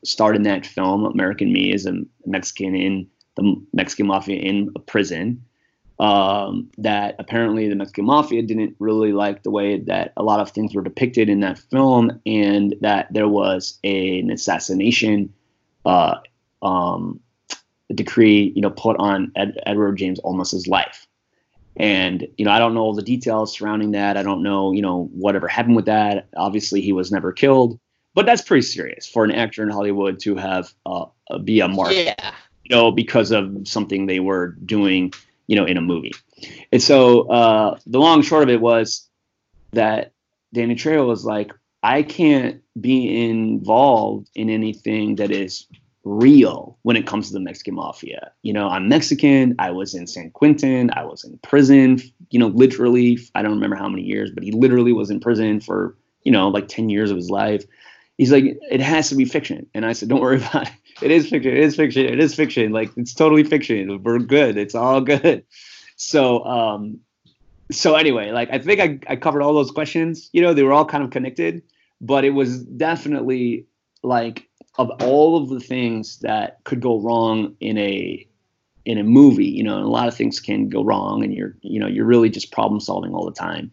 starred 0.04 0.36
in 0.36 0.44
that 0.44 0.66
film, 0.66 1.06
American 1.06 1.52
Me, 1.52 1.74
is 1.74 1.86
a 1.86 2.02
Mexican 2.26 2.76
in 2.76 3.08
the 3.36 3.62
Mexican 3.74 4.08
Mafia 4.08 4.40
in 4.40 4.72
a 4.76 4.80
prison, 4.80 5.44
um, 6.00 6.70
that 6.78 7.16
apparently 7.20 7.68
the 7.68 7.76
Mexican 7.76 8.06
mafia 8.06 8.44
didn't 8.44 8.76
really 8.80 9.14
like 9.14 9.44
the 9.44 9.52
way 9.52 9.80
that 9.80 10.14
a 10.16 10.24
lot 10.24 10.40
of 10.40 10.52
things 10.52 10.76
were 10.76 10.84
depicted 10.84 11.30
in 11.30 11.40
that 11.40 11.58
film, 11.58 12.22
and 12.26 12.76
that 12.82 13.08
there 13.12 13.28
was 13.28 13.80
a, 13.84 14.20
an 14.20 14.30
assassination 14.32 15.34
uh, 15.86 16.16
um, 16.62 17.20
decree, 17.94 18.52
you 18.56 18.62
know, 18.62 18.70
put 18.70 18.98
on 19.00 19.32
Ed, 19.36 19.60
Edward 19.66 19.98
James 19.98 20.20
Olmos's 20.24 20.68
life. 20.68 21.08
And 21.80 22.28
you 22.38 22.46
know, 22.46 22.52
I 22.52 22.60
don't 22.60 22.74
know 22.74 22.82
all 22.82 22.94
the 22.96 23.02
details 23.04 23.54
surrounding 23.56 23.92
that. 23.92 24.18
I 24.18 24.24
don't 24.24 24.42
know, 24.42 24.72
you 24.72 24.82
know, 24.82 25.10
whatever 25.14 25.48
happened 25.48 25.76
with 25.76 25.86
that. 25.86 26.28
Obviously, 26.36 26.82
he 26.82 26.92
was 26.92 27.12
never 27.12 27.32
killed, 27.32 27.80
but 28.16 28.26
that's 28.26 28.42
pretty 28.42 28.64
serious 28.64 29.08
for 29.08 29.24
an 29.24 29.32
actor 29.32 29.62
in 29.64 29.70
Hollywood 29.70 30.20
to 30.22 30.36
have 30.36 30.74
uh, 30.86 31.06
be 31.44 31.60
a 31.60 31.68
mark, 31.68 31.94
Yeah. 31.94 32.34
you 32.64 32.76
know, 32.76 32.92
because 32.92 33.32
of 33.32 33.68
something 33.68 34.08
they 34.08 34.20
were 34.20 34.58
doing, 34.66 35.14
you 35.48 35.56
know, 35.56 35.66
in 35.66 35.78
a 35.78 35.82
movie. 35.82 36.14
And 36.72 36.82
so 36.82 37.30
uh, 37.30 37.80
the 37.86 38.00
long 38.00 38.22
short 38.22 38.44
of 38.44 38.50
it 38.50 38.62
was 38.62 39.10
that 39.72 40.14
Danny 40.54 40.76
Trejo 40.76 41.08
was 41.08 41.26
like, 41.26 41.52
I 41.84 42.04
can't 42.04 42.62
be 42.80 43.30
involved 43.30 44.30
in 44.36 44.50
anything 44.50 45.16
that 45.16 45.32
is 45.32 45.68
real 46.04 46.78
when 46.84 46.96
it 46.96 47.06
comes 47.06 47.28
to 47.28 47.34
the 47.34 47.40
Mexican 47.40 47.76
mafia. 47.76 48.32
You 48.42 48.54
know, 48.54 48.68
I'm 48.68 48.88
Mexican. 48.88 49.56
I 49.60 49.72
was 49.72 49.94
in 49.94 50.08
San 50.08 50.32
Quentin. 50.32 50.90
I 50.94 51.06
was 51.06 51.24
in 51.24 51.38
prison, 51.40 52.02
you 52.30 52.40
know, 52.40 52.48
literally, 52.48 53.20
I 53.36 53.42
don't 53.42 53.52
remember 53.52 53.76
how 53.76 53.90
many 53.90 54.04
years, 54.04 54.32
but 54.32 54.44
he 54.44 54.52
literally 54.52 54.94
was 54.94 55.10
in 55.10 55.20
prison 55.20 55.60
for, 55.60 55.98
you 56.24 56.32
know, 56.32 56.50
like 56.50 56.68
10 56.68 56.90
years 56.90 57.12
of 57.12 57.18
his 57.18 57.30
life. 57.30 57.66
He's 58.18 58.32
like, 58.32 58.58
it 58.70 58.82
has 58.82 59.10
to 59.10 59.16
be 59.16 59.26
fiction. 59.26 59.68
And 59.74 59.86
I 59.86 59.94
said, 59.94 60.10
don't 60.10 60.22
worry 60.22 60.38
about 60.50 60.68
it. 60.68 60.74
It 61.02 61.12
is 61.12 61.30
fiction. 61.30 61.52
It 61.52 61.60
is 61.60 61.76
fiction. 61.76 62.06
It 62.06 62.20
is 62.20 62.34
fiction. 62.34 62.72
Like, 62.72 62.92
it's 62.98 63.14
totally 63.14 63.44
fiction. 63.44 64.02
We're 64.04 64.20
good. 64.20 64.58
It's 64.58 64.76
all 64.76 65.02
good. 65.02 65.44
So, 65.96 66.44
um, 66.46 67.00
so 67.72 67.96
anyway, 67.96 68.32
like 68.32 68.50
I 68.52 68.60
think 68.60 68.80
I, 68.80 69.00
I 69.12 69.16
covered 69.16 69.42
all 69.42 69.54
those 69.54 69.72
questions. 69.72 70.30
You 70.34 70.42
know, 70.42 70.54
they 70.54 70.64
were 70.64 70.74
all 70.74 70.86
kind 70.86 71.04
of 71.04 71.10
connected, 71.10 71.64
but 72.00 72.24
it 72.24 72.32
was 72.32 72.64
definitely 72.64 73.66
like 74.04 74.48
of 74.78 74.90
all 75.02 75.42
of 75.42 75.50
the 75.50 75.60
things 75.60 76.20
that 76.20 76.64
could 76.64 76.82
go 76.82 77.00
wrong 77.00 77.56
in 77.60 77.78
a 77.78 78.26
in 78.86 78.98
a 78.98 79.04
movie, 79.04 79.46
you 79.46 79.64
know, 79.64 79.80
a 79.80 79.84
lot 79.84 80.08
of 80.08 80.16
things 80.16 80.40
can 80.40 80.70
go 80.70 80.84
wrong 80.84 81.24
and 81.24 81.34
you're 81.34 81.58
you 81.62 81.80
know, 81.80 81.88
you're 81.88 82.06
really 82.06 82.30
just 82.30 82.52
problem 82.52 82.80
solving 82.80 83.14
all 83.14 83.26
the 83.26 83.32
time. 83.32 83.72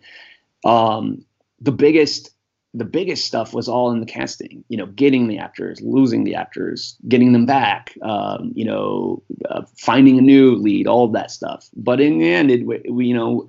Um 0.65 1.25
the 1.61 1.73
biggest 1.73 2.31
the 2.75 2.85
biggest 2.85 3.25
stuff 3.25 3.55
was 3.55 3.69
all 3.69 3.93
in 3.93 4.01
the 4.01 4.07
casting, 4.07 4.65
you 4.69 4.77
know, 4.77 4.87
getting 4.87 5.29
the 5.29 5.39
actors, 5.39 5.81
losing 5.81 6.25
the 6.25 6.35
actors, 6.35 6.97
getting 7.09 7.33
them 7.33 7.47
back, 7.47 7.97
um, 8.03 8.53
you 8.57 8.65
know, 8.65 9.23
uh, 9.49 9.63
finding 9.77 10.19
a 10.19 10.23
new 10.23 10.57
lead, 10.57 10.89
all 10.89 11.07
that 11.07 11.31
stuff. 11.31 11.71
But 11.77 12.01
in 12.01 12.19
the 12.19 12.29
end, 12.29 12.51
it, 12.51 12.67
we, 12.67 13.07
you 13.07 13.15
know, 13.15 13.49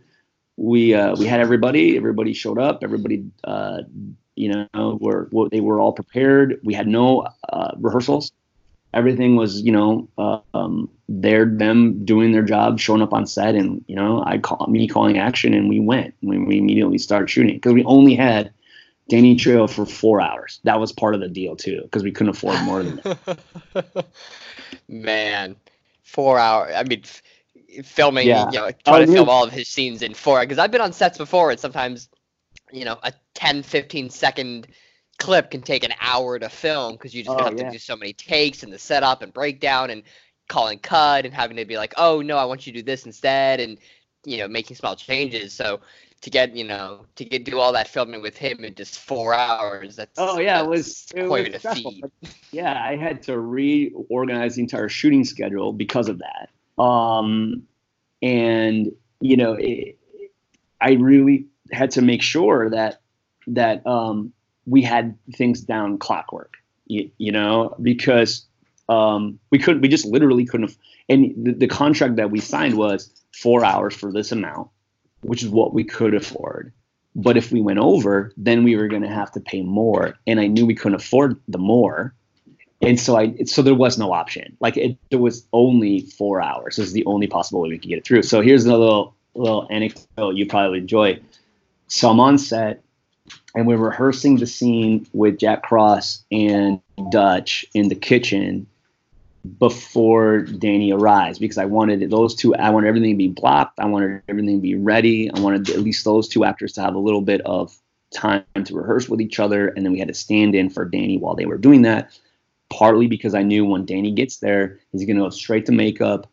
we 0.58 0.94
uh, 0.94 1.16
we 1.18 1.26
had 1.26 1.40
everybody. 1.40 1.98
Everybody 1.98 2.34
showed 2.34 2.60
up. 2.60 2.84
Everybody, 2.84 3.26
uh, 3.44 3.80
you 4.36 4.68
know, 4.74 4.98
were, 5.02 5.28
were 5.32 5.50
they 5.50 5.60
were 5.60 5.80
all 5.80 5.92
prepared. 5.92 6.60
We 6.64 6.76
had 6.76 6.88
no 6.88 7.28
uh, 7.50 7.72
rehearsals. 7.78 8.32
Everything 8.94 9.36
was, 9.36 9.62
you 9.62 9.74
know, 9.74 10.08
um, 10.54 10.90
they're 11.10 11.46
them 11.46 12.06
doing 12.06 12.32
their 12.32 12.44
job, 12.44 12.80
showing 12.80 13.02
up 13.02 13.12
on 13.12 13.26
set, 13.26 13.56
and 13.56 13.84
you 13.88 13.96
know, 13.96 14.24
I 14.26 14.38
call 14.38 14.68
me 14.68 14.88
calling 14.88 15.18
action, 15.18 15.54
and 15.54 15.68
we 15.68 15.80
went. 15.80 16.14
We, 16.22 16.38
we 16.38 16.60
immediately 16.60 17.00
started 17.00 17.30
shooting 17.30 17.56
because 17.56 17.74
we 17.74 17.84
only 17.86 18.16
had 18.16 18.54
Danny 19.08 19.36
Trejo 19.36 19.70
for 19.70 19.86
four 19.86 20.22
hours. 20.22 20.60
That 20.64 20.80
was 20.80 20.92
part 20.92 21.14
of 21.16 21.22
the 21.22 21.28
deal 21.28 21.56
too, 21.56 21.82
because 21.84 22.04
we 22.04 22.12
couldn't 22.12 22.36
afford 22.36 22.62
more 22.64 22.84
than 22.84 23.02
that. 23.74 24.06
Man, 24.88 25.56
four 26.04 26.40
hour. 26.40 26.72
I 26.74 26.84
mean, 26.84 27.04
f- 27.04 27.22
filming, 27.86 28.28
Yeah. 28.28 28.50
you 28.52 28.58
know, 28.60 28.72
trying 28.84 29.04
Oh, 29.04 29.06
to 29.06 29.12
film 29.12 29.30
all 29.30 29.44
of 29.44 29.52
his 29.52 29.68
scenes 29.68 30.02
in 30.02 30.14
four. 30.14 30.40
Because 30.42 30.58
I've 30.58 30.72
been 30.72 30.82
on 30.82 30.94
sets 30.94 31.18
before, 31.18 31.52
and 31.52 31.60
sometimes, 31.60 32.10
you 32.72 32.86
know, 32.86 32.98
a 33.04 33.14
10, 33.36 33.64
15 33.64 34.10
second 34.10 34.68
clip 35.18 35.52
can 35.52 35.62
take 35.62 35.84
an 35.84 35.94
hour 36.02 36.38
to 36.40 36.50
film 36.50 36.94
because 36.94 37.14
you 37.14 37.24
just 37.24 37.38
Oh, 37.38 37.44
have 37.44 37.56
yeah. 37.58 37.66
to 37.66 37.72
do 37.72 37.80
so 37.80 37.96
many 37.96 38.14
takes 38.14 38.64
and 38.64 38.74
the 38.74 38.80
setup 38.80 39.22
and 39.22 39.34
breakdown 39.34 39.90
and 39.90 40.04
calling 40.50 40.78
cut 40.78 41.26
and 41.26 41.34
having 41.34 41.58
to 41.58 41.66
be 41.66 41.78
like, 41.78 41.94
oh 41.98 42.22
no, 42.22 42.38
I 42.38 42.46
want 42.46 42.68
you 42.68 42.74
to 42.74 42.80
do 42.80 42.84
this 42.84 43.06
instead, 43.06 43.60
and 43.60 43.78
you 44.26 44.38
know, 44.38 44.48
making 44.48 44.76
small 44.78 44.96
changes. 44.96 45.54
So 45.54 45.80
to 46.26 46.32
get, 46.32 46.56
you 46.56 46.64
know, 46.64 47.06
to 47.18 47.24
get 47.24 47.46
do 47.46 47.60
all 47.60 47.72
that 47.74 47.88
filming 47.88 48.20
with 48.20 48.36
him 48.36 48.64
in 48.64 48.74
just 48.74 48.98
four 49.00 49.36
hours, 49.36 49.96
that's 49.96 50.18
Oh 50.18 50.40
yeah, 50.40 50.60
it 50.60 50.68
was 50.68 51.06
it 51.14 51.28
quite 51.28 51.54
was 51.54 51.64
a 51.64 51.76
feat. 51.76 52.04
yeah, 52.52 52.84
I 52.84 52.96
had 52.96 53.22
to 53.24 53.40
reorganize 53.40 54.56
the 54.56 54.64
entire 54.64 54.90
shooting 54.90 55.24
schedule 55.24 55.72
because 55.72 56.10
of 56.10 56.20
that. 56.20 56.82
Um, 56.82 57.68
and 58.24 58.92
you 59.22 59.38
know, 59.38 59.54
it, 59.54 60.00
I 60.82 60.94
really 60.94 61.46
had 61.72 61.92
to 61.92 62.02
make 62.02 62.24
sure 62.24 62.72
that 62.72 63.02
that 63.46 63.86
um, 63.86 64.34
we 64.66 64.82
had 64.82 65.16
things 65.36 65.62
down 65.62 66.00
clockwork. 66.00 66.56
You, 66.88 67.12
you 67.20 67.32
know, 67.32 67.76
because 67.80 68.48
um, 68.90 69.38
we 69.52 69.60
couldn't, 69.60 69.82
we 69.82 69.90
just 69.90 70.06
literally 70.06 70.46
couldn't 70.46 70.70
have. 70.70 70.78
And 71.08 71.36
the, 71.46 71.52
the 71.52 71.68
contract 71.68 72.16
that 72.16 72.32
we 72.32 72.40
signed 72.40 72.76
was 72.78 73.12
four 73.32 73.64
hours 73.64 73.94
for 73.94 74.12
this 74.12 74.32
amount, 74.32 74.70
which 75.22 75.44
is 75.44 75.50
what 75.50 75.74
we 75.74 75.84
could 75.84 76.14
afford. 76.14 76.72
But 77.16 77.38
if 77.38 77.52
we 77.52 77.62
went 77.62 77.80
over, 77.80 78.34
then 78.36 78.64
we 78.64 78.76
were 78.76 78.88
going 78.88 79.02
to 79.02 79.08
have 79.08 79.32
to 79.34 79.40
pay 79.40 79.62
more, 79.62 80.18
and 80.28 80.40
I 80.40 80.48
knew 80.48 80.66
we 80.66 80.76
couldn't 80.76 80.96
afford 80.96 81.40
the 81.48 81.58
more, 81.58 82.14
and 82.82 83.00
so 83.00 83.18
I 83.18 83.36
so 83.46 83.62
there 83.62 83.74
was 83.74 83.98
no 83.98 84.14
option. 84.14 84.58
Like 84.60 84.78
it, 84.78 84.98
there 85.10 85.20
was 85.20 85.48
only 85.54 86.02
four 86.02 86.42
hours. 86.42 86.76
This 86.76 86.88
is 86.88 86.94
the 86.94 87.06
only 87.06 87.28
possible 87.28 87.62
way 87.62 87.70
we 87.70 87.80
could 87.80 87.90
get 87.90 87.98
it 88.00 88.06
through. 88.06 88.24
So 88.24 88.42
here's 88.42 88.66
a 88.66 88.78
little 88.78 89.16
little 89.34 89.68
anecdote 89.70 90.36
you 90.36 90.46
probably 90.46 90.80
enjoy. 90.80 91.20
So 91.88 92.10
I'm 92.10 92.20
on 92.20 92.38
set, 92.38 92.84
and 93.56 93.66
we're 93.66 93.78
rehearsing 93.78 94.38
the 94.38 94.48
scene 94.48 95.08
with 95.14 95.40
Jack 95.40 95.64
Cross 95.64 96.24
and 96.32 96.82
Dutch 97.12 97.66
in 97.74 97.90
the 97.90 97.96
kitchen 97.96 98.68
before 99.46 100.40
Danny 100.40 100.92
arrives 100.92 101.40
because 101.40 101.58
I 101.58 101.66
wanted 101.66 102.10
those 102.10 102.36
two. 102.36 102.56
I 102.56 102.70
wanted 102.70 102.88
everything 102.88 103.12
to 103.12 103.18
be 103.18 103.28
blocked. 103.28 103.80
I 103.80 103.86
wanted 103.86 104.22
everything 104.28 104.58
to 104.58 104.62
be 104.62 104.76
ready. 104.76 105.32
I 105.32 105.40
wanted 105.40 105.70
at 105.70 105.80
least 105.80 106.04
those 106.04 106.28
two 106.28 106.44
actors 106.44 106.74
to 106.74 106.82
have 106.82 106.96
a 106.96 107.00
little 107.00 107.22
bit 107.22 107.42
of 107.42 107.78
time 108.14 108.44
to 108.64 108.76
rehearse 108.76 109.08
with 109.08 109.22
each 109.22 109.40
other, 109.40 109.68
and 109.70 109.86
then 109.86 109.92
we 109.92 110.00
had 110.00 110.08
to 110.08 110.14
stand 110.14 110.56
in 110.56 110.70
for 110.70 110.86
Danny 110.86 111.18
while 111.18 111.36
they 111.36 111.46
were 111.46 111.58
doing 111.58 111.84
that. 111.84 112.18
Partly 112.70 113.08
because 113.08 113.36
I 113.36 113.44
knew 113.44 113.64
when 113.66 113.86
Danny 113.86 114.12
gets 114.12 114.38
there, 114.38 114.80
he's 114.92 115.06
going 115.06 115.18
to 115.18 115.24
go 115.24 115.30
straight 115.30 115.68
to 115.68 115.72
makeup 115.72 116.28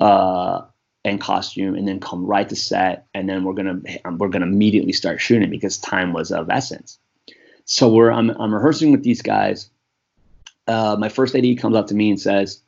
uh, 0.00 0.62
and 1.04 1.20
costume, 1.20 1.76
and 1.76 1.86
then 1.86 2.00
come 2.00 2.26
right 2.26 2.48
to 2.48 2.56
set, 2.56 3.06
and 3.14 3.28
then 3.28 3.44
we're 3.44 3.54
gonna 3.54 3.80
we're 4.18 4.28
gonna 4.28 4.46
immediately 4.46 4.92
start 4.92 5.20
shooting 5.20 5.50
because 5.50 5.78
time 5.78 6.12
was 6.12 6.32
of 6.32 6.50
essence. 6.50 6.98
So 7.64 7.88
we're 7.88 8.10
I'm, 8.10 8.30
I'm 8.30 8.52
rehearsing 8.52 8.90
with 8.90 9.04
these 9.04 9.22
guys 9.22 9.70
uh, 10.70 10.96
my 10.96 11.08
first 11.08 11.34
AD 11.34 11.58
comes 11.58 11.76
up 11.76 11.88
to 11.88 11.94
me 11.94 12.10
and 12.10 12.20
says, 12.20 12.62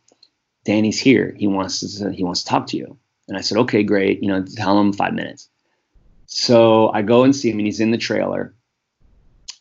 "Danny's 0.65 0.99
here. 0.99 1.35
He 1.39 1.47
wants 1.47 1.99
to 1.99 2.11
he 2.11 2.25
wants 2.25 2.43
to 2.43 2.49
talk 2.49 2.67
to 2.69 2.77
you." 2.77 2.99
And 3.29 3.39
I 3.39 3.41
said, 3.41 3.59
"Okay, 3.59 3.85
great. 3.85 4.23
You 4.23 4.29
know, 4.29 4.45
tell 4.45 4.79
him 4.79 4.93
five 4.93 5.15
minutes." 5.15 5.49
So 6.27 6.91
I 6.93 7.03
go 7.03 7.23
and 7.23 7.35
see 7.35 7.51
him, 7.51 7.59
and 7.59 7.67
he's 7.67 7.81
in 7.81 7.93
the 7.93 7.99
trailer 7.99 8.55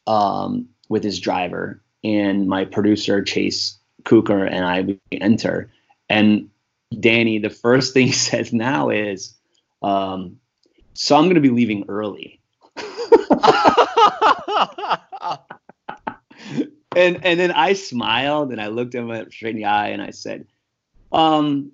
um, 0.08 0.68
with 0.90 1.04
his 1.04 1.20
driver, 1.20 1.82
and 2.04 2.48
my 2.48 2.66
producer 2.66 3.24
Chase 3.24 3.78
Cooker 4.06 4.44
and 4.44 4.66
I 4.66 4.82
we 4.82 5.00
enter, 5.12 5.72
and 6.10 6.50
Danny, 7.00 7.38
the 7.38 7.52
first 7.52 7.94
thing 7.94 8.08
he 8.08 8.14
says 8.14 8.52
now 8.52 8.90
is, 8.90 9.36
um, 9.84 10.40
"So 10.96 11.16
I'm 11.16 11.26
going 11.26 11.36
to 11.36 11.42
be 11.42 11.50
leaving 11.50 11.86
early." 11.88 12.40
and 16.96 17.24
and 17.24 17.40
then 17.40 17.52
I 17.52 17.74
smiled 17.74 18.52
and 18.52 18.62
I 18.62 18.68
looked 18.68 18.96
him 18.96 19.12
straight 19.32 19.52
in 19.52 19.58
the 19.58 19.66
eye 19.66 19.90
and 19.90 20.02
I 20.02 20.12
said, 20.12 20.46
um, 21.12 21.72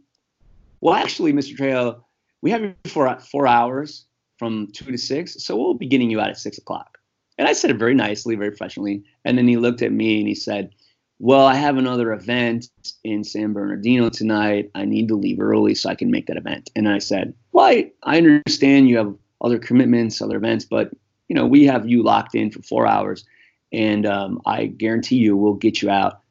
"Well, 0.81 0.93
actually, 0.93 1.33
Mr. 1.33 1.55
Trejo, 1.57 2.01
we 2.41 2.51
have 2.51 2.61
you 2.61 2.75
for 2.85 3.17
four 3.19 3.47
hours 3.47 4.05
from 4.37 4.67
two 4.73 4.91
to 4.91 4.97
six, 4.97 5.43
so 5.43 5.55
we'll 5.55 5.73
be 5.73 5.87
getting 5.87 6.11
you 6.11 6.19
out 6.19 6.29
at 6.29 6.37
six 6.37 6.57
o'clock." 6.57 6.97
And 7.37 7.47
I 7.47 7.53
said 7.53 7.71
it 7.71 7.77
very 7.77 7.93
nicely, 7.93 8.35
very 8.35 8.51
professionally. 8.51 9.03
And 9.25 9.37
then 9.37 9.47
he 9.47 9.57
looked 9.57 9.81
at 9.81 9.91
me 9.91 10.19
and 10.19 10.27
he 10.27 10.35
said, 10.35 10.71
"Well, 11.19 11.45
I 11.45 11.55
have 11.55 11.77
another 11.77 12.13
event 12.13 12.69
in 13.03 13.23
San 13.23 13.53
Bernardino 13.53 14.09
tonight. 14.09 14.69
I 14.75 14.85
need 14.85 15.07
to 15.07 15.15
leave 15.15 15.39
early 15.39 15.73
so 15.73 15.89
I 15.89 15.95
can 15.95 16.11
make 16.11 16.27
that 16.27 16.37
event." 16.37 16.69
And 16.75 16.87
I 16.87 16.99
said, 16.99 17.33
"Well, 17.53 17.65
I, 17.65 17.91
I 18.03 18.17
understand 18.17 18.87
you 18.87 18.97
have 18.97 19.15
other 19.41 19.57
commitments, 19.57 20.21
other 20.21 20.37
events, 20.37 20.65
but 20.65 20.91
you 21.27 21.35
know 21.35 21.47
we 21.47 21.65
have 21.65 21.89
you 21.89 22.03
locked 22.03 22.35
in 22.35 22.51
for 22.51 22.61
four 22.61 22.85
hours." 22.85 23.25
And 23.71 24.05
um, 24.05 24.41
I 24.45 24.65
guarantee 24.67 25.17
you 25.17 25.35
we'll 25.35 25.53
get 25.53 25.81
you 25.81 25.89
out. 25.89 26.21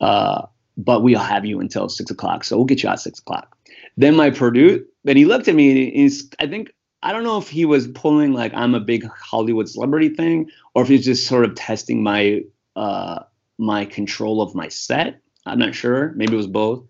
Uh, 0.00 0.46
but 0.76 1.02
we'll 1.02 1.18
have 1.18 1.46
you 1.46 1.60
until 1.60 1.88
six 1.88 2.10
o'clock, 2.10 2.44
so 2.44 2.56
we'll 2.56 2.66
get 2.66 2.82
you 2.82 2.88
out 2.88 2.94
at 2.94 3.00
six 3.00 3.18
o'clock. 3.18 3.56
Then 3.96 4.14
my 4.14 4.30
producer, 4.30 4.84
then 5.04 5.16
he 5.16 5.24
looked 5.24 5.48
at 5.48 5.54
me 5.54 5.70
and 5.70 5.94
he's, 5.94 6.28
I 6.38 6.46
think, 6.46 6.70
I 7.02 7.12
don't 7.12 7.24
know 7.24 7.38
if 7.38 7.48
he 7.48 7.64
was 7.64 7.86
pulling 7.88 8.32
like 8.32 8.52
I'm 8.54 8.74
a 8.74 8.80
big 8.80 9.06
Hollywood 9.06 9.68
celebrity 9.68 10.08
thing, 10.08 10.50
or 10.74 10.82
if 10.82 10.88
he's 10.88 11.04
just 11.04 11.26
sort 11.26 11.44
of 11.44 11.54
testing 11.54 12.02
my 12.02 12.42
uh, 12.74 13.22
my 13.58 13.84
control 13.84 14.42
of 14.42 14.54
my 14.54 14.68
set. 14.68 15.20
I'm 15.46 15.58
not 15.58 15.74
sure. 15.74 16.12
Maybe 16.16 16.34
it 16.34 16.36
was 16.36 16.46
both. 16.46 16.84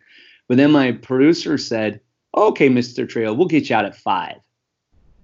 But 0.48 0.56
then 0.56 0.72
my 0.72 0.92
producer 0.92 1.58
said, 1.58 2.00
"Okay, 2.36 2.68
Mr. 2.68 3.08
Trail, 3.08 3.36
we'll 3.36 3.48
get 3.48 3.68
you 3.68 3.76
out 3.76 3.84
at 3.84 3.96
five. 3.96 4.36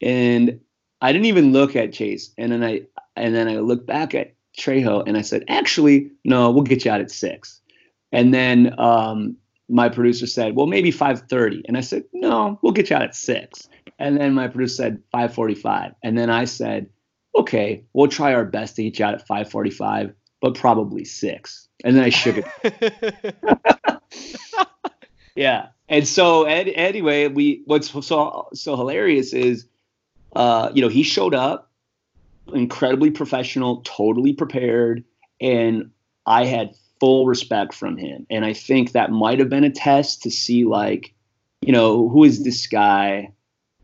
And 0.03 0.61
I 1.01 1.13
didn't 1.13 1.27
even 1.27 1.53
look 1.53 1.75
at 1.75 1.93
Chase, 1.93 2.33
and 2.37 2.53
then 2.53 2.63
I 2.63 2.83
and 3.17 3.35
then 3.35 3.49
I 3.49 3.59
looked 3.59 3.87
back 3.87 4.15
at 4.15 4.35
Trejo 4.59 5.03
and 5.07 5.17
I 5.17 5.23
said, 5.23 5.45
actually, 5.49 6.11
no, 6.25 6.51
we'll 6.51 6.65
get 6.65 6.85
you 6.85 6.91
out 6.91 7.01
at 7.01 7.11
six. 7.11 7.61
And 8.13 8.33
then 8.33 8.79
um, 8.79 9.37
my 9.73 9.89
producer 9.89 10.27
said, 10.27 10.55
"Well, 10.55 10.67
maybe 10.67 10.93
5:30," 10.93 11.63
and 11.67 11.77
I 11.77 11.81
said, 11.81 12.05
"No, 12.13 12.59
we'll 12.63 12.73
get 12.73 12.91
you 12.91 12.97
out 12.97 13.03
at 13.03 13.17
six. 13.17 13.69
And 13.99 14.19
then 14.19 14.35
my 14.35 14.49
producer 14.49 14.75
said 14.75 15.03
5:45, 15.15 15.95
and 16.03 16.17
then 16.17 16.31
I 16.31 16.45
said, 16.45 16.89
"Okay, 17.35 17.83
we'll 17.95 18.09
try 18.09 18.35
our 18.35 18.45
best 18.45 18.77
to 18.77 18.83
get 18.83 18.99
you 18.99 19.05
out 19.05 19.15
at 19.15 19.27
5:45, 19.27 20.15
but 20.41 20.55
probably 20.55 21.05
six. 21.05 21.69
And 21.85 21.97
then 21.97 22.05
I 22.05 22.11
shook 22.11 22.37
it. 22.39 23.35
yeah, 25.35 25.69
and 25.89 26.07
so 26.07 26.45
ed, 26.45 26.69
anyway, 26.69 27.29
we 27.29 27.63
what's 27.65 27.91
so 27.91 28.49
so 28.53 28.77
hilarious 28.77 29.33
is, 29.33 29.67
uh, 30.37 30.71
you 30.75 30.83
know, 30.83 30.89
he 30.89 31.03
showed 31.03 31.35
up, 31.35 31.72
incredibly 32.53 33.11
professional, 33.11 33.83
totally 33.85 34.33
prepared, 34.33 35.05
and 35.41 35.91
I 36.27 36.45
had 36.45 36.75
full 37.01 37.27
respect 37.27 37.75
from 37.75 37.97
him. 37.97 38.27
And 38.31 38.45
I 38.45 38.53
think 38.53 38.93
that 38.93 39.11
might 39.11 39.41
have 39.41 39.49
been 39.49 39.65
a 39.65 39.71
test 39.71 40.23
to 40.23 40.31
see 40.31 40.65
like, 40.65 41.13
you 41.61 41.73
know, 41.73 42.09
who 42.09 42.25
is 42.25 42.45
this 42.45 42.67
guy? 42.67 43.33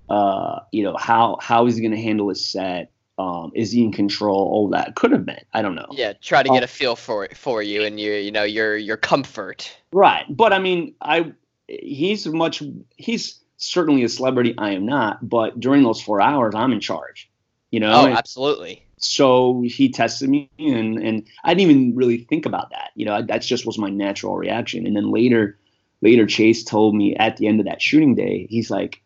Uh, 0.08 0.60
you 0.72 0.82
know, 0.82 0.96
how 0.96 1.36
how 1.40 1.66
is 1.66 1.76
he 1.76 1.82
going 1.82 1.92
to 1.92 2.00
handle 2.00 2.28
his 2.28 2.44
set? 2.44 2.92
Um, 3.18 3.50
is 3.54 3.72
he 3.72 3.82
in 3.82 3.92
control? 3.92 4.36
All 4.36 4.68
that 4.68 4.94
could 4.94 5.10
have 5.10 5.26
been. 5.26 5.44
I 5.52 5.62
don't 5.62 5.74
know. 5.74 5.88
Yeah, 5.90 6.12
try 6.12 6.44
to 6.44 6.48
get 6.48 6.62
uh, 6.62 6.64
a 6.64 6.68
feel 6.68 6.94
for 6.94 7.24
it 7.24 7.36
for 7.36 7.62
you 7.62 7.82
and 7.82 7.98
your 7.98 8.16
you 8.16 8.30
know 8.30 8.44
your 8.44 8.76
your 8.76 8.96
comfort. 8.96 9.76
Right, 9.92 10.24
but 10.28 10.52
I 10.52 10.60
mean, 10.60 10.94
I 11.00 11.32
he's 11.66 12.26
much 12.26 12.62
he's 12.96 13.40
certainly 13.56 14.04
a 14.04 14.08
celebrity. 14.08 14.54
I 14.56 14.70
am 14.70 14.86
not, 14.86 15.28
but 15.28 15.58
during 15.58 15.82
those 15.82 16.00
four 16.00 16.20
hours, 16.20 16.54
I'm 16.54 16.72
in 16.72 16.80
charge. 16.80 17.27
You 17.70 17.80
know. 17.80 17.92
Oh, 17.92 18.06
absolutely 18.06 18.84
so 19.00 19.62
he 19.64 19.88
tested 19.88 20.28
me 20.28 20.50
and 20.58 20.98
and 20.98 21.26
I 21.44 21.54
didn't 21.54 21.70
even 21.70 21.96
really 21.96 22.18
think 22.18 22.46
about 22.46 22.70
that. 22.70 22.90
You 22.94 23.06
know, 23.06 23.22
that 23.22 23.42
just 23.42 23.66
was 23.66 23.78
my 23.78 23.90
natural 23.90 24.36
reaction. 24.36 24.86
And 24.86 24.96
then 24.96 25.10
later, 25.10 25.58
later 26.00 26.26
Chase 26.26 26.64
told 26.64 26.94
me 26.94 27.14
at 27.16 27.36
the 27.36 27.46
end 27.46 27.60
of 27.60 27.66
that 27.66 27.82
shooting 27.82 28.14
day, 28.14 28.46
he's 28.50 28.70
like, 28.70 29.02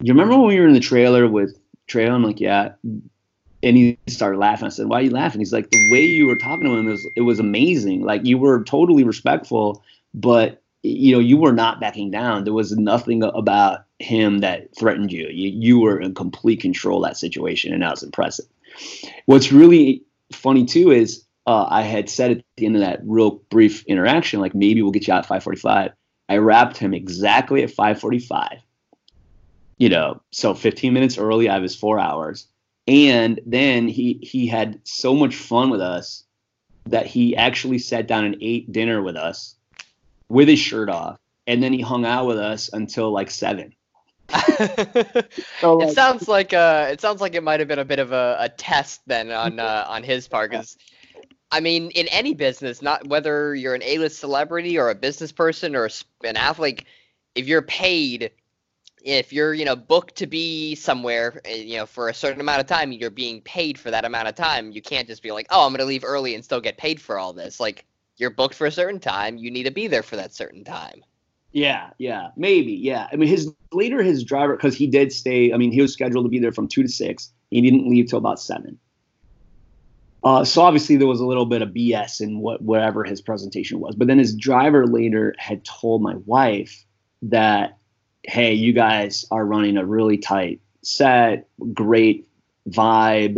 "You 0.00 0.12
remember 0.12 0.38
when 0.38 0.48
we 0.48 0.60
were 0.60 0.66
in 0.66 0.74
the 0.74 0.80
trailer 0.80 1.28
with 1.28 1.58
Trejo?" 1.88 2.10
I'm 2.10 2.24
like, 2.24 2.40
"Yeah." 2.40 2.72
And 3.62 3.76
he 3.76 3.98
started 4.06 4.38
laughing. 4.38 4.66
I 4.66 4.70
said, 4.70 4.86
"Why 4.86 5.00
are 5.00 5.02
you 5.02 5.10
laughing?" 5.10 5.40
He's 5.40 5.52
like, 5.52 5.70
"The 5.70 5.92
way 5.92 6.04
you 6.04 6.26
were 6.26 6.36
talking 6.36 6.64
to 6.64 6.76
him 6.76 6.86
was 6.86 7.06
it 7.16 7.22
was 7.22 7.40
amazing. 7.40 8.02
Like 8.02 8.24
you 8.24 8.38
were 8.38 8.64
totally 8.64 9.04
respectful, 9.04 9.82
but 10.14 10.59
you 10.82 11.12
know 11.12 11.18
you 11.18 11.36
were 11.36 11.52
not 11.52 11.80
backing 11.80 12.10
down. 12.10 12.44
There 12.44 12.52
was 12.52 12.72
nothing 12.72 13.22
about 13.22 13.84
him 13.98 14.38
that 14.38 14.74
threatened 14.76 15.12
you. 15.12 15.28
You 15.28 15.50
you 15.50 15.80
were 15.80 16.00
in 16.00 16.14
complete 16.14 16.60
control 16.60 17.04
of 17.04 17.10
that 17.10 17.16
situation, 17.16 17.72
and 17.72 17.82
that 17.82 17.90
was 17.90 18.02
impressive." 18.02 18.46
What's 19.26 19.52
really 19.52 20.02
funny 20.32 20.64
too 20.64 20.90
is 20.90 21.24
uh, 21.46 21.66
I 21.68 21.82
had 21.82 22.08
said 22.08 22.30
at 22.30 22.44
the 22.56 22.66
end 22.66 22.76
of 22.76 22.82
that 22.82 23.00
real 23.04 23.42
brief 23.50 23.84
interaction, 23.86 24.40
like 24.40 24.54
maybe 24.54 24.82
we'll 24.82 24.92
get 24.92 25.06
you 25.06 25.14
out 25.14 25.24
at 25.24 25.42
5:45. 25.42 25.92
I 26.28 26.36
wrapped 26.36 26.76
him 26.76 26.94
exactly 26.94 27.62
at 27.62 27.70
5:45. 27.70 28.60
You 29.78 29.88
know, 29.88 30.20
so 30.30 30.54
15 30.54 30.92
minutes 30.92 31.18
early. 31.18 31.48
I 31.48 31.58
was 31.58 31.74
four 31.74 31.98
hours, 31.98 32.46
and 32.86 33.40
then 33.44 33.88
he 33.88 34.18
he 34.22 34.46
had 34.46 34.80
so 34.84 35.14
much 35.14 35.36
fun 35.36 35.70
with 35.70 35.80
us 35.80 36.24
that 36.86 37.06
he 37.06 37.36
actually 37.36 37.78
sat 37.78 38.06
down 38.06 38.24
and 38.24 38.36
ate 38.40 38.72
dinner 38.72 39.02
with 39.02 39.16
us 39.16 39.56
with 40.30 40.48
his 40.48 40.58
shirt 40.58 40.88
off, 40.88 41.18
and 41.46 41.62
then 41.62 41.74
he 41.74 41.82
hung 41.82 42.06
out 42.06 42.26
with 42.26 42.38
us 42.38 42.70
until 42.72 43.10
like 43.12 43.30
seven. 43.30 43.74
so, 44.30 45.76
like, 45.76 45.88
it 45.88 45.94
sounds 45.94 46.28
like 46.28 46.54
uh, 46.54 46.88
it 46.90 47.00
sounds 47.00 47.20
like 47.20 47.34
it 47.34 47.42
might 47.42 47.58
have 47.58 47.68
been 47.68 47.80
a 47.80 47.84
bit 47.84 47.98
of 47.98 48.12
a, 48.12 48.36
a 48.38 48.48
test 48.48 49.02
then 49.06 49.30
on 49.32 49.58
uh, 49.58 49.84
on 49.88 50.02
his 50.04 50.28
part 50.28 50.50
because 50.50 50.78
I 51.50 51.60
mean 51.60 51.90
in 51.90 52.06
any 52.08 52.32
business, 52.32 52.80
not 52.80 53.06
whether 53.08 53.54
you're 53.54 53.74
an 53.74 53.82
A-list 53.82 54.20
celebrity 54.20 54.78
or 54.78 54.88
a 54.88 54.94
business 54.94 55.32
person 55.32 55.74
or 55.74 55.90
an 56.22 56.36
athlete, 56.36 56.84
if 57.34 57.48
you're 57.48 57.62
paid, 57.62 58.30
if 59.02 59.32
you're 59.32 59.52
you 59.52 59.64
know 59.64 59.74
booked 59.74 60.14
to 60.16 60.28
be 60.28 60.76
somewhere, 60.76 61.40
eh, 61.44 61.56
you 61.56 61.78
know 61.78 61.86
for 61.86 62.08
a 62.08 62.14
certain 62.14 62.40
amount 62.40 62.60
of 62.60 62.66
time, 62.66 62.92
you're 62.92 63.10
being 63.10 63.40
paid 63.40 63.80
for 63.80 63.90
that 63.90 64.04
amount 64.04 64.28
of 64.28 64.36
time. 64.36 64.70
You 64.70 64.80
can't 64.80 65.08
just 65.08 65.24
be 65.24 65.32
like, 65.32 65.48
oh, 65.50 65.66
I'm 65.66 65.72
gonna 65.72 65.86
leave 65.86 66.04
early 66.04 66.36
and 66.36 66.44
still 66.44 66.60
get 66.60 66.76
paid 66.76 67.00
for 67.00 67.18
all 67.18 67.32
this. 67.32 67.58
Like 67.58 67.84
you're 68.20 68.30
booked 68.30 68.54
for 68.54 68.66
a 68.66 68.72
certain 68.72 69.00
time, 69.00 69.36
you 69.36 69.50
need 69.50 69.64
to 69.64 69.70
be 69.70 69.86
there 69.86 70.02
for 70.02 70.16
that 70.16 70.34
certain 70.34 70.64
time. 70.64 71.02
Yeah, 71.52 71.90
yeah, 71.98 72.28
maybe, 72.36 72.72
yeah. 72.72 73.08
I 73.12 73.16
mean, 73.16 73.28
his 73.28 73.52
later 73.72 74.02
his 74.02 74.22
driver 74.22 74.56
because 74.56 74.76
he 74.76 74.86
did 74.86 75.12
stay. 75.12 75.52
I 75.52 75.56
mean, 75.56 75.72
he 75.72 75.80
was 75.80 75.92
scheduled 75.92 76.24
to 76.24 76.28
be 76.28 76.38
there 76.38 76.52
from 76.52 76.68
two 76.68 76.82
to 76.82 76.88
six. 76.88 77.32
He 77.50 77.60
didn't 77.60 77.88
leave 77.88 78.08
till 78.08 78.18
about 78.18 78.38
seven. 78.38 78.78
Uh, 80.22 80.44
so 80.44 80.62
obviously 80.62 80.96
there 80.96 81.06
was 81.06 81.20
a 81.20 81.26
little 81.26 81.46
bit 81.46 81.62
of 81.62 81.70
BS 81.70 82.20
in 82.20 82.40
what 82.40 82.60
whatever 82.62 83.04
his 83.04 83.20
presentation 83.20 83.80
was. 83.80 83.96
But 83.96 84.06
then 84.06 84.18
his 84.18 84.34
driver 84.34 84.86
later 84.86 85.34
had 85.38 85.64
told 85.64 86.02
my 86.02 86.14
wife 86.26 86.84
that, 87.22 87.78
hey, 88.24 88.52
you 88.52 88.72
guys 88.72 89.24
are 89.30 89.44
running 89.44 89.76
a 89.76 89.84
really 89.84 90.18
tight 90.18 90.60
set, 90.82 91.48
great 91.72 92.28
vibe. 92.70 93.36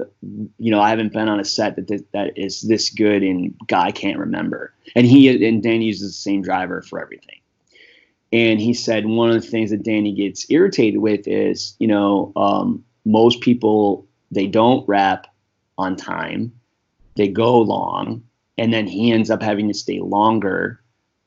You 0.58 0.70
know, 0.70 0.80
I 0.80 0.90
haven't 0.90 1.12
been 1.12 1.28
on 1.28 1.40
a 1.40 1.44
set 1.44 1.76
that 1.76 2.04
that, 2.12 2.38
is 2.38 2.62
this 2.62 2.90
good 2.90 3.22
in 3.22 3.54
guy 3.66 3.90
can't 3.90 4.18
remember. 4.18 4.74
And 4.94 5.06
he 5.06 5.44
and 5.46 5.62
Danny 5.62 5.86
uses 5.86 6.10
the 6.10 6.12
same 6.12 6.42
driver 6.42 6.82
for 6.82 7.00
everything. 7.00 7.40
And 8.32 8.60
he 8.60 8.72
said 8.72 9.06
one 9.06 9.28
of 9.28 9.34
the 9.34 9.46
things 9.46 9.70
that 9.70 9.82
Danny 9.82 10.12
gets 10.12 10.50
irritated 10.50 11.00
with 11.00 11.28
is, 11.28 11.76
you 11.78 11.86
know, 11.86 12.32
um, 12.36 12.84
most 13.04 13.40
people 13.40 14.06
they 14.30 14.46
don't 14.46 14.88
wrap 14.88 15.26
on 15.76 15.96
time, 15.96 16.52
they 17.16 17.28
go 17.28 17.58
long, 17.58 18.22
and 18.56 18.72
then 18.72 18.86
he 18.86 19.12
ends 19.12 19.30
up 19.30 19.42
having 19.42 19.68
to 19.68 19.74
stay 19.74 20.00
longer. 20.00 20.80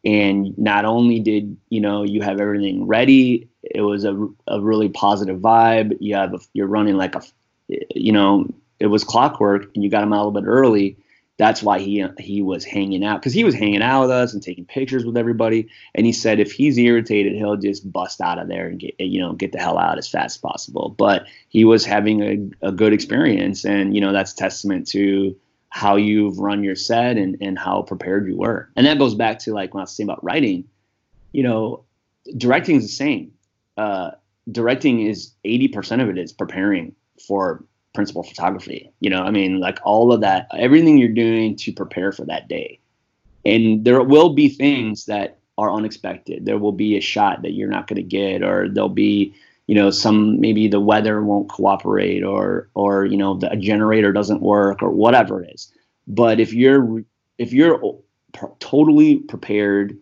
And 0.04 0.58
not 0.58 0.86
only 0.86 1.20
did 1.20 1.58
you 1.70 1.82
know 1.82 2.04
you 2.04 2.22
have 2.22 2.40
everything 2.40 2.88
ready, 2.88 3.50
it 3.64 3.82
was 3.82 4.06
a, 4.06 4.28
a 4.48 4.62
really 4.62 4.90
positive 4.90 5.40
vibe. 5.40 5.98
You 6.00 6.16
have 6.16 6.34
a, 6.34 6.40
you're 6.54 6.68
running 6.68 6.98
like 6.98 7.16
a, 7.16 7.22
you 7.68 8.12
know, 8.12 8.48
it 8.80 8.88
was 8.88 9.04
clockwork, 9.04 9.70
and 9.74 9.84
you 9.84 9.90
got 9.90 10.04
him 10.04 10.14
out 10.14 10.18
a 10.18 10.26
little 10.26 10.42
bit 10.42 10.48
early 10.48 10.98
that's 11.38 11.62
why 11.62 11.80
he 11.80 12.06
he 12.20 12.42
was 12.42 12.64
hanging 12.64 13.04
out 13.04 13.20
because 13.20 13.34
he 13.34 13.44
was 13.44 13.54
hanging 13.54 13.82
out 13.82 14.04
with 14.04 14.12
us 14.12 14.34
and 14.34 14.42
taking 14.42 14.66
pictures 14.66 15.06
with 15.06 15.18
everybody. 15.18 15.68
And 15.94 16.06
he 16.06 16.14
said 16.14 16.40
if 16.40 16.52
he's 16.52 16.78
irritated, 16.78 17.34
he'll 17.34 17.58
just 17.58 17.92
bust 17.92 18.22
out 18.22 18.40
of 18.40 18.48
there 18.48 18.68
and 18.68 18.80
get 18.80 18.96
you 19.00 19.20
know 19.20 19.34
get 19.34 19.52
the 19.52 19.60
hell 19.60 19.78
out 19.78 19.98
as 19.98 20.08
fast 20.08 20.38
as 20.38 20.42
possible. 20.42 20.96
But 20.98 21.26
he 21.50 21.66
was 21.66 21.86
having 21.86 22.22
a, 22.22 22.68
a 22.68 22.72
good 22.72 22.94
experience, 22.94 23.66
and 23.66 23.94
you 23.94 24.02
know 24.02 24.14
that's 24.14 24.34
testament 24.34 24.88
to 24.90 25.36
how 25.70 25.98
you've 25.98 26.40
run 26.40 26.64
your 26.64 26.76
set 26.76 27.18
and 27.18 27.38
and 27.42 27.60
how 27.60 27.82
prepared 27.82 28.28
you 28.28 28.38
were. 28.38 28.70
And 28.78 28.86
that 28.86 28.98
goes 28.98 29.16
back 29.16 29.40
to 29.40 29.54
like 29.54 29.74
when 29.74 29.82
I 29.82 29.84
was 29.84 29.92
saying 29.92 30.10
about 30.10 30.24
writing. 30.24 30.66
You 31.34 31.44
know, 31.44 31.84
directing 32.38 32.78
is 32.78 32.84
the 32.84 32.94
same. 32.94 33.34
Uh, 33.76 34.12
directing 34.50 35.02
is 35.02 35.32
eighty 35.44 35.68
percent 35.68 36.02
of 36.02 36.08
it 36.08 36.18
is 36.18 36.32
preparing 36.32 36.96
for 37.20 37.64
principal 37.94 38.24
photography. 38.24 38.92
You 39.00 39.10
know, 39.10 39.24
I 39.24 39.32
mean, 39.32 39.60
like 39.60 39.80
all 39.84 40.12
of 40.12 40.22
that, 40.22 40.48
everything 40.58 40.98
you're 40.98 41.10
doing 41.10 41.56
to 41.58 41.74
prepare 41.74 42.12
for 42.12 42.26
that 42.26 42.48
day. 42.48 42.80
And 43.46 43.86
there 43.86 44.04
will 44.04 44.34
be 44.34 44.50
things 44.50 45.06
that 45.06 45.40
are 45.58 45.72
unexpected. 45.72 46.46
There 46.46 46.58
will 46.58 46.74
be 46.74 46.98
a 46.98 47.02
shot 47.02 47.42
that 47.42 47.54
you're 47.54 47.70
not 47.70 47.88
going 47.88 47.98
to 47.98 48.04
get, 48.04 48.44
or 48.44 48.68
there'll 48.70 48.90
be, 48.90 49.34
you 49.68 49.76
know, 49.76 49.90
some 49.90 50.40
maybe 50.42 50.68
the 50.68 50.80
weather 50.80 51.24
won't 51.24 51.50
cooperate, 51.50 52.24
or 52.24 52.70
or 52.74 53.06
you 53.06 53.18
know, 53.18 53.36
the 53.36 53.56
generator 53.56 54.12
doesn't 54.12 54.42
work, 54.42 54.84
or 54.84 54.90
whatever 54.90 55.44
it 55.44 55.54
is. 55.54 55.72
But 56.08 56.40
if 56.40 56.54
you're 56.54 57.04
if 57.38 57.54
you're 57.54 57.80
totally 58.60 59.18
prepared, 59.18 59.98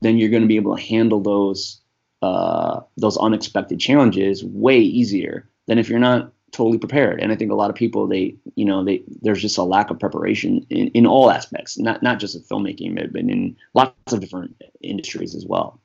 then 0.00 0.18
you're 0.18 0.30
going 0.30 0.42
to 0.42 0.48
be 0.48 0.56
able 0.56 0.76
to 0.76 0.82
handle 0.82 1.20
those 1.20 1.80
uh, 2.22 2.80
those 2.96 3.16
unexpected 3.16 3.80
challenges 3.80 4.44
way 4.44 4.78
easier 4.78 5.48
than 5.66 5.78
if 5.78 5.88
you're 5.88 5.98
not 5.98 6.32
totally 6.52 6.78
prepared. 6.78 7.20
And 7.20 7.32
I 7.32 7.36
think 7.36 7.50
a 7.50 7.56
lot 7.56 7.70
of 7.70 7.76
people 7.76 8.06
they 8.06 8.36
you 8.54 8.64
know 8.64 8.84
they 8.84 9.02
there's 9.22 9.42
just 9.42 9.58
a 9.58 9.62
lack 9.62 9.90
of 9.90 9.98
preparation 9.98 10.64
in, 10.70 10.88
in 10.88 11.06
all 11.06 11.30
aspects, 11.30 11.78
not 11.78 12.02
not 12.02 12.20
just 12.20 12.34
in 12.34 12.42
filmmaking, 12.42 12.94
but 12.94 13.20
in 13.20 13.56
lots 13.74 14.12
of 14.12 14.20
different 14.20 14.54
industries 14.82 15.34
as 15.34 15.46
well. 15.46 15.80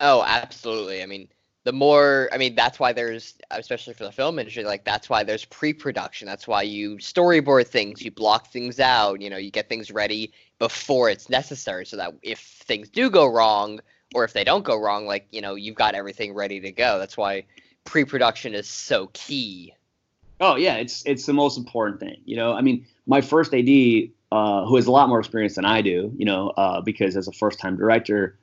Oh, 0.00 0.24
absolutely. 0.26 1.02
I 1.02 1.06
mean, 1.06 1.28
the 1.64 1.72
more 1.72 2.28
I 2.32 2.38
mean, 2.38 2.54
that's 2.54 2.80
why 2.80 2.92
there's 2.92 3.34
especially 3.50 3.94
for 3.94 4.04
the 4.04 4.12
film 4.12 4.38
industry, 4.38 4.64
like 4.64 4.84
that's 4.84 5.08
why 5.08 5.22
there's 5.22 5.44
pre-production. 5.44 6.26
That's 6.26 6.48
why 6.48 6.62
you 6.62 6.96
storyboard 6.96 7.68
things, 7.68 8.02
you 8.02 8.10
block 8.10 8.48
things 8.48 8.80
out, 8.80 9.20
you 9.20 9.30
know, 9.30 9.36
you 9.36 9.50
get 9.50 9.68
things 9.68 9.90
ready 9.90 10.32
before 10.58 11.10
it's 11.10 11.28
necessary 11.28 11.86
so 11.86 11.96
that 11.96 12.14
if 12.22 12.38
things 12.38 12.88
do 12.88 13.10
go 13.10 13.26
wrong 13.26 13.80
or 14.14 14.24
if 14.24 14.32
they 14.32 14.42
don't 14.42 14.64
go 14.64 14.76
wrong, 14.76 15.06
like, 15.06 15.28
you 15.30 15.40
know, 15.40 15.54
you've 15.54 15.76
got 15.76 15.94
everything 15.94 16.34
ready 16.34 16.60
to 16.60 16.72
go. 16.72 16.98
That's 16.98 17.16
why 17.16 17.44
pre-production 17.84 18.54
is 18.54 18.68
so 18.68 19.08
key 19.12 19.74
Oh 20.40 20.56
yeah, 20.56 20.76
it's 20.76 21.02
it's 21.06 21.26
the 21.26 21.32
most 21.32 21.58
important 21.58 22.00
thing. 22.00 22.16
You 22.24 22.36
know, 22.36 22.52
I 22.52 22.62
mean, 22.62 22.86
my 23.06 23.20
first 23.20 23.54
AD, 23.54 23.68
uh, 24.32 24.64
who 24.64 24.76
has 24.76 24.86
a 24.86 24.90
lot 24.90 25.08
more 25.08 25.18
experience 25.18 25.54
than 25.56 25.64
I 25.64 25.82
do, 25.82 26.12
you 26.16 26.24
know, 26.24 26.50
uh, 26.50 26.80
because 26.80 27.16
as 27.16 27.28
a 27.28 27.32
first 27.32 27.58
time 27.58 27.76
director, 27.76 28.38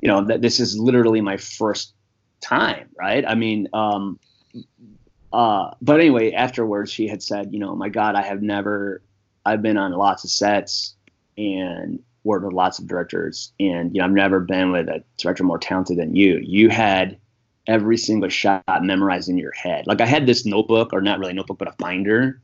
you 0.00 0.08
know, 0.08 0.24
that 0.24 0.40
this 0.40 0.60
is 0.60 0.78
literally 0.78 1.20
my 1.20 1.36
first 1.36 1.94
time, 2.40 2.88
right? 2.98 3.24
I 3.26 3.34
mean, 3.34 3.68
um, 3.72 4.20
uh, 5.32 5.72
but 5.82 6.00
anyway, 6.00 6.32
afterwards, 6.32 6.92
she 6.92 7.08
had 7.08 7.22
said, 7.22 7.52
you 7.52 7.58
know, 7.58 7.74
my 7.74 7.88
God, 7.88 8.14
I 8.14 8.22
have 8.22 8.42
never, 8.42 9.02
I've 9.44 9.62
been 9.62 9.76
on 9.76 9.92
lots 9.92 10.22
of 10.22 10.30
sets, 10.30 10.94
and 11.36 11.98
worked 12.26 12.44
with 12.44 12.54
lots 12.54 12.78
of 12.78 12.86
directors, 12.86 13.52
and 13.60 13.94
you 13.94 14.00
know 14.00 14.06
I've 14.06 14.12
never 14.12 14.40
been 14.40 14.72
with 14.72 14.88
a 14.88 15.02
director 15.16 15.44
more 15.44 15.58
talented 15.58 15.98
than 15.98 16.14
you. 16.14 16.40
You 16.42 16.68
had 16.68 17.18
every 17.66 17.96
single 17.96 18.28
shot 18.28 18.64
memorized 18.82 19.28
in 19.28 19.38
your 19.38 19.52
head. 19.52 19.86
Like 19.86 20.00
I 20.00 20.06
had 20.06 20.26
this 20.26 20.46
notebook, 20.46 20.92
or 20.92 21.00
not 21.00 21.18
really 21.18 21.32
notebook, 21.32 21.58
but 21.58 21.68
a 21.68 21.74
binder 21.78 22.40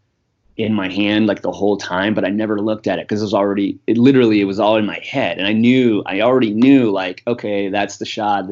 in 0.56 0.74
my 0.74 0.90
hand 0.92 1.26
like 1.26 1.42
the 1.42 1.52
whole 1.52 1.76
time, 1.76 2.14
but 2.14 2.24
I 2.24 2.28
never 2.28 2.60
looked 2.60 2.86
at 2.86 2.98
it 2.98 3.08
because 3.08 3.22
it 3.22 3.24
was 3.24 3.34
already 3.34 3.78
it 3.86 3.96
literally 3.96 4.40
it 4.40 4.44
was 4.44 4.60
all 4.60 4.76
in 4.76 4.86
my 4.86 4.98
head, 5.02 5.38
and 5.38 5.46
I 5.46 5.52
knew 5.52 6.02
I 6.06 6.20
already 6.20 6.52
knew 6.52 6.90
like 6.90 7.22
okay 7.26 7.68
that's 7.68 7.98
the 7.98 8.04
shot, 8.04 8.46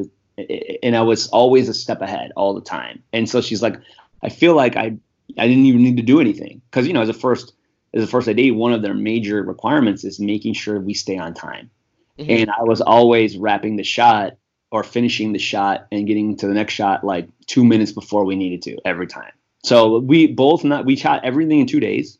and 0.83 0.95
I 0.95 1.01
was 1.01 1.27
always 1.29 1.69
a 1.69 1.73
step 1.73 2.01
ahead 2.01 2.31
all 2.35 2.53
the 2.53 2.61
time. 2.61 3.03
And 3.13 3.29
so 3.29 3.41
she's 3.41 3.61
like, 3.61 3.75
I 4.23 4.29
feel 4.29 4.55
like 4.55 4.75
I 4.75 4.97
I 5.37 5.47
didn't 5.47 5.65
even 5.65 5.83
need 5.83 5.97
to 5.97 6.03
do 6.03 6.19
anything 6.19 6.61
because 6.69 6.87
you 6.87 6.93
know 6.93 7.01
as 7.01 7.09
a 7.09 7.13
first 7.13 7.53
as 7.93 8.03
a 8.03 8.07
first 8.07 8.27
AD, 8.27 8.51
one 8.53 8.73
of 8.73 8.81
their 8.81 8.93
major 8.93 9.43
requirements 9.43 10.03
is 10.03 10.19
making 10.19 10.53
sure 10.53 10.79
we 10.79 10.93
stay 10.93 11.17
on 11.17 11.33
time. 11.33 11.69
Mm-hmm. 12.17 12.31
And 12.31 12.49
I 12.49 12.63
was 12.63 12.81
always 12.81 13.37
wrapping 13.37 13.75
the 13.75 13.83
shot 13.83 14.37
or 14.71 14.83
finishing 14.83 15.33
the 15.33 15.39
shot 15.39 15.87
and 15.91 16.07
getting 16.07 16.35
to 16.37 16.47
the 16.47 16.53
next 16.53 16.73
shot 16.73 17.03
like 17.03 17.27
two 17.47 17.63
minutes 17.63 17.91
before 17.91 18.23
we 18.25 18.35
needed 18.35 18.61
to 18.63 18.77
every 18.85 19.07
time. 19.07 19.31
So 19.63 19.99
we 19.99 20.27
both 20.27 20.63
not 20.63 20.85
we 20.85 20.95
shot 20.95 21.23
everything 21.23 21.59
in 21.59 21.67
two 21.67 21.79
days, 21.79 22.17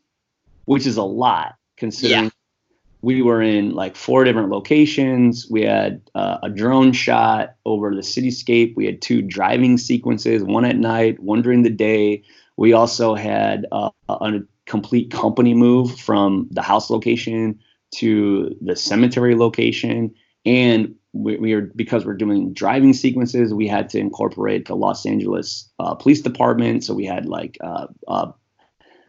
which 0.66 0.86
is 0.86 0.96
a 0.96 1.02
lot 1.02 1.56
considering 1.76 2.24
yeah. 2.24 2.30
we 3.00 3.22
were 3.22 3.42
in 3.42 3.74
like 3.74 3.96
four 3.96 4.24
different 4.24 4.50
locations. 4.50 5.48
We 5.50 5.62
had 5.62 6.02
uh, 6.14 6.38
a 6.42 6.50
drone 6.50 6.92
shot 6.92 7.56
over 7.64 7.94
the 7.94 8.02
cityscape. 8.02 8.76
We 8.76 8.86
had 8.86 9.02
two 9.02 9.22
driving 9.22 9.78
sequences, 9.78 10.44
one 10.44 10.64
at 10.64 10.76
night, 10.76 11.18
one 11.20 11.42
during 11.42 11.62
the 11.62 11.70
day. 11.70 12.22
We 12.56 12.74
also 12.74 13.14
had 13.14 13.66
uh, 13.72 13.90
a, 14.08 14.40
complete 14.64 15.10
company 15.10 15.54
move 15.54 15.98
from 15.98 16.48
the 16.52 16.62
house 16.62 16.88
location 16.88 17.58
to 17.96 18.56
the 18.60 18.76
cemetery 18.76 19.34
location. 19.34 20.14
And 20.46 20.94
we, 21.12 21.36
we 21.36 21.52
are 21.52 21.62
because 21.62 22.04
we're 22.04 22.14
doing 22.14 22.52
driving 22.52 22.92
sequences, 22.92 23.52
we 23.52 23.68
had 23.68 23.88
to 23.90 23.98
incorporate 23.98 24.66
the 24.66 24.76
Los 24.76 25.04
Angeles 25.06 25.70
uh, 25.78 25.94
Police 25.94 26.20
Department. 26.20 26.84
So 26.84 26.94
we 26.94 27.04
had 27.04 27.26
like 27.26 27.58
uh, 27.60 27.86
uh, 28.08 28.32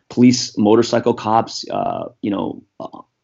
police 0.10 0.58
motorcycle 0.58 1.14
cops, 1.14 1.66
uh, 1.70 2.10
you 2.22 2.32
know, 2.32 2.64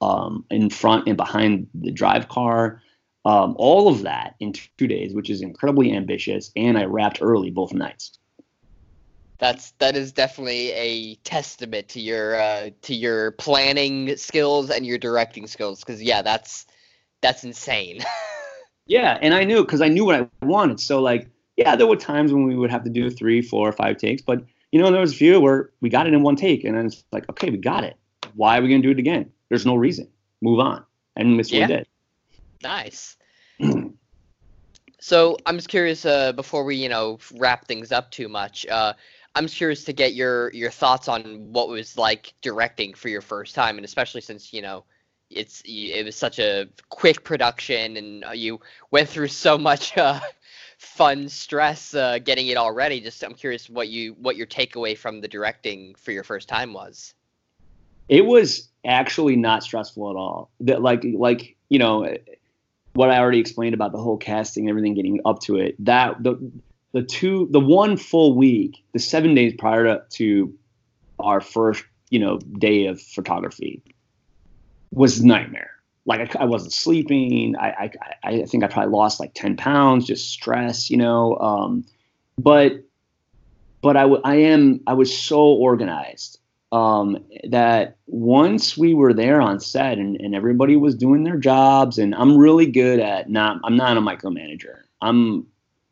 um, 0.01 0.45
in 0.49 0.69
front 0.69 1.07
and 1.07 1.17
behind 1.17 1.67
the 1.73 1.91
drive 1.91 2.29
car. 2.29 2.81
Um, 3.25 3.55
all 3.57 3.89
of 3.89 4.03
that 4.03 4.35
in 4.39 4.53
two 4.53 4.87
days, 4.87 5.13
which 5.13 5.29
is 5.29 5.41
incredibly 5.41 5.93
ambitious. 5.93 6.51
And 6.55 6.77
I 6.77 6.85
wrapped 6.85 7.19
early 7.21 7.51
both 7.51 7.73
nights 7.73 8.17
that's 9.39 9.71
that 9.79 9.95
is 9.95 10.11
definitely 10.11 10.71
a 10.71 11.15
testament 11.15 11.87
to 11.89 12.01
your 12.01 12.39
uh, 12.39 12.69
to 12.81 12.93
your 12.93 13.31
planning 13.31 14.15
skills 14.17 14.69
and 14.69 14.85
your 14.85 14.97
directing 14.97 15.47
skills 15.47 15.79
because 15.79 16.03
yeah 16.03 16.21
that's 16.21 16.67
that's 17.21 17.43
insane 17.43 18.01
yeah 18.89 19.17
and 19.21 19.33
i 19.33 19.45
knew 19.45 19.63
because 19.63 19.81
i 19.81 19.87
knew 19.87 20.03
what 20.03 20.15
i 20.15 20.45
wanted. 20.45 20.79
So 20.79 21.01
like 21.01 21.29
yeah 21.55 21.77
there 21.77 21.87
were 21.87 21.95
times 21.95 22.33
when 22.33 22.43
we 22.43 22.55
would 22.55 22.69
have 22.69 22.83
to 22.83 22.89
do 22.89 23.09
three 23.09 23.41
four 23.41 23.71
five 23.71 23.97
takes 23.97 24.21
but 24.21 24.43
you 24.71 24.81
know 24.81 24.91
there 24.91 24.99
was 24.99 25.13
a 25.13 25.15
few 25.15 25.39
where 25.39 25.69
we 25.79 25.89
got 25.89 26.07
it 26.07 26.13
in 26.13 26.21
one 26.21 26.35
take 26.35 26.65
and 26.65 26.77
then 26.77 26.87
it's 26.87 27.05
like 27.13 27.29
okay 27.29 27.49
we 27.49 27.57
got 27.57 27.83
it. 27.85 27.95
Why 28.35 28.57
are 28.57 28.61
we 28.61 28.67
going 28.67 28.81
to 28.81 28.87
do 28.87 28.91
it 28.91 28.99
again? 28.99 29.31
There's 29.47 29.65
no 29.65 29.75
reason. 29.75 30.07
Move 30.41 30.59
on. 30.59 30.83
And 31.15 31.39
that's 31.39 31.51
yeah. 31.51 31.61
what 31.61 31.69
we 31.69 31.75
did. 31.77 31.87
Nice. 32.63 33.17
So 35.01 35.37
i'm 35.45 35.55
just 35.55 35.69
curious 35.69 36.05
uh, 36.05 36.33
before 36.33 36.65
we 36.65 36.75
you 36.75 36.89
know 36.89 37.19
wrap 37.35 37.65
things 37.65 37.93
up 37.93 38.11
too 38.11 38.27
much 38.27 38.65
uh, 38.67 38.93
I'm 39.35 39.47
curious 39.47 39.83
to 39.85 39.93
get 39.93 40.13
your 40.15 40.51
your 40.53 40.71
thoughts 40.71 41.07
on 41.07 41.53
what 41.53 41.69
was 41.69 41.97
like 41.97 42.33
directing 42.41 42.93
for 42.93 43.09
your 43.09 43.21
first 43.21 43.55
time, 43.55 43.77
and 43.77 43.85
especially 43.85 44.21
since 44.21 44.53
you 44.53 44.61
know 44.61 44.83
it's 45.29 45.61
it 45.65 46.05
was 46.05 46.15
such 46.15 46.39
a 46.39 46.67
quick 46.89 47.23
production, 47.23 47.97
and 47.97 48.25
uh, 48.25 48.31
you 48.31 48.59
went 48.91 49.09
through 49.09 49.27
so 49.27 49.57
much 49.57 49.97
uh, 49.97 50.19
fun 50.77 51.29
stress 51.29 51.93
uh, 51.93 52.19
getting 52.19 52.47
it 52.47 52.57
all 52.57 52.71
ready. 52.71 52.99
Just 52.99 53.23
I'm 53.23 53.33
curious 53.33 53.69
what 53.69 53.89
you 53.89 54.13
what 54.19 54.35
your 54.35 54.47
takeaway 54.47 54.97
from 54.97 55.21
the 55.21 55.27
directing 55.27 55.95
for 55.95 56.11
your 56.11 56.23
first 56.23 56.49
time 56.49 56.73
was. 56.73 57.13
It 58.07 58.25
was 58.25 58.69
actually 58.85 59.35
not 59.35 59.63
stressful 59.63 60.09
at 60.09 60.15
all. 60.15 60.49
That 60.61 60.81
like 60.81 61.03
like 61.03 61.55
you 61.69 61.79
know 61.79 62.15
what 62.93 63.11
I 63.11 63.19
already 63.19 63.39
explained 63.39 63.75
about 63.75 63.91
the 63.91 63.99
whole 63.99 64.17
casting, 64.17 64.63
and 64.63 64.69
everything 64.69 64.95
getting 64.95 65.19
up 65.25 65.39
to 65.41 65.57
it. 65.57 65.75
That 65.85 66.21
the 66.23 66.51
the 66.91 67.03
two 67.03 67.47
the 67.51 67.59
one 67.59 67.97
full 67.97 68.35
week 68.35 68.83
the 68.93 68.99
seven 68.99 69.35
days 69.35 69.53
prior 69.57 69.83
to, 69.83 70.03
to 70.09 70.53
our 71.19 71.39
first 71.39 71.83
you 72.09 72.19
know 72.19 72.39
day 72.39 72.87
of 72.87 72.99
photography 72.99 73.83
was 74.91 75.23
nightmare. 75.23 75.71
Like 76.05 76.35
I, 76.35 76.41
I 76.43 76.45
wasn't 76.45 76.73
sleeping. 76.73 77.55
I, 77.57 77.69
I 77.69 77.91
i 78.23 78.45
think 78.45 78.63
i 78.63 78.67
probably 78.67 78.91
lost 78.91 79.19
like 79.19 79.33
10 79.33 79.55
pounds 79.57 80.05
just 80.05 80.29
stress 80.29 80.89
you 80.89 80.97
know 80.97 81.37
um 81.37 81.85
but 82.37 82.83
but 83.81 83.95
I, 83.95 84.01
w- 84.01 84.21
I 84.23 84.35
am 84.35 84.81
i 84.87 84.93
was 84.93 85.15
so 85.15 85.39
organized 85.39 86.39
um, 86.71 87.17
that 87.49 87.97
once 88.05 88.77
we 88.77 88.93
were 88.93 89.11
there 89.11 89.41
on 89.41 89.59
set 89.59 89.97
and, 89.97 90.15
and 90.21 90.35
everybody 90.35 90.75
was 90.75 90.93
doing 90.93 91.23
their 91.23 91.37
jobs 91.37 91.97
and 91.97 92.13
i'm 92.13 92.37
really 92.37 92.67
good 92.67 92.99
at 92.99 93.29
not 93.29 93.59
i'm 93.63 93.75
not 93.75 93.97
a 93.97 94.01
micromanager. 94.01 94.81
I'm 95.01 95.47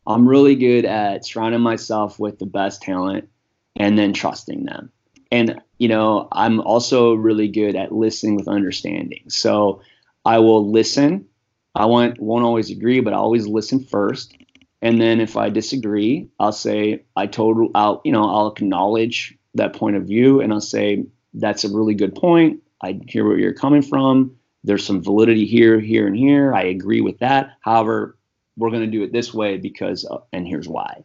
I'm 0.05 0.27
really 0.27 0.55
good 0.55 0.85
at 0.85 1.25
surrounding 1.25 1.61
myself 1.61 2.17
with 2.19 2.39
the 2.39 2.45
best 2.45 2.81
talent 2.81 3.27
and 3.75 3.97
then 3.97 4.13
trusting 4.13 4.63
them. 4.63 4.91
And, 5.31 5.61
you 5.77 5.87
know, 5.87 6.27
I'm 6.31 6.59
also 6.61 7.13
really 7.13 7.47
good 7.47 7.75
at 7.75 7.91
listening 7.91 8.35
with 8.35 8.47
understanding. 8.47 9.23
So 9.29 9.81
I 10.25 10.39
will 10.39 10.69
listen. 10.71 11.27
I 11.75 11.85
won't, 11.85 12.19
won't 12.19 12.45
always 12.45 12.71
agree, 12.71 12.99
but 12.99 13.13
I 13.13 13.17
always 13.17 13.47
listen 13.47 13.83
first. 13.83 14.35
And 14.81 15.01
then 15.01 15.19
if 15.21 15.37
I 15.37 15.49
disagree, 15.49 16.29
I'll 16.39 16.51
say, 16.51 17.03
I 17.15 17.27
told, 17.27 17.71
I'll, 17.75 18.01
you 18.03 18.11
know, 18.11 18.23
I'll 18.23 18.47
acknowledge 18.47 19.37
that 19.55 19.73
point 19.73 19.95
of 19.95 20.03
view 20.05 20.41
and 20.41 20.53
I'll 20.53 20.61
say, 20.61 21.05
that's 21.33 21.63
a 21.63 21.69
really 21.69 21.93
good 21.93 22.15
point. 22.15 22.61
I 22.81 22.99
hear 23.07 23.27
where 23.27 23.37
you're 23.37 23.53
coming 23.53 23.81
from. 23.81 24.35
There's 24.63 24.85
some 24.85 25.03
validity 25.03 25.45
here, 25.45 25.79
here, 25.79 26.07
and 26.07 26.15
here. 26.15 26.53
I 26.53 26.63
agree 26.63 27.01
with 27.01 27.19
that. 27.19 27.51
However, 27.61 28.17
we're 28.57 28.71
going 28.71 28.81
to 28.81 28.87
do 28.87 29.03
it 29.03 29.13
this 29.13 29.33
way 29.33 29.57
because 29.57 30.05
uh, 30.05 30.17
and 30.33 30.47
here's 30.47 30.67
why 30.67 31.03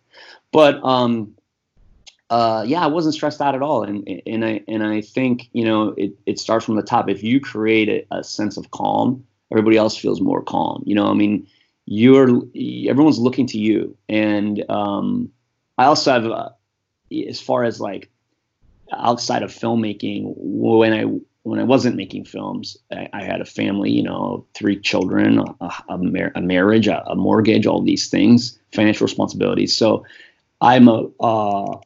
but 0.53 0.83
um 0.85 1.35
uh, 2.33 2.64
yeah, 2.66 2.83
I 2.83 2.87
wasn't 2.87 3.14
stressed 3.14 3.43
out 3.43 3.55
at 3.55 3.61
all, 3.61 3.83
and 3.83 4.09
and 4.26 4.43
I 4.43 4.62
and 4.66 4.83
I 4.83 5.03
think 5.03 5.51
you 5.53 5.66
know 5.66 5.89
it, 5.99 6.14
it 6.24 6.39
starts 6.39 6.64
from 6.64 6.76
the 6.76 6.83
top. 6.83 7.11
If 7.11 7.22
you 7.22 7.41
create 7.41 7.91
a, 7.91 8.20
a 8.20 8.24
sense 8.24 8.57
of 8.57 8.70
calm, 8.70 9.22
everybody 9.51 9.76
else 9.76 9.99
feels 9.99 10.18
more 10.18 10.43
calm. 10.43 10.83
You 10.87 10.95
know, 10.95 11.09
I 11.09 11.12
mean, 11.12 11.47
you're 11.85 12.28
everyone's 12.89 13.18
looking 13.18 13.47
to 13.49 13.59
you, 13.59 13.95
and 14.09 14.64
um, 14.70 15.30
I 15.76 15.85
also 15.85 16.11
have, 16.11 16.24
uh, 16.24 16.49
as 17.28 17.39
far 17.39 17.64
as 17.64 17.83
like 17.83 18.11
outside 18.91 19.43
of 19.43 19.51
filmmaking, 19.51 20.33
when 20.35 20.95
I 20.95 21.05
when 21.43 21.61
I 21.61 21.64
wasn't 21.64 21.97
making 21.97 22.24
films, 22.24 22.78
I, 22.91 23.11
I 23.12 23.24
had 23.24 23.43
a 23.43 23.45
family, 23.45 23.91
you 23.91 24.05
know, 24.05 24.47
three 24.55 24.80
children, 24.80 25.39
a, 25.39 25.45
a, 25.61 26.01
a 26.35 26.41
marriage, 26.41 26.89
a, 26.89 27.07
a, 27.11 27.14
mortgage, 27.14 27.66
all 27.66 27.83
these 27.83 28.09
things, 28.09 28.59
financial 28.72 29.05
responsibilities. 29.05 29.76
So 29.76 30.07
I'm 30.62 30.89
a 30.89 31.09
uh, 31.20 31.78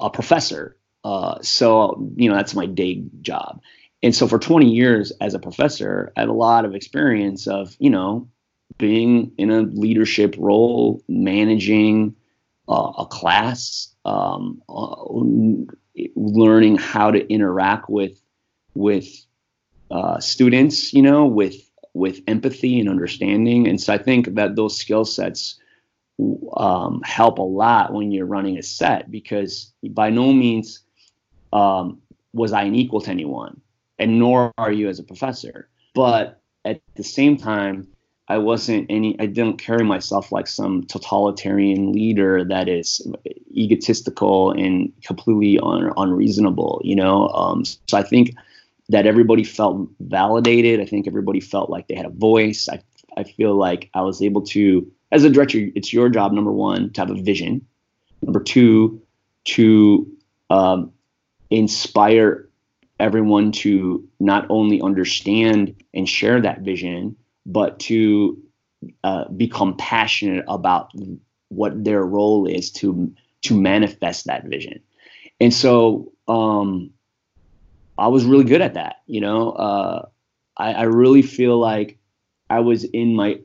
a 0.00 0.10
professor. 0.10 0.76
Uh, 1.04 1.38
so 1.42 2.10
you 2.16 2.28
know 2.28 2.36
that's 2.36 2.54
my 2.54 2.66
day 2.66 3.04
job. 3.20 3.60
And 4.02 4.14
so 4.14 4.28
for 4.28 4.38
20 4.38 4.70
years 4.70 5.10
as 5.20 5.34
a 5.34 5.40
professor, 5.40 6.12
I 6.16 6.20
had 6.20 6.28
a 6.28 6.32
lot 6.32 6.64
of 6.64 6.74
experience 6.74 7.46
of 7.46 7.74
you 7.78 7.90
know 7.90 8.28
being 8.76 9.32
in 9.38 9.50
a 9.50 9.62
leadership 9.62 10.34
role, 10.38 11.02
managing 11.08 12.14
uh, 12.68 12.92
a 12.98 13.06
class, 13.06 13.94
um, 14.04 14.62
uh, 14.68 15.04
learning 16.14 16.76
how 16.76 17.10
to 17.10 17.26
interact 17.32 17.88
with 17.88 18.20
with 18.74 19.08
uh, 19.90 20.20
students, 20.20 20.92
you 20.92 21.02
know, 21.02 21.24
with 21.26 21.56
with 21.94 22.20
empathy 22.26 22.78
and 22.78 22.88
understanding. 22.88 23.66
And 23.66 23.80
so 23.80 23.92
I 23.92 23.98
think 23.98 24.34
that 24.34 24.54
those 24.54 24.76
skill 24.76 25.04
sets 25.04 25.58
um, 26.56 27.00
help 27.04 27.38
a 27.38 27.42
lot 27.42 27.92
when 27.92 28.10
you're 28.10 28.26
running 28.26 28.58
a 28.58 28.62
set 28.62 29.10
because 29.10 29.72
by 29.90 30.10
no 30.10 30.32
means 30.32 30.80
um, 31.52 32.00
was 32.32 32.52
I 32.52 32.62
an 32.62 32.74
equal 32.74 33.00
to 33.02 33.10
anyone, 33.10 33.60
and 33.98 34.18
nor 34.18 34.52
are 34.58 34.72
you 34.72 34.88
as 34.88 34.98
a 34.98 35.04
professor. 35.04 35.68
But 35.94 36.40
at 36.64 36.80
the 36.94 37.04
same 37.04 37.36
time, 37.36 37.88
I 38.28 38.38
wasn't 38.38 38.86
any. 38.90 39.18
I 39.18 39.26
didn't 39.26 39.58
carry 39.58 39.84
myself 39.84 40.30
like 40.30 40.46
some 40.46 40.82
totalitarian 40.84 41.92
leader 41.92 42.44
that 42.44 42.68
is 42.68 43.00
egotistical 43.50 44.50
and 44.50 44.92
completely 45.02 45.58
un, 45.60 45.92
unreasonable. 45.96 46.80
You 46.84 46.96
know, 46.96 47.28
um, 47.28 47.64
so 47.64 47.96
I 47.96 48.02
think 48.02 48.34
that 48.90 49.06
everybody 49.06 49.44
felt 49.44 49.88
validated. 50.00 50.80
I 50.80 50.84
think 50.84 51.06
everybody 51.06 51.40
felt 51.40 51.70
like 51.70 51.88
they 51.88 51.94
had 51.94 52.06
a 52.06 52.10
voice. 52.10 52.68
I, 52.68 52.80
I 53.16 53.24
feel 53.24 53.54
like 53.54 53.90
I 53.94 54.02
was 54.02 54.22
able 54.22 54.42
to, 54.42 54.90
as 55.10 55.24
a 55.24 55.30
director, 55.30 55.58
it's 55.74 55.92
your 55.92 56.08
job, 56.08 56.32
number 56.32 56.52
one, 56.52 56.92
to 56.92 57.00
have 57.00 57.10
a 57.10 57.20
vision. 57.22 57.66
Number 58.22 58.42
two, 58.42 59.00
to 59.44 60.10
um, 60.50 60.92
inspire 61.50 62.48
everyone 63.00 63.52
to 63.52 64.06
not 64.20 64.46
only 64.50 64.80
understand 64.80 65.74
and 65.94 66.08
share 66.08 66.40
that 66.40 66.60
vision, 66.60 67.16
but 67.46 67.78
to 67.80 68.42
uh, 69.04 69.28
become 69.28 69.76
passionate 69.76 70.44
about 70.48 70.92
what 71.48 71.84
their 71.84 72.02
role 72.02 72.46
is 72.46 72.70
to 72.70 73.12
to 73.40 73.58
manifest 73.58 74.26
that 74.26 74.44
vision. 74.44 74.80
And 75.40 75.54
so 75.54 76.12
um, 76.26 76.90
I 77.96 78.08
was 78.08 78.24
really 78.24 78.44
good 78.44 78.60
at 78.60 78.74
that. 78.74 78.96
You 79.06 79.20
know, 79.20 79.50
uh, 79.52 80.08
I, 80.56 80.72
I, 80.72 80.82
really 80.82 81.22
feel 81.22 81.58
like 81.58 81.97
I 82.50 82.60
was 82.60 82.84
in 82.84 83.14
my 83.14 83.40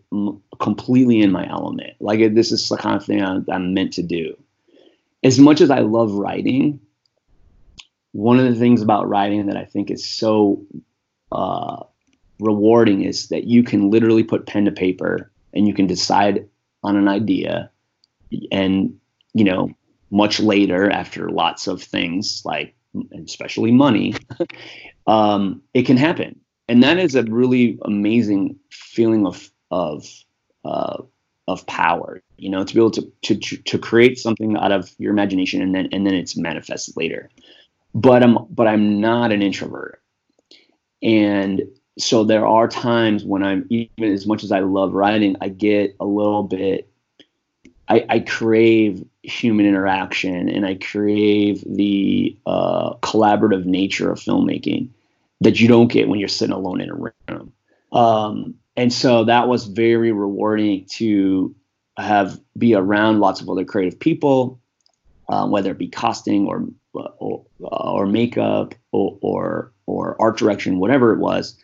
completely 0.59 1.21
in 1.21 1.31
my 1.31 1.49
element. 1.49 1.93
Like 1.99 2.33
this 2.33 2.51
is 2.51 2.69
the 2.69 2.77
kind 2.77 2.95
of 2.95 3.05
thing 3.05 3.21
I'm, 3.21 3.45
I'm 3.51 3.73
meant 3.73 3.93
to 3.93 4.03
do. 4.03 4.35
As 5.23 5.39
much 5.39 5.61
as 5.61 5.69
I 5.69 5.79
love 5.79 6.13
writing, 6.13 6.79
one 8.11 8.39
of 8.39 8.45
the 8.45 8.59
things 8.59 8.81
about 8.81 9.09
writing 9.09 9.47
that 9.47 9.57
I 9.57 9.65
think 9.65 9.89
is 9.89 10.05
so 10.05 10.65
uh, 11.31 11.83
rewarding 12.39 13.03
is 13.03 13.27
that 13.29 13.45
you 13.45 13.63
can 13.63 13.89
literally 13.89 14.23
put 14.23 14.45
pen 14.45 14.65
to 14.65 14.71
paper 14.71 15.31
and 15.53 15.67
you 15.67 15.73
can 15.73 15.87
decide 15.87 16.47
on 16.83 16.95
an 16.95 17.07
idea 17.07 17.71
and 18.51 18.97
you 19.33 19.43
know 19.43 19.69
much 20.11 20.39
later 20.39 20.89
after 20.89 21.29
lots 21.29 21.67
of 21.67 21.81
things 21.81 22.41
like 22.45 22.75
especially 23.25 23.71
money 23.71 24.15
um, 25.07 25.61
it 25.73 25.83
can 25.83 25.97
happen 25.97 26.39
and 26.67 26.83
that 26.83 26.97
is 26.97 27.15
a 27.15 27.23
really 27.23 27.77
amazing 27.83 28.57
feeling 28.69 29.25
of 29.25 29.49
of 29.71 30.07
uh, 30.65 31.01
of 31.47 31.65
power 31.67 32.21
you 32.37 32.49
know 32.49 32.63
to 32.63 32.73
be 32.73 32.79
able 32.79 32.91
to, 32.91 33.11
to 33.21 33.35
to 33.35 33.77
create 33.77 34.17
something 34.17 34.57
out 34.57 34.71
of 34.71 34.89
your 34.97 35.11
imagination 35.11 35.61
and 35.61 35.75
then 35.75 35.89
and 35.91 36.05
then 36.05 36.13
it's 36.13 36.37
manifested 36.37 36.95
later. 36.97 37.29
But 37.93 38.23
i'm 38.23 38.37
but 38.49 38.67
i'm 38.67 38.99
not 39.01 39.31
an 39.31 39.41
introvert. 39.41 40.01
And 41.01 41.63
so 41.99 42.23
there 42.23 42.47
are 42.47 42.67
times 42.67 43.23
when 43.23 43.43
i'm 43.43 43.65
even 43.69 44.11
as 44.13 44.25
much 44.25 44.43
as 44.43 44.51
i 44.51 44.59
love 44.59 44.93
writing 44.93 45.35
i 45.41 45.47
get 45.47 45.95
a 45.99 46.05
little 46.05 46.43
bit 46.43 46.89
i, 47.87 48.05
I 48.09 48.19
crave 48.19 49.05
human 49.21 49.65
interaction 49.65 50.49
and 50.49 50.65
i 50.65 50.75
crave 50.75 51.63
the 51.65 52.35
uh, 52.45 52.95
collaborative 52.95 53.65
nature 53.65 54.11
of 54.11 54.19
filmmaking 54.19 54.89
that 55.43 55.59
you 55.59 55.67
don't 55.67 55.91
get 55.91 56.07
when 56.07 56.19
you're 56.19 56.27
sitting 56.27 56.53
alone 56.53 56.81
in 56.81 56.89
a 56.89 56.95
room. 56.95 57.53
Um, 57.91 58.55
and 58.75 58.91
so 58.91 59.25
that 59.25 59.47
was 59.47 59.65
very 59.65 60.11
rewarding 60.11 60.85
to 60.93 61.55
have 61.97 62.39
be 62.57 62.73
around 62.73 63.19
lots 63.19 63.39
of 63.39 63.49
other 63.49 63.65
creative 63.65 63.99
people 63.99 64.59
uh, 65.29 65.47
whether 65.47 65.71
it 65.71 65.77
be 65.77 65.87
costing 65.87 66.47
or 66.47 66.67
or, 66.93 67.45
or 67.59 68.05
makeup 68.05 68.75
or, 68.91 69.17
or 69.21 69.73
or 69.85 70.21
art 70.21 70.37
direction 70.37 70.79
whatever 70.79 71.13
it 71.13 71.19
was. 71.19 71.57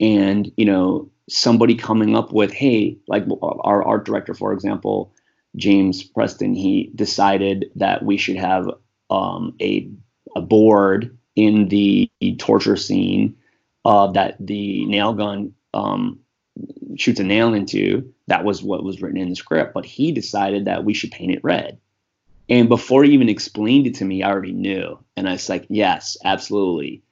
And 0.00 0.50
you 0.56 0.64
know 0.64 1.10
somebody 1.28 1.74
coming 1.74 2.16
up 2.16 2.32
with 2.32 2.52
hey 2.52 2.96
like 3.08 3.24
our 3.40 3.82
art 3.82 4.04
director 4.04 4.32
for 4.32 4.52
example 4.52 5.12
james 5.56 6.04
preston 6.04 6.54
he 6.54 6.92
decided 6.94 7.68
that 7.74 8.04
we 8.04 8.16
should 8.16 8.36
have 8.36 8.70
um, 9.10 9.52
a, 9.60 9.90
a 10.36 10.40
board 10.40 11.15
in 11.36 11.68
the 11.68 12.10
torture 12.38 12.76
scene 12.76 13.36
uh, 13.84 14.08
that 14.12 14.36
the 14.40 14.84
nail 14.86 15.14
gun 15.14 15.54
um, 15.74 16.18
shoots 16.96 17.20
a 17.20 17.24
nail 17.24 17.54
into 17.54 18.12
that 18.26 18.44
was 18.44 18.62
what 18.62 18.82
was 18.82 19.00
written 19.00 19.20
in 19.20 19.28
the 19.28 19.36
script 19.36 19.74
but 19.74 19.84
he 19.84 20.10
decided 20.10 20.64
that 20.64 20.84
we 20.84 20.94
should 20.94 21.12
paint 21.12 21.32
it 21.32 21.44
red 21.44 21.78
and 22.48 22.68
before 22.68 23.04
he 23.04 23.12
even 23.12 23.28
explained 23.28 23.86
it 23.86 23.94
to 23.94 24.04
me 24.04 24.22
i 24.22 24.30
already 24.30 24.52
knew 24.52 24.98
and 25.16 25.28
i 25.28 25.32
was 25.32 25.48
like 25.48 25.66
yes 25.68 26.16
absolutely 26.24 27.02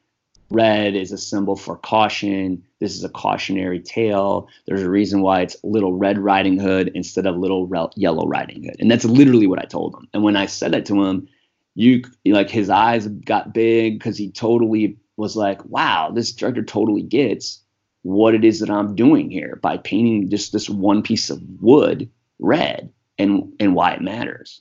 red 0.51 0.95
is 0.95 1.13
a 1.13 1.19
symbol 1.19 1.57
for 1.57 1.77
caution. 1.77 2.63
This 2.81 2.95
is 2.95 3.05
a 3.05 3.09
cautionary 3.09 3.81
tale. 3.81 4.49
There's 4.67 4.83
a 4.83 4.91
reason 4.91 5.21
why 5.21 5.43
it's 5.43 5.57
Little 5.63 5.93
Red 5.93 6.19
Riding 6.19 6.59
Hood 6.59 6.93
instead 6.95 7.27
of 7.27 7.37
Little 7.37 7.67
Re- 7.67 7.89
Yellow 7.97 8.27
Riding 8.27 8.65
Hood. 8.65 8.77
And 8.79 8.91
that's 8.91 9.05
literally 9.05 9.47
what 9.47 9.59
I 9.59 9.67
told 9.67 9.95
him. 9.95 10.09
And 10.15 10.23
when 10.23 10.37
I 10.37 10.47
said 10.47 10.73
that 10.73 10.87
to 10.87 11.03
him, 11.03 11.29
you 11.75 12.05
like 12.25 12.51
his 12.51 12.71
eyes 12.71 13.07
got 13.07 13.53
big 13.53 13.99
because 13.99 14.17
he 14.17 14.31
totally 14.31 14.99
was 15.17 15.37
like, 15.37 15.65
wow, 15.65 16.11
this 16.11 16.33
director 16.33 16.63
totally 16.63 17.03
gets 17.03 17.61
what 18.03 18.35
it 18.35 18.45
is 18.45 18.61
that 18.61 18.71
I'm 18.71 18.95
doing 18.95 19.31
here 19.31 19.59
by 19.63 19.79
painting 19.79 20.29
just 20.29 20.53
this 20.53 20.69
one 20.69 21.03
piece 21.03 21.31
of 21.31 21.43
wood 21.61 22.11
red 22.39 22.93
and 23.19 23.55
and 23.59 23.75
why 23.75 23.95
it 23.95 24.03
matters. 24.03 24.61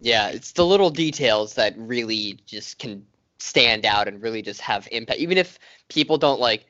Yeah, 0.00 0.28
it's 0.28 0.52
the 0.52 0.66
little 0.66 0.90
details 0.90 1.54
that 1.54 1.74
really 1.76 2.38
just 2.46 2.78
can 2.78 3.04
stand 3.38 3.84
out 3.84 4.08
and 4.08 4.22
really 4.22 4.42
just 4.42 4.60
have 4.60 4.88
impact 4.90 5.18
even 5.18 5.36
if 5.36 5.58
people 5.88 6.16
don't 6.16 6.40
like 6.40 6.64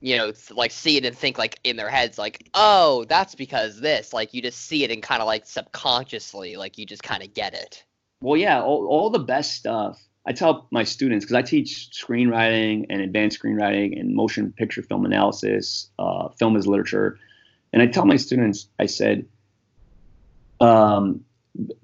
you 0.00 0.16
know 0.16 0.32
like 0.54 0.70
see 0.70 0.96
it 0.96 1.04
and 1.04 1.16
think 1.16 1.36
like 1.38 1.58
in 1.64 1.74
their 1.74 1.88
heads 1.88 2.18
like 2.18 2.48
oh 2.54 3.04
that's 3.08 3.34
because 3.34 3.80
this 3.80 4.12
like 4.12 4.32
you 4.32 4.40
just 4.40 4.66
see 4.66 4.84
it 4.84 4.90
and 4.90 5.02
kind 5.02 5.20
of 5.20 5.26
like 5.26 5.46
subconsciously 5.46 6.56
like 6.56 6.78
you 6.78 6.86
just 6.86 7.02
kind 7.02 7.24
of 7.24 7.34
get 7.34 7.54
it 7.54 7.82
well 8.26 8.36
yeah 8.36 8.60
all, 8.60 8.86
all 8.86 9.10
the 9.10 9.18
best 9.18 9.54
stuff 9.54 10.02
i 10.26 10.32
tell 10.32 10.66
my 10.70 10.84
students 10.84 11.24
because 11.24 11.36
i 11.36 11.42
teach 11.42 11.88
screenwriting 11.92 12.86
and 12.90 13.00
advanced 13.00 13.40
screenwriting 13.40 13.98
and 13.98 14.14
motion 14.14 14.52
picture 14.52 14.82
film 14.82 15.04
analysis 15.04 15.90
uh, 15.98 16.28
film 16.30 16.56
as 16.56 16.66
literature 16.66 17.18
and 17.72 17.82
i 17.82 17.86
tell 17.86 18.04
my 18.04 18.16
students 18.16 18.68
i 18.78 18.86
said 18.86 19.24
um, 20.60 21.22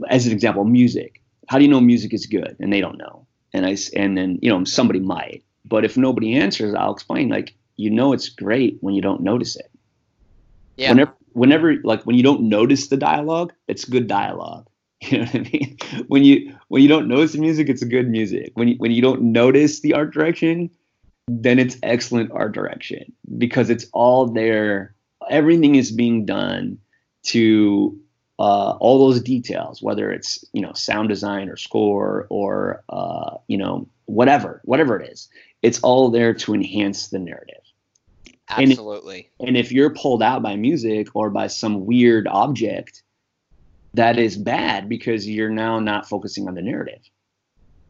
as 0.09 0.26
an 0.26 0.32
example 0.32 0.64
music 0.64 1.20
how 1.49 1.59
do 1.59 1.64
you 1.64 1.70
know 1.70 1.80
music 1.80 2.12
is 2.14 2.26
good 2.26 2.57
and 2.61 2.72
they 2.72 2.80
don't 2.80 2.99
know 2.99 3.26
and 3.53 3.66
I 3.66 3.76
and 3.95 4.16
then 4.16 4.38
you 4.43 4.51
know 4.51 4.64
somebody 4.64 5.01
might, 5.01 5.45
but 5.64 5.84
if 5.84 5.97
nobody 5.97 6.34
answers, 6.34 6.74
I'll 6.74 6.93
explain 6.93 7.28
like 7.28 7.55
you 7.76 7.90
know 7.90 8.12
it's 8.12 8.28
great 8.28 8.78
when 8.80 8.95
you 8.95 9.03
don't 9.03 9.22
notice 9.22 9.57
it. 9.57 9.70
Yeah. 10.76 10.90
Whenever 10.90 11.14
whenever 11.32 11.76
like 11.84 12.05
when 12.05 12.16
you 12.16 12.22
don't 12.22 12.43
notice 12.43 12.88
the 12.88 12.97
dialogue, 12.97 13.53
it's 13.68 13.84
good 13.84 14.07
dialogue. 14.07 14.66
You 15.11 15.18
know 15.18 15.24
what 15.24 15.34
I 15.34 15.38
mean? 15.40 15.78
When 16.07 16.22
you 16.24 16.55
when 16.68 16.82
you 16.82 16.88
don't 16.88 17.09
notice 17.09 17.32
the 17.32 17.38
music, 17.38 17.68
it's 17.68 17.82
a 17.82 17.86
good 17.86 18.09
music. 18.09 18.53
When 18.55 18.68
you 18.68 18.74
when 18.76 18.92
you 18.92 19.03
don't 19.03 19.32
notice 19.32 19.80
the 19.80 19.94
art 19.94 20.12
direction, 20.12 20.70
then 21.26 21.59
it's 21.59 21.76
excellent 21.82 22.30
art 22.30 22.53
direction 22.53 23.12
because 23.36 23.68
it's 23.68 23.86
all 23.92 24.26
there. 24.26 24.94
Everything 25.28 25.74
is 25.74 25.90
being 25.90 26.24
done 26.24 26.78
to 27.24 27.98
uh, 28.38 28.76
all 28.78 28.98
those 28.98 29.20
details, 29.20 29.82
whether 29.82 30.12
it's 30.12 30.44
you 30.53 30.62
know 30.62 30.72
sound 30.72 31.09
design 31.09 31.48
or 31.48 31.57
score 31.57 32.26
or 32.30 32.84
uh, 32.88 33.36
you 33.48 33.59
know 33.59 33.88
whatever, 34.07 34.61
whatever 34.64 35.00
it 35.00 35.11
is, 35.11 35.28
it's 35.62 35.80
all 35.80 36.11
there 36.11 36.34
to 36.34 36.55
enhance 36.55 37.09
the 37.09 37.18
narrative. 37.18 37.57
Absolutely. 38.48 39.30
And, 39.40 39.48
and 39.48 39.57
if 39.57 39.72
you're 39.72 39.90
pulled 39.90 40.22
out 40.22 40.42
by 40.42 40.57
music 40.57 41.09
or 41.14 41.30
by 41.30 41.46
some 41.46 41.86
weird 41.86 42.28
object, 42.28 43.03
that 43.95 44.18
is 44.18 44.36
bad 44.36 44.88
because 44.88 45.28
you're 45.28 45.51
now 45.51 45.78
not 45.78 46.09
focusing 46.09 46.49
on 46.49 46.55
the 46.55 46.62
narrative. 46.62 47.01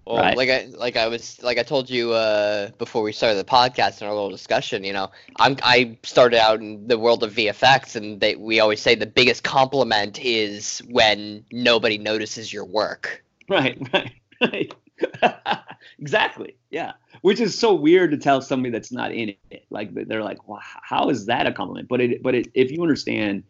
Well, 0.07 0.16
right. 0.16 0.36
like 0.36 0.50
I 0.50 0.64
like 0.76 0.96
I 0.96 1.07
was 1.07 1.40
like 1.42 1.59
I 1.59 1.62
told 1.62 1.88
you 1.88 2.12
uh, 2.12 2.70
before 2.78 3.03
we 3.03 3.12
started 3.12 3.38
the 3.38 3.48
podcast 3.48 4.03
in 4.03 4.09
our 4.09 4.14
little 4.14 4.30
discussion, 4.30 4.82
you 4.82 4.92
know, 4.92 5.12
I'm 5.36 5.57
I 5.62 5.96
started 6.03 6.40
out 6.40 6.61
in 6.61 6.88
the 6.88 6.98
world 6.98 7.22
of 7.22 7.32
VFX, 7.32 7.94
and 7.94 8.20
they 8.20 8.34
we 8.34 8.59
always 8.59 8.80
say 8.80 8.96
the 8.96 9.07
biggest 9.07 9.44
compliment 9.44 10.18
is 10.18 10.82
when 10.90 11.44
nobody 11.53 11.98
notices 11.98 12.53
your 12.53 12.64
work. 12.64 13.24
Right, 13.48 13.78
right, 13.92 14.12
right. 14.40 14.74
exactly. 16.00 16.57
Yeah, 16.70 16.92
which 17.20 17.40
is 17.40 17.57
so 17.57 17.72
weird 17.72 18.11
to 18.11 18.16
tell 18.16 18.42
somebody 18.42 18.72
that's 18.72 18.90
not 18.90 19.12
in 19.12 19.36
it. 19.50 19.66
Like 19.70 19.94
they're 19.94 20.24
like, 20.24 20.48
"Wow, 20.48 20.59
how 20.62 21.11
is 21.11 21.26
that 21.26 21.46
a 21.46 21.53
compliment?" 21.53 21.88
But 21.88 22.00
it, 22.00 22.22
but 22.24 22.34
it, 22.34 22.48
if 22.55 22.72
you 22.72 22.82
understand, 22.82 23.44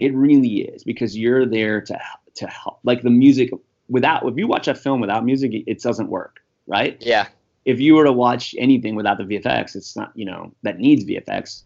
it 0.00 0.14
really 0.14 0.62
is 0.62 0.82
because 0.82 1.16
you're 1.16 1.46
there 1.46 1.80
to 1.82 2.00
to 2.36 2.46
help. 2.46 2.80
Like 2.82 3.02
the 3.02 3.10
music 3.10 3.50
without 3.88 4.26
if 4.26 4.36
you 4.36 4.48
watch 4.48 4.66
a 4.66 4.74
film 4.74 5.00
without 5.00 5.24
music, 5.24 5.52
it 5.66 5.80
doesn't 5.80 6.08
work, 6.08 6.40
right? 6.66 6.96
Yeah. 7.00 7.28
If 7.66 7.78
you 7.78 7.94
were 7.94 8.04
to 8.04 8.12
watch 8.12 8.54
anything 8.58 8.94
without 8.94 9.18
the 9.18 9.24
VFX, 9.24 9.76
it's 9.76 9.94
not 9.94 10.10
you 10.14 10.24
know 10.24 10.52
that 10.62 10.78
needs 10.78 11.04
VFX 11.04 11.62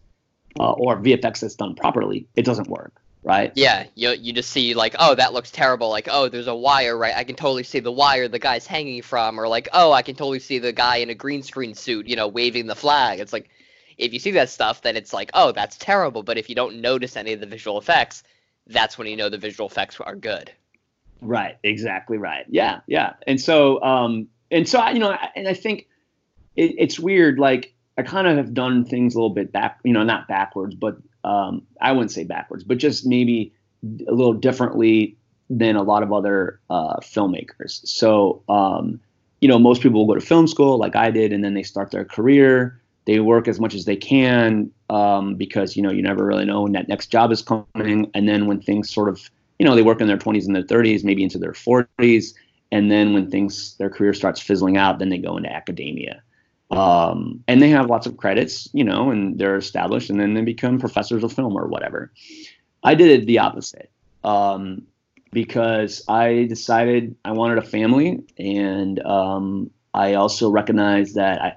uh, 0.59 0.73
or 0.73 0.97
VFX 0.97 1.39
that's 1.39 1.55
done 1.55 1.75
properly, 1.75 2.27
it 2.35 2.43
doesn't 2.43 2.67
work, 2.67 3.01
right? 3.23 3.53
Yeah, 3.55 3.85
you 3.95 4.11
you 4.11 4.33
just 4.33 4.49
see 4.49 4.73
like 4.73 4.95
oh 4.99 5.15
that 5.15 5.31
looks 5.31 5.51
terrible, 5.51 5.89
like 5.89 6.09
oh 6.11 6.27
there's 6.27 6.47
a 6.47 6.55
wire 6.55 6.97
right, 6.97 7.15
I 7.15 7.23
can 7.23 7.37
totally 7.37 7.63
see 7.63 7.79
the 7.79 7.91
wire 7.91 8.27
the 8.27 8.39
guy's 8.39 8.67
hanging 8.67 9.01
from, 9.01 9.39
or 9.39 9.47
like 9.47 9.69
oh 9.71 9.93
I 9.93 10.01
can 10.01 10.15
totally 10.15 10.39
see 10.39 10.59
the 10.59 10.73
guy 10.73 10.97
in 10.97 11.09
a 11.09 11.15
green 11.15 11.41
screen 11.41 11.73
suit, 11.73 12.07
you 12.07 12.17
know, 12.17 12.27
waving 12.27 12.67
the 12.67 12.75
flag. 12.75 13.19
It's 13.19 13.31
like 13.33 13.49
if 13.97 14.13
you 14.13 14.19
see 14.19 14.31
that 14.31 14.49
stuff, 14.49 14.81
then 14.81 14.95
it's 14.95 15.13
like 15.13 15.29
oh 15.33 15.51
that's 15.51 15.77
terrible, 15.77 16.23
but 16.23 16.37
if 16.37 16.49
you 16.49 16.55
don't 16.55 16.81
notice 16.81 17.15
any 17.15 17.33
of 17.33 17.39
the 17.39 17.45
visual 17.45 17.77
effects, 17.77 18.23
that's 18.67 18.97
when 18.97 19.07
you 19.07 19.15
know 19.15 19.29
the 19.29 19.37
visual 19.37 19.67
effects 19.67 19.99
are 19.99 20.15
good. 20.15 20.51
Right. 21.21 21.57
Exactly 21.63 22.17
right. 22.17 22.45
Yeah. 22.49 22.81
Yeah. 22.87 23.13
And 23.25 23.39
so, 23.39 23.81
um, 23.81 24.27
and 24.51 24.67
so 24.67 24.79
I, 24.79 24.91
you 24.91 24.99
know, 24.99 25.17
and 25.35 25.47
I 25.47 25.53
think 25.53 25.87
it, 26.55 26.75
it's 26.77 26.99
weird. 26.99 27.39
Like 27.39 27.73
I 27.97 28.03
kind 28.03 28.27
of 28.27 28.37
have 28.37 28.53
done 28.53 28.85
things 28.85 29.15
a 29.15 29.17
little 29.17 29.33
bit 29.33 29.51
back, 29.51 29.79
you 29.83 29.93
know, 29.93 30.03
not 30.03 30.27
backwards, 30.27 30.75
but 30.75 30.97
um, 31.23 31.63
I 31.81 31.91
wouldn't 31.91 32.11
say 32.11 32.23
backwards, 32.23 32.63
but 32.63 32.77
just 32.77 33.05
maybe 33.05 33.53
a 34.07 34.11
little 34.11 34.33
differently 34.33 35.17
than 35.49 35.75
a 35.75 35.83
lot 35.83 36.03
of 36.03 36.11
other 36.11 36.59
uh, 36.69 36.97
filmmakers. 36.97 37.85
So, 37.87 38.43
um, 38.49 38.99
you 39.41 39.47
know, 39.47 39.59
most 39.59 39.81
people 39.81 40.05
will 40.05 40.13
go 40.13 40.19
to 40.19 40.25
film 40.25 40.47
school 40.47 40.77
like 40.77 40.95
I 40.95 41.11
did, 41.11 41.31
and 41.31 41.43
then 41.43 41.53
they 41.53 41.63
start 41.63 41.91
their 41.91 42.05
career. 42.05 42.81
They 43.05 43.19
work 43.19 43.47
as 43.47 43.59
much 43.59 43.73
as 43.75 43.85
they 43.85 43.95
can 43.95 44.71
um, 44.89 45.35
because 45.35 45.75
you 45.75 45.83
know 45.83 45.91
you 45.91 46.01
never 46.01 46.25
really 46.25 46.45
know 46.45 46.63
when 46.63 46.73
that 46.73 46.87
next 46.87 47.07
job 47.07 47.31
is 47.31 47.41
coming. 47.41 48.09
And 48.13 48.27
then 48.27 48.47
when 48.47 48.61
things 48.61 48.91
sort 48.93 49.09
of 49.09 49.29
you 49.59 49.65
know 49.65 49.75
they 49.75 49.81
work 49.81 50.01
in 50.01 50.07
their 50.07 50.17
20s 50.17 50.45
and 50.45 50.55
their 50.55 50.63
30s, 50.63 51.03
maybe 51.03 51.23
into 51.23 51.37
their 51.37 51.53
40s, 51.53 52.33
and 52.71 52.91
then 52.91 53.13
when 53.13 53.29
things 53.29 53.75
their 53.77 53.89
career 53.89 54.13
starts 54.13 54.41
fizzling 54.41 54.77
out, 54.77 54.99
then 54.99 55.09
they 55.09 55.17
go 55.17 55.37
into 55.37 55.51
academia. 55.51 56.21
Um, 56.71 57.43
and 57.47 57.61
they 57.61 57.69
have 57.69 57.89
lots 57.89 58.07
of 58.07 58.17
credits, 58.17 58.67
you 58.73 58.83
know, 58.83 59.11
and 59.11 59.37
they're 59.37 59.55
established, 59.55 60.09
and 60.09 60.19
then 60.19 60.33
they 60.33 60.41
become 60.41 60.79
professors 60.79 61.23
of 61.23 61.31
film 61.31 61.55
or 61.55 61.67
whatever. 61.67 62.11
I 62.83 62.95
did 62.95 63.27
the 63.27 63.39
opposite 63.39 63.91
um, 64.23 64.83
because 65.31 66.03
I 66.07 66.45
decided 66.45 67.15
I 67.23 67.33
wanted 67.33 67.59
a 67.59 67.61
family, 67.61 68.23
and 68.37 68.99
um, 69.05 69.69
I 69.93 70.15
also 70.15 70.49
recognized 70.49 71.15
that 71.15 71.41
I, 71.41 71.53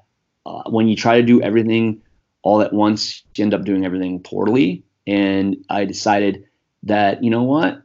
uh, 0.49 0.63
when 0.71 0.89
you 0.89 0.97
try 0.97 1.21
to 1.21 1.27
do 1.27 1.43
everything 1.43 2.01
all 2.43 2.63
at 2.63 2.73
once, 2.73 3.23
you 3.35 3.45
end 3.45 3.53
up 3.55 3.65
doing 3.65 3.85
everything 3.85 4.21
poorly. 4.21 4.83
And 5.07 5.57
I 5.69 5.85
decided 5.85 6.45
that 6.85 7.23
you 7.23 7.31
know 7.31 7.43
what, 7.43 7.83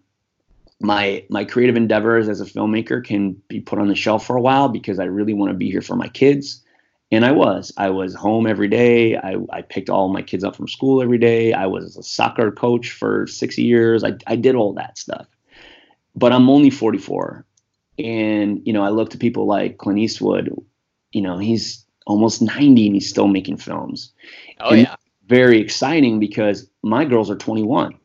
my 0.80 1.26
my 1.30 1.44
creative 1.44 1.76
endeavors 1.76 2.30
as 2.30 2.40
a 2.40 2.46
filmmaker 2.46 3.04
can 3.04 3.34
be 3.50 3.60
put 3.60 3.80
on 3.80 3.90
the 3.90 3.96
shelf 3.96 4.26
for 4.26 4.38
a 4.38 4.42
while 4.42 4.70
because 4.70 5.00
I 5.00 5.06
really 5.06 5.34
want 5.34 5.52
to 5.52 5.58
be 5.58 5.70
here 5.70 5.82
for 5.82 5.96
my 5.96 6.08
kids. 6.08 6.62
And 7.12 7.26
I 7.26 7.32
was. 7.32 7.72
I 7.78 7.90
was 7.92 8.16
home 8.16 8.48
every 8.48 8.70
day. 8.70 9.16
I, 9.18 9.36
I 9.52 9.62
picked 9.62 9.90
all 9.90 10.10
my 10.10 10.24
kids 10.24 10.44
up 10.44 10.56
from 10.56 10.68
school 10.68 11.00
every 11.00 11.20
day. 11.20 11.54
I 11.54 11.68
was 11.68 11.96
a 11.96 12.02
soccer 12.02 12.52
coach 12.52 12.92
for 12.92 13.28
six 13.28 13.56
years. 13.58 14.04
I, 14.04 14.14
I 14.26 14.36
did 14.36 14.56
all 14.56 14.74
that 14.74 14.98
stuff. 14.98 15.28
But 16.16 16.32
I'm 16.32 16.50
only 16.50 16.72
44. 16.72 17.46
And, 18.00 18.66
you 18.66 18.74
know, 18.74 18.82
I 18.82 18.90
look 18.90 19.12
to 19.12 19.20
people 19.20 19.46
like 19.46 19.78
Clint 19.78 20.00
Eastwood, 20.00 20.50
you 21.12 21.22
know, 21.22 21.38
he's 21.38 21.83
almost 22.06 22.42
90 22.42 22.88
and 22.88 22.96
he's 22.96 23.10
still 23.10 23.28
making 23.28 23.58
films. 23.58 24.14
Oh 24.60 24.70
and 24.70 24.82
yeah. 24.82 24.96
Very 25.28 25.60
exciting 25.60 26.20
because 26.20 26.70
my 26.84 27.06
girls 27.06 27.32
are 27.32 27.36
21. 27.36 27.96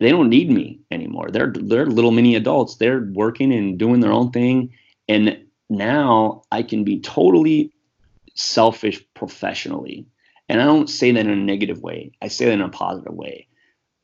They 0.00 0.10
don't 0.10 0.28
need 0.28 0.50
me 0.50 0.80
anymore. 0.90 1.30
They're 1.30 1.52
they're 1.54 1.86
little 1.86 2.10
mini 2.10 2.34
adults. 2.34 2.76
They're 2.76 3.08
working 3.12 3.52
and 3.52 3.78
doing 3.78 4.00
their 4.00 4.12
own 4.12 4.32
thing 4.32 4.72
and 5.08 5.38
now 5.70 6.42
I 6.50 6.62
can 6.62 6.84
be 6.84 7.00
totally 7.00 7.72
selfish 8.34 9.02
professionally. 9.14 10.06
And 10.48 10.60
I 10.60 10.64
don't 10.64 10.90
say 10.90 11.12
that 11.12 11.20
in 11.20 11.30
a 11.30 11.36
negative 11.36 11.80
way. 11.80 12.12
I 12.20 12.28
say 12.28 12.46
that 12.46 12.52
in 12.52 12.60
a 12.60 12.68
positive 12.68 13.14
way. 13.14 13.48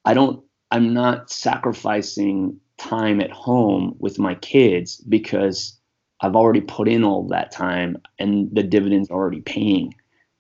I 0.05 0.15
don't 0.15 0.43
I'm 0.71 0.95
not 0.95 1.31
sacrificing 1.31 2.61
time 2.79 3.21
at 3.21 3.31
home 3.31 3.97
with 3.99 4.19
my 4.19 4.35
kids 4.37 4.97
because 4.97 5.80
I've 6.21 6.37
already 6.37 6.61
put 6.61 6.89
in 6.89 7.05
all 7.05 7.27
that 7.29 7.51
time 7.51 7.97
and 8.19 8.49
the 8.53 8.63
dividends 8.63 9.11
are 9.11 9.15
already 9.15 9.41
paying 9.41 9.95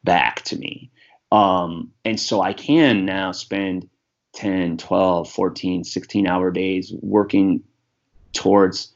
back 0.04 0.42
to 0.44 0.58
me. 0.58 0.90
Um, 1.32 1.92
and 2.04 2.18
so 2.18 2.40
I 2.42 2.52
can 2.52 3.04
now 3.04 3.32
spend 3.32 3.88
10, 4.34 4.76
12, 4.76 5.30
14, 5.30 5.84
16 5.84 6.26
hour 6.26 6.50
days 6.50 6.92
working 7.00 7.62
towards, 8.32 8.92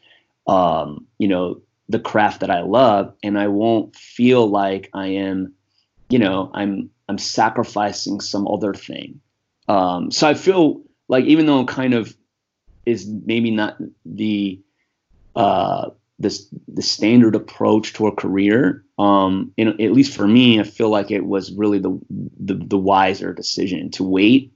um, 0.47 1.07
you 1.19 1.29
know, 1.29 1.61
the 1.89 1.99
craft 1.99 2.41
that 2.41 2.51
I 2.51 2.63
love. 2.63 3.15
And 3.23 3.39
I 3.39 3.49
won't 3.49 3.97
feel 3.97 4.49
like 4.49 4.91
I 4.93 5.09
am, 5.09 5.55
you 6.09 6.19
know, 6.19 6.51
I'm, 6.55 6.91
I'm 7.09 7.19
sacrificing 7.19 8.21
some 8.21 8.47
other 8.49 8.75
thing. 8.75 9.21
Um, 9.69 10.11
so 10.11 10.29
I 10.29 10.35
feel 10.35 10.83
like 11.09 11.25
even 11.25 11.47
though 11.47 11.61
I'm 11.61 11.67
kind 11.67 11.95
of 11.95 12.15
is 12.85 13.07
maybe 13.09 13.51
not 13.51 13.79
the, 14.05 14.61
uh, 15.35 15.91
the 16.69 16.83
standard 16.83 17.35
approach 17.35 17.93
to 17.95 18.07
a 18.07 18.15
career. 18.15 18.85
Um, 18.99 19.53
at 19.59 19.93
least 19.93 20.17
for 20.17 20.27
me, 20.27 20.61
I 20.61 20.65
feel 20.65 20.89
like 20.89 21.11
it 21.11 21.27
was 21.27 21.53
really 21.53 21.79
the, 21.79 21.99
the 22.39 22.55
the 22.55 22.79
wiser 22.79 23.33
decision 23.33 23.91
to 23.93 24.05
wait 24.05 24.53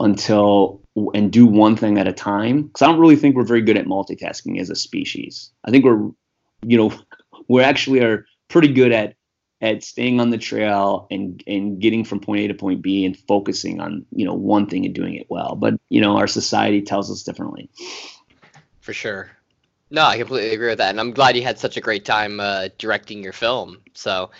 until 0.00 0.82
and 1.14 1.32
do 1.32 1.46
one 1.46 1.76
thing 1.76 1.98
at 1.98 2.08
a 2.08 2.12
time. 2.12 2.62
Because 2.64 2.82
I 2.82 2.86
don't 2.86 3.00
really 3.00 3.16
think 3.16 3.36
we're 3.36 3.44
very 3.44 3.62
good 3.62 3.76
at 3.76 3.86
multitasking 3.86 4.60
as 4.60 4.70
a 4.70 4.76
species. 4.76 5.50
I 5.64 5.70
think 5.70 5.84
we're, 5.84 6.10
you 6.64 6.76
know, 6.76 6.92
we 7.48 7.62
actually 7.62 8.00
are 8.00 8.26
pretty 8.48 8.72
good 8.72 8.92
at 8.92 9.14
at 9.62 9.82
staying 9.82 10.20
on 10.20 10.30
the 10.30 10.38
trail 10.38 11.06
and 11.10 11.42
and 11.46 11.80
getting 11.80 12.04
from 12.04 12.20
point 12.20 12.42
A 12.42 12.48
to 12.48 12.54
point 12.54 12.82
B 12.82 13.04
and 13.06 13.16
focusing 13.16 13.80
on 13.80 14.04
you 14.10 14.24
know 14.24 14.34
one 14.34 14.66
thing 14.66 14.84
and 14.84 14.94
doing 14.94 15.14
it 15.14 15.26
well. 15.28 15.54
But 15.56 15.74
you 15.88 16.00
know, 16.00 16.16
our 16.16 16.26
society 16.26 16.82
tells 16.82 17.10
us 17.10 17.22
differently. 17.22 17.70
For 18.80 18.92
sure. 18.92 19.35
No, 19.90 20.04
I 20.04 20.18
completely 20.18 20.52
agree 20.52 20.68
with 20.68 20.78
that, 20.78 20.90
and 20.90 21.00
I'm 21.00 21.12
glad 21.12 21.36
you 21.36 21.42
had 21.42 21.58
such 21.58 21.76
a 21.76 21.80
great 21.80 22.04
time 22.04 22.40
uh, 22.40 22.68
directing 22.76 23.22
your 23.22 23.32
film. 23.32 23.78
So, 23.94 24.30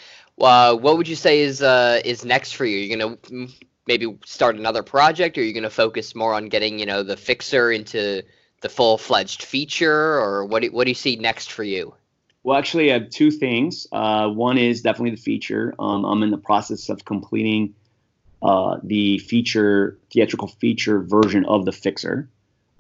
uh, 0.40 0.74
what 0.74 0.96
would 0.96 1.06
you 1.06 1.14
say 1.14 1.40
is 1.40 1.62
uh, 1.62 2.00
is 2.04 2.24
next 2.24 2.52
for 2.56 2.64
you? 2.64 2.78
You're 2.78 2.98
gonna 2.98 3.48
maybe 3.86 4.18
start 4.24 4.56
another 4.56 4.82
project, 4.82 5.38
or 5.38 5.44
you're 5.44 5.54
gonna 5.54 5.70
focus 5.70 6.16
more 6.16 6.34
on 6.34 6.48
getting 6.48 6.80
you 6.80 6.86
know 6.86 7.04
the 7.04 7.16
fixer 7.16 7.70
into 7.70 8.22
the 8.60 8.68
full 8.68 8.98
fledged 8.98 9.44
feature, 9.44 10.18
or 10.18 10.44
what 10.44 10.62
do, 10.62 10.72
what 10.72 10.84
do 10.84 10.90
you 10.90 10.96
see 10.96 11.14
next 11.14 11.52
for 11.52 11.62
you? 11.62 11.94
Well, 12.42 12.58
actually, 12.58 12.90
I 12.90 12.98
have 12.98 13.10
two 13.10 13.30
things. 13.30 13.86
Uh, 13.92 14.28
one 14.28 14.58
is 14.58 14.82
definitely 14.82 15.12
the 15.12 15.22
feature. 15.22 15.74
Um, 15.78 16.04
I'm 16.04 16.22
in 16.24 16.30
the 16.30 16.38
process 16.38 16.88
of 16.88 17.04
completing 17.04 17.74
uh, 18.42 18.78
the 18.82 19.18
feature 19.18 19.98
theatrical 20.12 20.48
feature 20.48 21.00
version 21.02 21.44
of 21.44 21.64
the 21.64 21.72
fixer. 21.72 22.28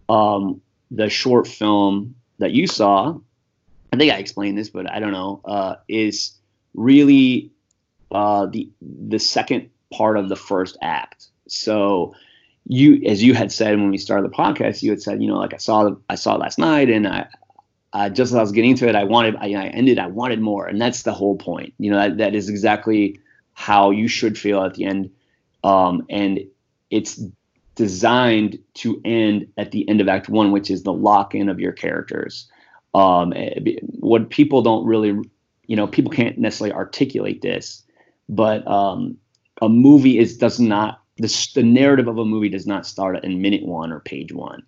Um, 0.08 0.62
the 0.90 1.08
short 1.08 1.46
film 1.48 2.16
that 2.38 2.52
you 2.52 2.66
saw, 2.66 3.18
I 3.92 3.96
think 3.96 4.12
I 4.12 4.16
explained 4.16 4.58
this, 4.58 4.70
but 4.70 4.90
I 4.90 5.00
don't 5.00 5.12
know, 5.12 5.40
uh, 5.44 5.76
is 5.88 6.32
really 6.74 7.50
uh, 8.10 8.46
the 8.46 8.70
the 8.80 9.18
second 9.18 9.70
part 9.92 10.16
of 10.16 10.28
the 10.28 10.36
first 10.36 10.76
act. 10.82 11.26
So 11.48 12.14
you, 12.66 13.02
as 13.06 13.22
you 13.22 13.34
had 13.34 13.52
said 13.52 13.78
when 13.78 13.90
we 13.90 13.98
started 13.98 14.30
the 14.30 14.34
podcast, 14.34 14.82
you 14.82 14.90
had 14.90 15.02
said, 15.02 15.22
you 15.22 15.28
know, 15.28 15.38
like 15.38 15.54
I 15.54 15.58
saw 15.58 15.94
I 16.08 16.16
saw 16.16 16.34
it 16.34 16.40
last 16.40 16.58
night, 16.58 16.90
and 16.90 17.06
I, 17.06 17.26
I 17.92 18.08
just 18.08 18.32
as 18.32 18.36
I 18.36 18.40
was 18.40 18.52
getting 18.52 18.72
into 18.72 18.88
it, 18.88 18.96
I 18.96 19.04
wanted, 19.04 19.36
I, 19.36 19.52
I 19.54 19.66
ended, 19.68 19.98
I 19.98 20.08
wanted 20.08 20.40
more, 20.40 20.66
and 20.66 20.80
that's 20.80 21.02
the 21.02 21.12
whole 21.12 21.36
point. 21.36 21.74
You 21.78 21.90
know, 21.92 21.98
that 21.98 22.18
that 22.18 22.34
is 22.34 22.48
exactly 22.48 23.20
how 23.54 23.90
you 23.90 24.08
should 24.08 24.38
feel 24.38 24.62
at 24.62 24.74
the 24.74 24.84
end, 24.84 25.10
um, 25.64 26.06
and 26.10 26.40
it's 26.90 27.20
designed 27.76 28.58
to 28.74 29.00
end 29.04 29.46
at 29.56 29.70
the 29.70 29.88
end 29.88 30.00
of 30.00 30.08
Act 30.08 30.28
One, 30.28 30.50
which 30.50 30.70
is 30.70 30.82
the 30.82 30.92
lock 30.92 31.34
in 31.34 31.48
of 31.48 31.60
your 31.60 31.72
characters. 31.72 32.50
Um, 32.94 33.32
eh, 33.36 33.76
what 34.00 34.30
people 34.30 34.62
don't 34.62 34.86
really, 34.86 35.18
you 35.66 35.76
know, 35.76 35.86
people 35.86 36.10
can't 36.10 36.38
necessarily 36.38 36.74
articulate 36.74 37.42
this, 37.42 37.84
but 38.28 38.66
um, 38.66 39.16
a 39.62 39.68
movie 39.68 40.18
is 40.18 40.36
does 40.36 40.58
not 40.58 41.02
the, 41.18 41.48
the 41.54 41.62
narrative 41.62 42.08
of 42.08 42.18
a 42.18 42.24
movie 42.24 42.48
does 42.48 42.66
not 42.66 42.86
start 42.86 43.22
in 43.24 43.40
minute 43.40 43.64
one 43.64 43.92
or 43.92 44.00
page 44.00 44.32
one. 44.32 44.62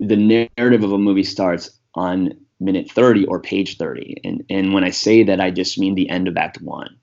The 0.00 0.48
narrative 0.56 0.84
of 0.84 0.92
a 0.92 0.98
movie 0.98 1.22
starts 1.22 1.70
on 1.94 2.32
minute 2.60 2.90
30 2.90 3.26
or 3.26 3.40
page 3.40 3.76
30. 3.76 4.16
And, 4.24 4.44
and 4.50 4.74
when 4.74 4.84
I 4.84 4.90
say 4.90 5.22
that, 5.24 5.40
I 5.40 5.50
just 5.50 5.78
mean 5.78 5.94
the 5.94 6.08
end 6.10 6.28
of 6.28 6.36
act 6.36 6.60
one. 6.60 6.96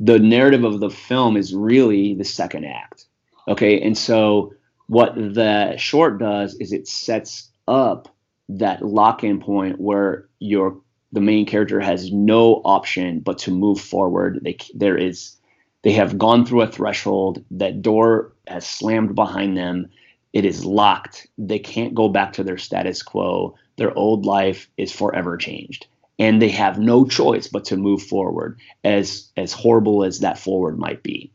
The 0.00 0.18
narrative 0.18 0.64
of 0.64 0.80
the 0.80 0.90
film 0.90 1.36
is 1.36 1.54
really 1.54 2.14
the 2.14 2.24
second 2.24 2.64
act. 2.64 3.06
Okay, 3.48 3.80
and 3.80 3.96
so 3.96 4.52
what 4.88 5.14
the 5.14 5.76
short 5.76 6.18
does 6.18 6.54
is 6.56 6.72
it 6.72 6.88
sets 6.88 7.50
up 7.68 8.08
that 8.48 8.82
lock-in 8.82 9.40
point 9.40 9.80
where 9.80 10.28
your 10.38 10.80
the 11.12 11.20
main 11.20 11.46
character 11.46 11.80
has 11.80 12.12
no 12.12 12.60
option 12.64 13.20
but 13.20 13.38
to 13.38 13.50
move 13.50 13.80
forward. 13.80 14.40
They 14.42 14.58
there 14.74 14.96
is 14.96 15.36
they 15.82 15.92
have 15.92 16.18
gone 16.18 16.44
through 16.44 16.62
a 16.62 16.66
threshold. 16.66 17.44
That 17.52 17.82
door 17.82 18.32
has 18.46 18.66
slammed 18.66 19.14
behind 19.14 19.56
them. 19.56 19.88
It 20.32 20.44
is 20.44 20.64
locked. 20.64 21.26
They 21.38 21.58
can't 21.58 21.94
go 21.94 22.08
back 22.08 22.34
to 22.34 22.44
their 22.44 22.58
status 22.58 23.02
quo. 23.02 23.54
Their 23.76 23.96
old 23.96 24.26
life 24.26 24.68
is 24.76 24.92
forever 24.92 25.36
changed 25.36 25.86
and 26.18 26.40
they 26.40 26.48
have 26.48 26.78
no 26.78 27.04
choice 27.04 27.46
but 27.46 27.64
to 27.66 27.76
move 27.76 28.02
forward 28.02 28.58
as 28.84 29.30
as 29.36 29.52
horrible 29.52 30.04
as 30.04 30.20
that 30.20 30.38
forward 30.38 30.78
might 30.78 31.02
be 31.02 31.30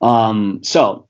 um, 0.00 0.60
so 0.62 1.07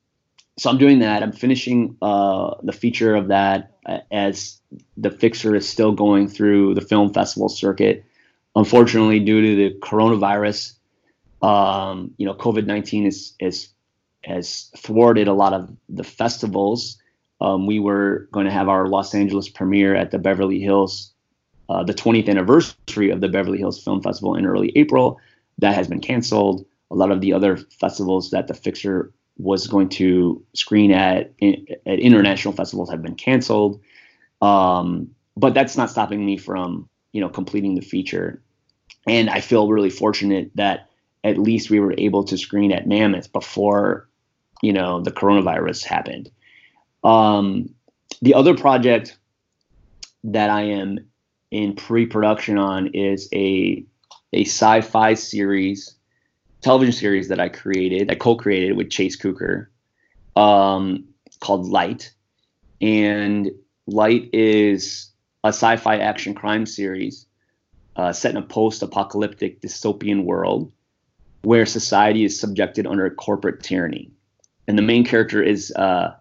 so 0.58 0.68
I'm 0.70 0.78
doing 0.78 0.98
that. 0.98 1.22
I'm 1.22 1.32
finishing 1.32 1.96
uh, 2.02 2.56
the 2.62 2.72
feature 2.72 3.14
of 3.14 3.28
that 3.28 3.76
uh, 3.86 3.98
as 4.10 4.60
the 4.96 5.10
fixer 5.10 5.54
is 5.54 5.68
still 5.68 5.92
going 5.92 6.28
through 6.28 6.74
the 6.74 6.80
film 6.80 7.12
festival 7.12 7.48
circuit. 7.48 8.04
Unfortunately, 8.56 9.20
due 9.20 9.40
to 9.40 9.56
the 9.56 9.78
coronavirus, 9.78 10.74
um, 11.42 12.12
you 12.18 12.26
know, 12.26 12.34
COVID 12.34 12.66
nineteen 12.66 13.06
is 13.06 13.34
is 13.38 13.68
has 14.24 14.70
thwarted 14.76 15.28
a 15.28 15.32
lot 15.32 15.52
of 15.52 15.74
the 15.88 16.02
festivals. 16.04 16.98
Um, 17.40 17.66
we 17.66 17.78
were 17.78 18.28
going 18.32 18.46
to 18.46 18.52
have 18.52 18.68
our 18.68 18.88
Los 18.88 19.14
Angeles 19.14 19.48
premiere 19.48 19.94
at 19.94 20.10
the 20.10 20.18
Beverly 20.18 20.58
Hills, 20.58 21.12
uh, 21.68 21.84
the 21.84 21.94
20th 21.94 22.28
anniversary 22.28 23.10
of 23.10 23.20
the 23.20 23.28
Beverly 23.28 23.58
Hills 23.58 23.82
Film 23.82 24.02
Festival 24.02 24.34
in 24.34 24.44
early 24.44 24.72
April. 24.74 25.20
That 25.58 25.76
has 25.76 25.86
been 25.86 26.00
canceled. 26.00 26.66
A 26.90 26.96
lot 26.96 27.12
of 27.12 27.20
the 27.20 27.32
other 27.32 27.56
festivals 27.56 28.30
that 28.32 28.48
the 28.48 28.54
fixer 28.54 29.12
was 29.38 29.66
going 29.66 29.88
to 29.88 30.44
screen 30.54 30.92
at 30.92 31.32
at 31.40 31.98
international 31.98 32.54
festivals 32.54 32.90
have 32.90 33.02
been 33.02 33.14
canceled. 33.14 33.80
Um, 34.42 35.10
but 35.36 35.54
that's 35.54 35.76
not 35.76 35.90
stopping 35.90 36.24
me 36.24 36.36
from 36.36 36.88
you 37.12 37.20
know 37.20 37.28
completing 37.28 37.74
the 37.74 37.80
feature. 37.82 38.42
And 39.06 39.30
I 39.30 39.40
feel 39.40 39.68
really 39.68 39.90
fortunate 39.90 40.50
that 40.56 40.90
at 41.24 41.38
least 41.38 41.70
we 41.70 41.80
were 41.80 41.94
able 41.96 42.24
to 42.24 42.36
screen 42.36 42.72
at 42.72 42.86
Mammoth 42.86 43.32
before, 43.32 44.08
you 44.62 44.72
know, 44.72 45.00
the 45.00 45.10
coronavirus 45.10 45.84
happened. 45.84 46.30
Um, 47.02 47.74
the 48.22 48.34
other 48.34 48.54
project 48.54 49.18
that 50.24 50.50
I 50.50 50.62
am 50.62 50.98
in 51.50 51.74
pre-production 51.74 52.58
on 52.58 52.88
is 52.88 53.28
a 53.32 53.84
a 54.32 54.44
sci-fi 54.44 55.14
series, 55.14 55.94
television 56.60 56.92
series 56.92 57.28
that 57.28 57.40
I 57.40 57.48
created, 57.48 58.10
I 58.10 58.14
co-created 58.14 58.76
with 58.76 58.90
Chase 58.90 59.16
Cooker, 59.16 59.70
um, 60.36 61.04
called 61.40 61.66
Light, 61.66 62.12
and 62.80 63.50
Light 63.86 64.30
is 64.32 65.10
a 65.44 65.48
sci-fi 65.48 65.98
action 65.98 66.34
crime 66.34 66.66
series 66.66 67.26
uh, 67.96 68.12
set 68.12 68.32
in 68.32 68.36
a 68.36 68.42
post-apocalyptic 68.42 69.60
dystopian 69.60 70.24
world 70.24 70.72
where 71.42 71.66
society 71.66 72.24
is 72.24 72.38
subjected 72.38 72.86
under 72.86 73.08
corporate 73.10 73.62
tyranny, 73.62 74.10
and 74.66 74.76
the 74.76 74.82
main 74.82 75.04
character 75.04 75.42
is 75.42 75.72
uh, 75.72 76.14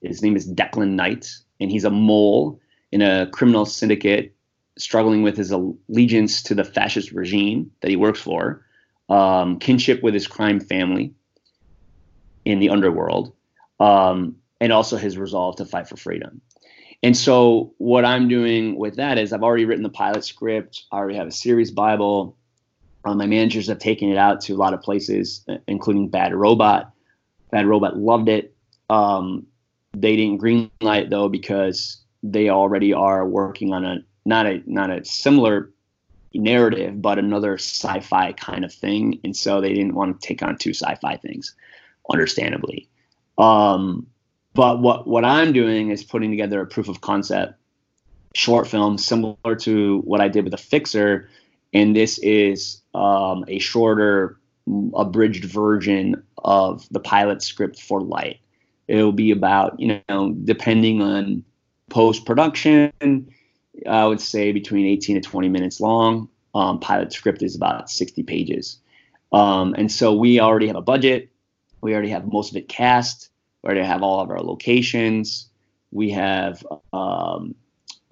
his 0.00 0.22
name 0.22 0.36
is 0.36 0.50
Declan 0.50 0.90
Knight, 0.90 1.30
and 1.60 1.70
he's 1.70 1.84
a 1.84 1.90
mole 1.90 2.60
in 2.92 3.02
a 3.02 3.28
criminal 3.32 3.66
syndicate 3.66 4.34
struggling 4.78 5.22
with 5.22 5.36
his 5.36 5.50
allegiance 5.50 6.42
to 6.44 6.54
the 6.54 6.64
fascist 6.64 7.12
regime 7.12 7.70
that 7.80 7.90
he 7.90 7.96
works 7.96 8.20
for, 8.20 8.64
um, 9.10 9.58
kinship 9.58 10.02
with 10.02 10.14
his 10.14 10.26
crime 10.26 10.60
family 10.60 11.12
in 12.44 12.60
the 12.60 12.70
underworld, 12.70 13.34
um, 13.80 14.36
and 14.60 14.72
also 14.72 14.96
his 14.96 15.18
resolve 15.18 15.56
to 15.56 15.66
fight 15.66 15.88
for 15.88 15.96
freedom. 15.96 16.40
And 17.02 17.16
so, 17.16 17.74
what 17.78 18.04
I'm 18.04 18.28
doing 18.28 18.78
with 18.78 18.96
that 18.96 19.18
is 19.18 19.32
I've 19.32 19.42
already 19.42 19.64
written 19.64 19.82
the 19.82 19.90
pilot 19.90 20.24
script. 20.24 20.84
I 20.92 20.96
already 20.96 21.18
have 21.18 21.26
a 21.26 21.32
series 21.32 21.70
Bible. 21.70 22.36
Um, 23.04 23.18
my 23.18 23.26
managers 23.26 23.68
have 23.68 23.78
taken 23.78 24.10
it 24.10 24.18
out 24.18 24.42
to 24.42 24.52
a 24.54 24.58
lot 24.58 24.74
of 24.74 24.82
places, 24.82 25.44
including 25.66 26.08
Bad 26.08 26.34
Robot. 26.34 26.92
Bad 27.50 27.66
Robot 27.66 27.96
loved 27.96 28.28
it. 28.28 28.54
Um, 28.90 29.46
they 29.92 30.16
didn't 30.16 30.40
greenlight 30.40 31.10
though 31.10 31.28
because 31.28 32.02
they 32.22 32.50
already 32.50 32.92
are 32.92 33.26
working 33.26 33.72
on 33.72 33.84
a 33.84 33.98
not 34.24 34.46
a 34.46 34.62
not 34.66 34.90
a 34.90 35.04
similar 35.04 35.72
narrative, 36.34 37.00
but 37.00 37.18
another 37.18 37.54
sci-fi 37.54 38.32
kind 38.32 38.64
of 38.64 38.72
thing, 38.72 39.20
and 39.24 39.36
so 39.36 39.60
they 39.60 39.74
didn't 39.74 39.94
want 39.94 40.20
to 40.20 40.26
take 40.26 40.42
on 40.42 40.56
two 40.56 40.72
sci-fi 40.72 41.16
things, 41.16 41.54
understandably. 42.10 42.88
Um, 43.38 44.06
but 44.54 44.80
what 44.80 45.06
what 45.06 45.24
I'm 45.24 45.52
doing 45.52 45.90
is 45.90 46.04
putting 46.04 46.30
together 46.30 46.60
a 46.60 46.66
proof 46.66 46.88
of 46.88 47.00
concept 47.00 47.54
short 48.34 48.68
film 48.68 48.96
similar 48.96 49.56
to 49.56 50.00
what 50.00 50.20
I 50.20 50.28
did 50.28 50.44
with 50.44 50.52
the 50.52 50.58
Fixer, 50.58 51.28
and 51.72 51.94
this 51.94 52.18
is 52.18 52.80
um, 52.94 53.44
a 53.48 53.58
shorter, 53.58 54.38
abridged 54.94 55.44
version 55.44 56.22
of 56.38 56.86
the 56.90 57.00
pilot 57.00 57.42
script 57.42 57.80
for 57.80 58.00
Light. 58.00 58.40
It'll 58.88 59.12
be 59.12 59.30
about 59.30 59.78
you 59.80 60.00
know 60.08 60.32
depending 60.44 61.00
on 61.02 61.44
post 61.88 62.24
production 62.24 62.92
I 63.88 64.06
would 64.06 64.20
say 64.20 64.52
between 64.52 64.86
18 64.86 65.20
to 65.20 65.28
20 65.28 65.48
minutes 65.48 65.80
long. 65.80 66.28
Um, 66.54 66.80
pilot 66.80 67.12
script 67.12 67.42
is 67.42 67.54
about 67.54 67.90
60 67.90 68.24
pages. 68.24 68.78
Um, 69.32 69.74
and 69.78 69.90
so 69.90 70.14
we 70.14 70.40
already 70.40 70.66
have 70.66 70.76
a 70.76 70.82
budget. 70.82 71.30
We 71.80 71.92
already 71.92 72.10
have 72.10 72.26
most 72.26 72.50
of 72.50 72.56
it 72.56 72.68
cast. 72.68 73.30
We 73.62 73.68
already 73.68 73.86
have 73.86 74.02
all 74.02 74.20
of 74.20 74.30
our 74.30 74.40
locations. 74.40 75.48
We 75.92 76.10
have 76.10 76.64
um, 76.92 77.54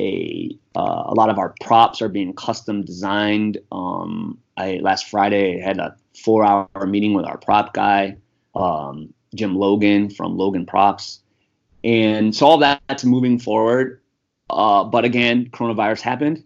a 0.00 0.56
uh, 0.76 1.04
a 1.06 1.14
lot 1.14 1.30
of 1.30 1.38
our 1.38 1.54
props 1.60 2.00
are 2.02 2.08
being 2.08 2.34
custom 2.34 2.84
designed. 2.84 3.58
Um, 3.72 4.38
I 4.56 4.78
last 4.82 5.08
Friday 5.08 5.60
I 5.60 5.66
had 5.66 5.78
a 5.78 5.96
four 6.22 6.44
hour 6.44 6.86
meeting 6.86 7.14
with 7.14 7.24
our 7.24 7.38
prop 7.38 7.74
guy, 7.74 8.16
um, 8.54 9.12
Jim 9.34 9.56
Logan 9.56 10.10
from 10.10 10.36
Logan 10.36 10.66
Props, 10.66 11.20
and 11.82 12.34
so 12.34 12.46
all 12.46 12.58
that's 12.58 13.04
moving 13.04 13.38
forward. 13.38 14.00
Uh, 14.50 14.84
but 14.84 15.04
again, 15.04 15.50
coronavirus 15.50 16.00
happened, 16.00 16.44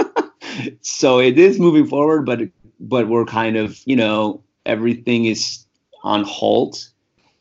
so 0.80 1.18
it 1.18 1.38
is 1.38 1.58
moving 1.58 1.86
forward. 1.86 2.26
But 2.26 2.40
but 2.80 3.08
we're 3.08 3.24
kind 3.24 3.56
of 3.56 3.80
you 3.86 3.96
know 3.96 4.42
everything 4.66 5.24
is 5.24 5.64
on 6.02 6.24
halt, 6.24 6.90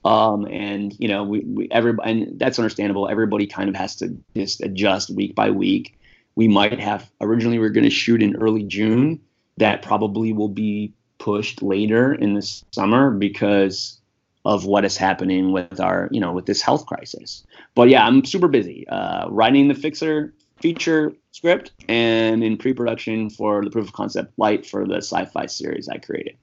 um, 0.06 0.46
and 0.46 0.98
you 1.00 1.08
know 1.08 1.24
we, 1.24 1.40
we 1.42 1.68
everybody 1.72 2.12
and 2.12 2.40
that's 2.40 2.60
understandable. 2.60 3.10
Everybody 3.10 3.46
kind 3.46 3.70
of 3.70 3.76
has 3.76 3.96
to 3.98 4.18
just 4.36 4.62
adjust 4.62 5.10
week 5.10 5.36
by 5.36 5.50
week. 5.50 6.00
We 6.36 6.48
might 6.48 6.80
have 6.80 7.10
originally 7.22 7.60
we 7.60 7.66
are 7.66 7.70
going 7.70 7.84
to 7.84 7.90
shoot 7.90 8.24
in 8.24 8.36
early 8.38 8.64
June. 8.64 9.20
That 9.58 9.82
probably 9.82 10.34
will 10.34 10.50
be 10.50 10.94
pushed 11.20 11.62
later 11.62 12.14
in 12.14 12.34
the 12.34 12.64
summer 12.72 13.12
because 13.12 14.02
of 14.46 14.66
what 14.66 14.84
is 14.84 14.98
happening 14.98 15.52
with 15.52 15.80
our, 15.80 16.10
you 16.12 16.20
know, 16.20 16.34
with 16.34 16.46
this 16.46 16.62
health 16.62 16.86
crisis. 16.86 17.46
But 17.76 17.90
yeah, 17.90 18.06
I'm 18.06 18.26
super 18.26 18.48
busy 18.48 18.88
uh, 18.88 19.30
writing 19.30 19.68
the 19.68 19.76
Fixer 19.76 20.34
feature 20.62 21.14
script 21.32 21.72
and 21.90 22.44
in 22.44 22.58
pre-production 22.58 23.30
for 23.30 23.64
the 23.64 23.70
proof 23.70 23.88
of 23.88 23.94
concept 23.94 24.34
light 24.38 24.66
for 24.66 24.88
the 24.88 24.98
sci-fi 24.98 25.46
series 25.46 25.90
I 25.90 25.98
created. 25.98 26.38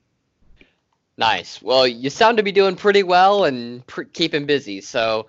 Nice. 1.16 1.60
Well, 1.60 1.86
you 1.86 2.08
sound 2.08 2.38
to 2.38 2.42
be 2.42 2.52
doing 2.52 2.76
pretty 2.76 3.02
well 3.02 3.44
and 3.44 3.82
keeping 4.14 4.46
busy. 4.46 4.80
So, 4.80 5.26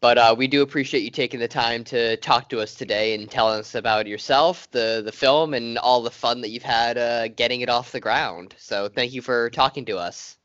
but 0.00 0.16
uh, 0.16 0.34
we 0.38 0.46
do 0.46 0.62
appreciate 0.62 1.02
you 1.02 1.10
taking 1.10 1.40
the 1.40 1.48
time 1.48 1.82
to 1.84 2.16
talk 2.18 2.48
to 2.50 2.60
us 2.60 2.74
today 2.74 3.14
and 3.14 3.28
telling 3.28 3.58
us 3.58 3.74
about 3.74 4.06
yourself, 4.06 4.70
the 4.70 5.02
the 5.04 5.12
film, 5.12 5.52
and 5.54 5.78
all 5.78 6.02
the 6.02 6.10
fun 6.10 6.40
that 6.42 6.50
you've 6.50 6.62
had 6.62 6.96
uh, 6.96 7.28
getting 7.28 7.60
it 7.60 7.68
off 7.68 7.90
the 7.90 8.00
ground. 8.00 8.54
So, 8.58 8.88
thank 8.88 9.12
you 9.12 9.22
for 9.22 9.50
talking 9.50 9.84
to 9.86 9.98
us. 9.98 10.36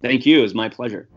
Thank 0.00 0.26
you. 0.26 0.40
It 0.40 0.42
was 0.42 0.54
my 0.54 0.68
pleasure. 0.68 1.08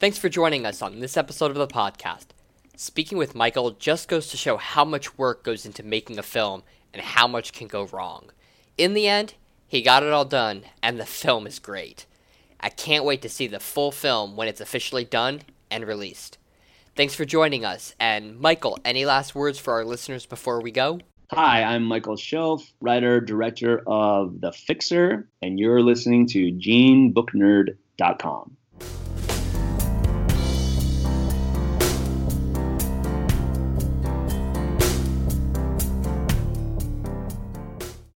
Thanks 0.00 0.16
for 0.16 0.28
joining 0.28 0.64
us 0.64 0.80
on 0.80 1.00
this 1.00 1.16
episode 1.16 1.50
of 1.50 1.56
the 1.56 1.66
podcast. 1.66 2.26
Speaking 2.76 3.18
with 3.18 3.34
Michael 3.34 3.72
just 3.72 4.06
goes 4.06 4.28
to 4.28 4.36
show 4.36 4.56
how 4.56 4.84
much 4.84 5.18
work 5.18 5.42
goes 5.42 5.66
into 5.66 5.82
making 5.82 6.18
a 6.18 6.22
film 6.22 6.62
and 6.94 7.02
how 7.02 7.26
much 7.26 7.52
can 7.52 7.66
go 7.66 7.84
wrong. 7.86 8.30
In 8.76 8.94
the 8.94 9.08
end, 9.08 9.34
he 9.66 9.82
got 9.82 10.04
it 10.04 10.12
all 10.12 10.24
done, 10.24 10.62
and 10.82 10.98
the 11.00 11.04
film 11.04 11.46
is 11.46 11.58
great. 11.58 12.06
I 12.60 12.68
can't 12.68 13.04
wait 13.04 13.22
to 13.22 13.28
see 13.28 13.48
the 13.48 13.58
full 13.58 13.90
film 13.90 14.36
when 14.36 14.46
it's 14.46 14.60
officially 14.60 15.04
done 15.04 15.42
and 15.70 15.84
released. 15.84 16.38
Thanks 16.94 17.14
for 17.14 17.24
joining 17.24 17.64
us, 17.64 17.94
and 17.98 18.38
Michael, 18.38 18.78
any 18.84 19.04
last 19.04 19.34
words 19.34 19.58
for 19.58 19.74
our 19.74 19.84
listeners 19.84 20.26
before 20.26 20.60
we 20.60 20.70
go? 20.70 21.00
Hi, 21.30 21.62
I'm 21.62 21.84
Michael 21.84 22.16
Shelf, 22.16 22.72
writer, 22.80 23.20
director 23.20 23.82
of 23.86 24.40
The 24.40 24.50
Fixer, 24.50 25.28
and 25.42 25.58
you're 25.58 25.82
listening 25.82 26.26
to 26.28 26.50
GeneBookNerd.com. 26.52 28.56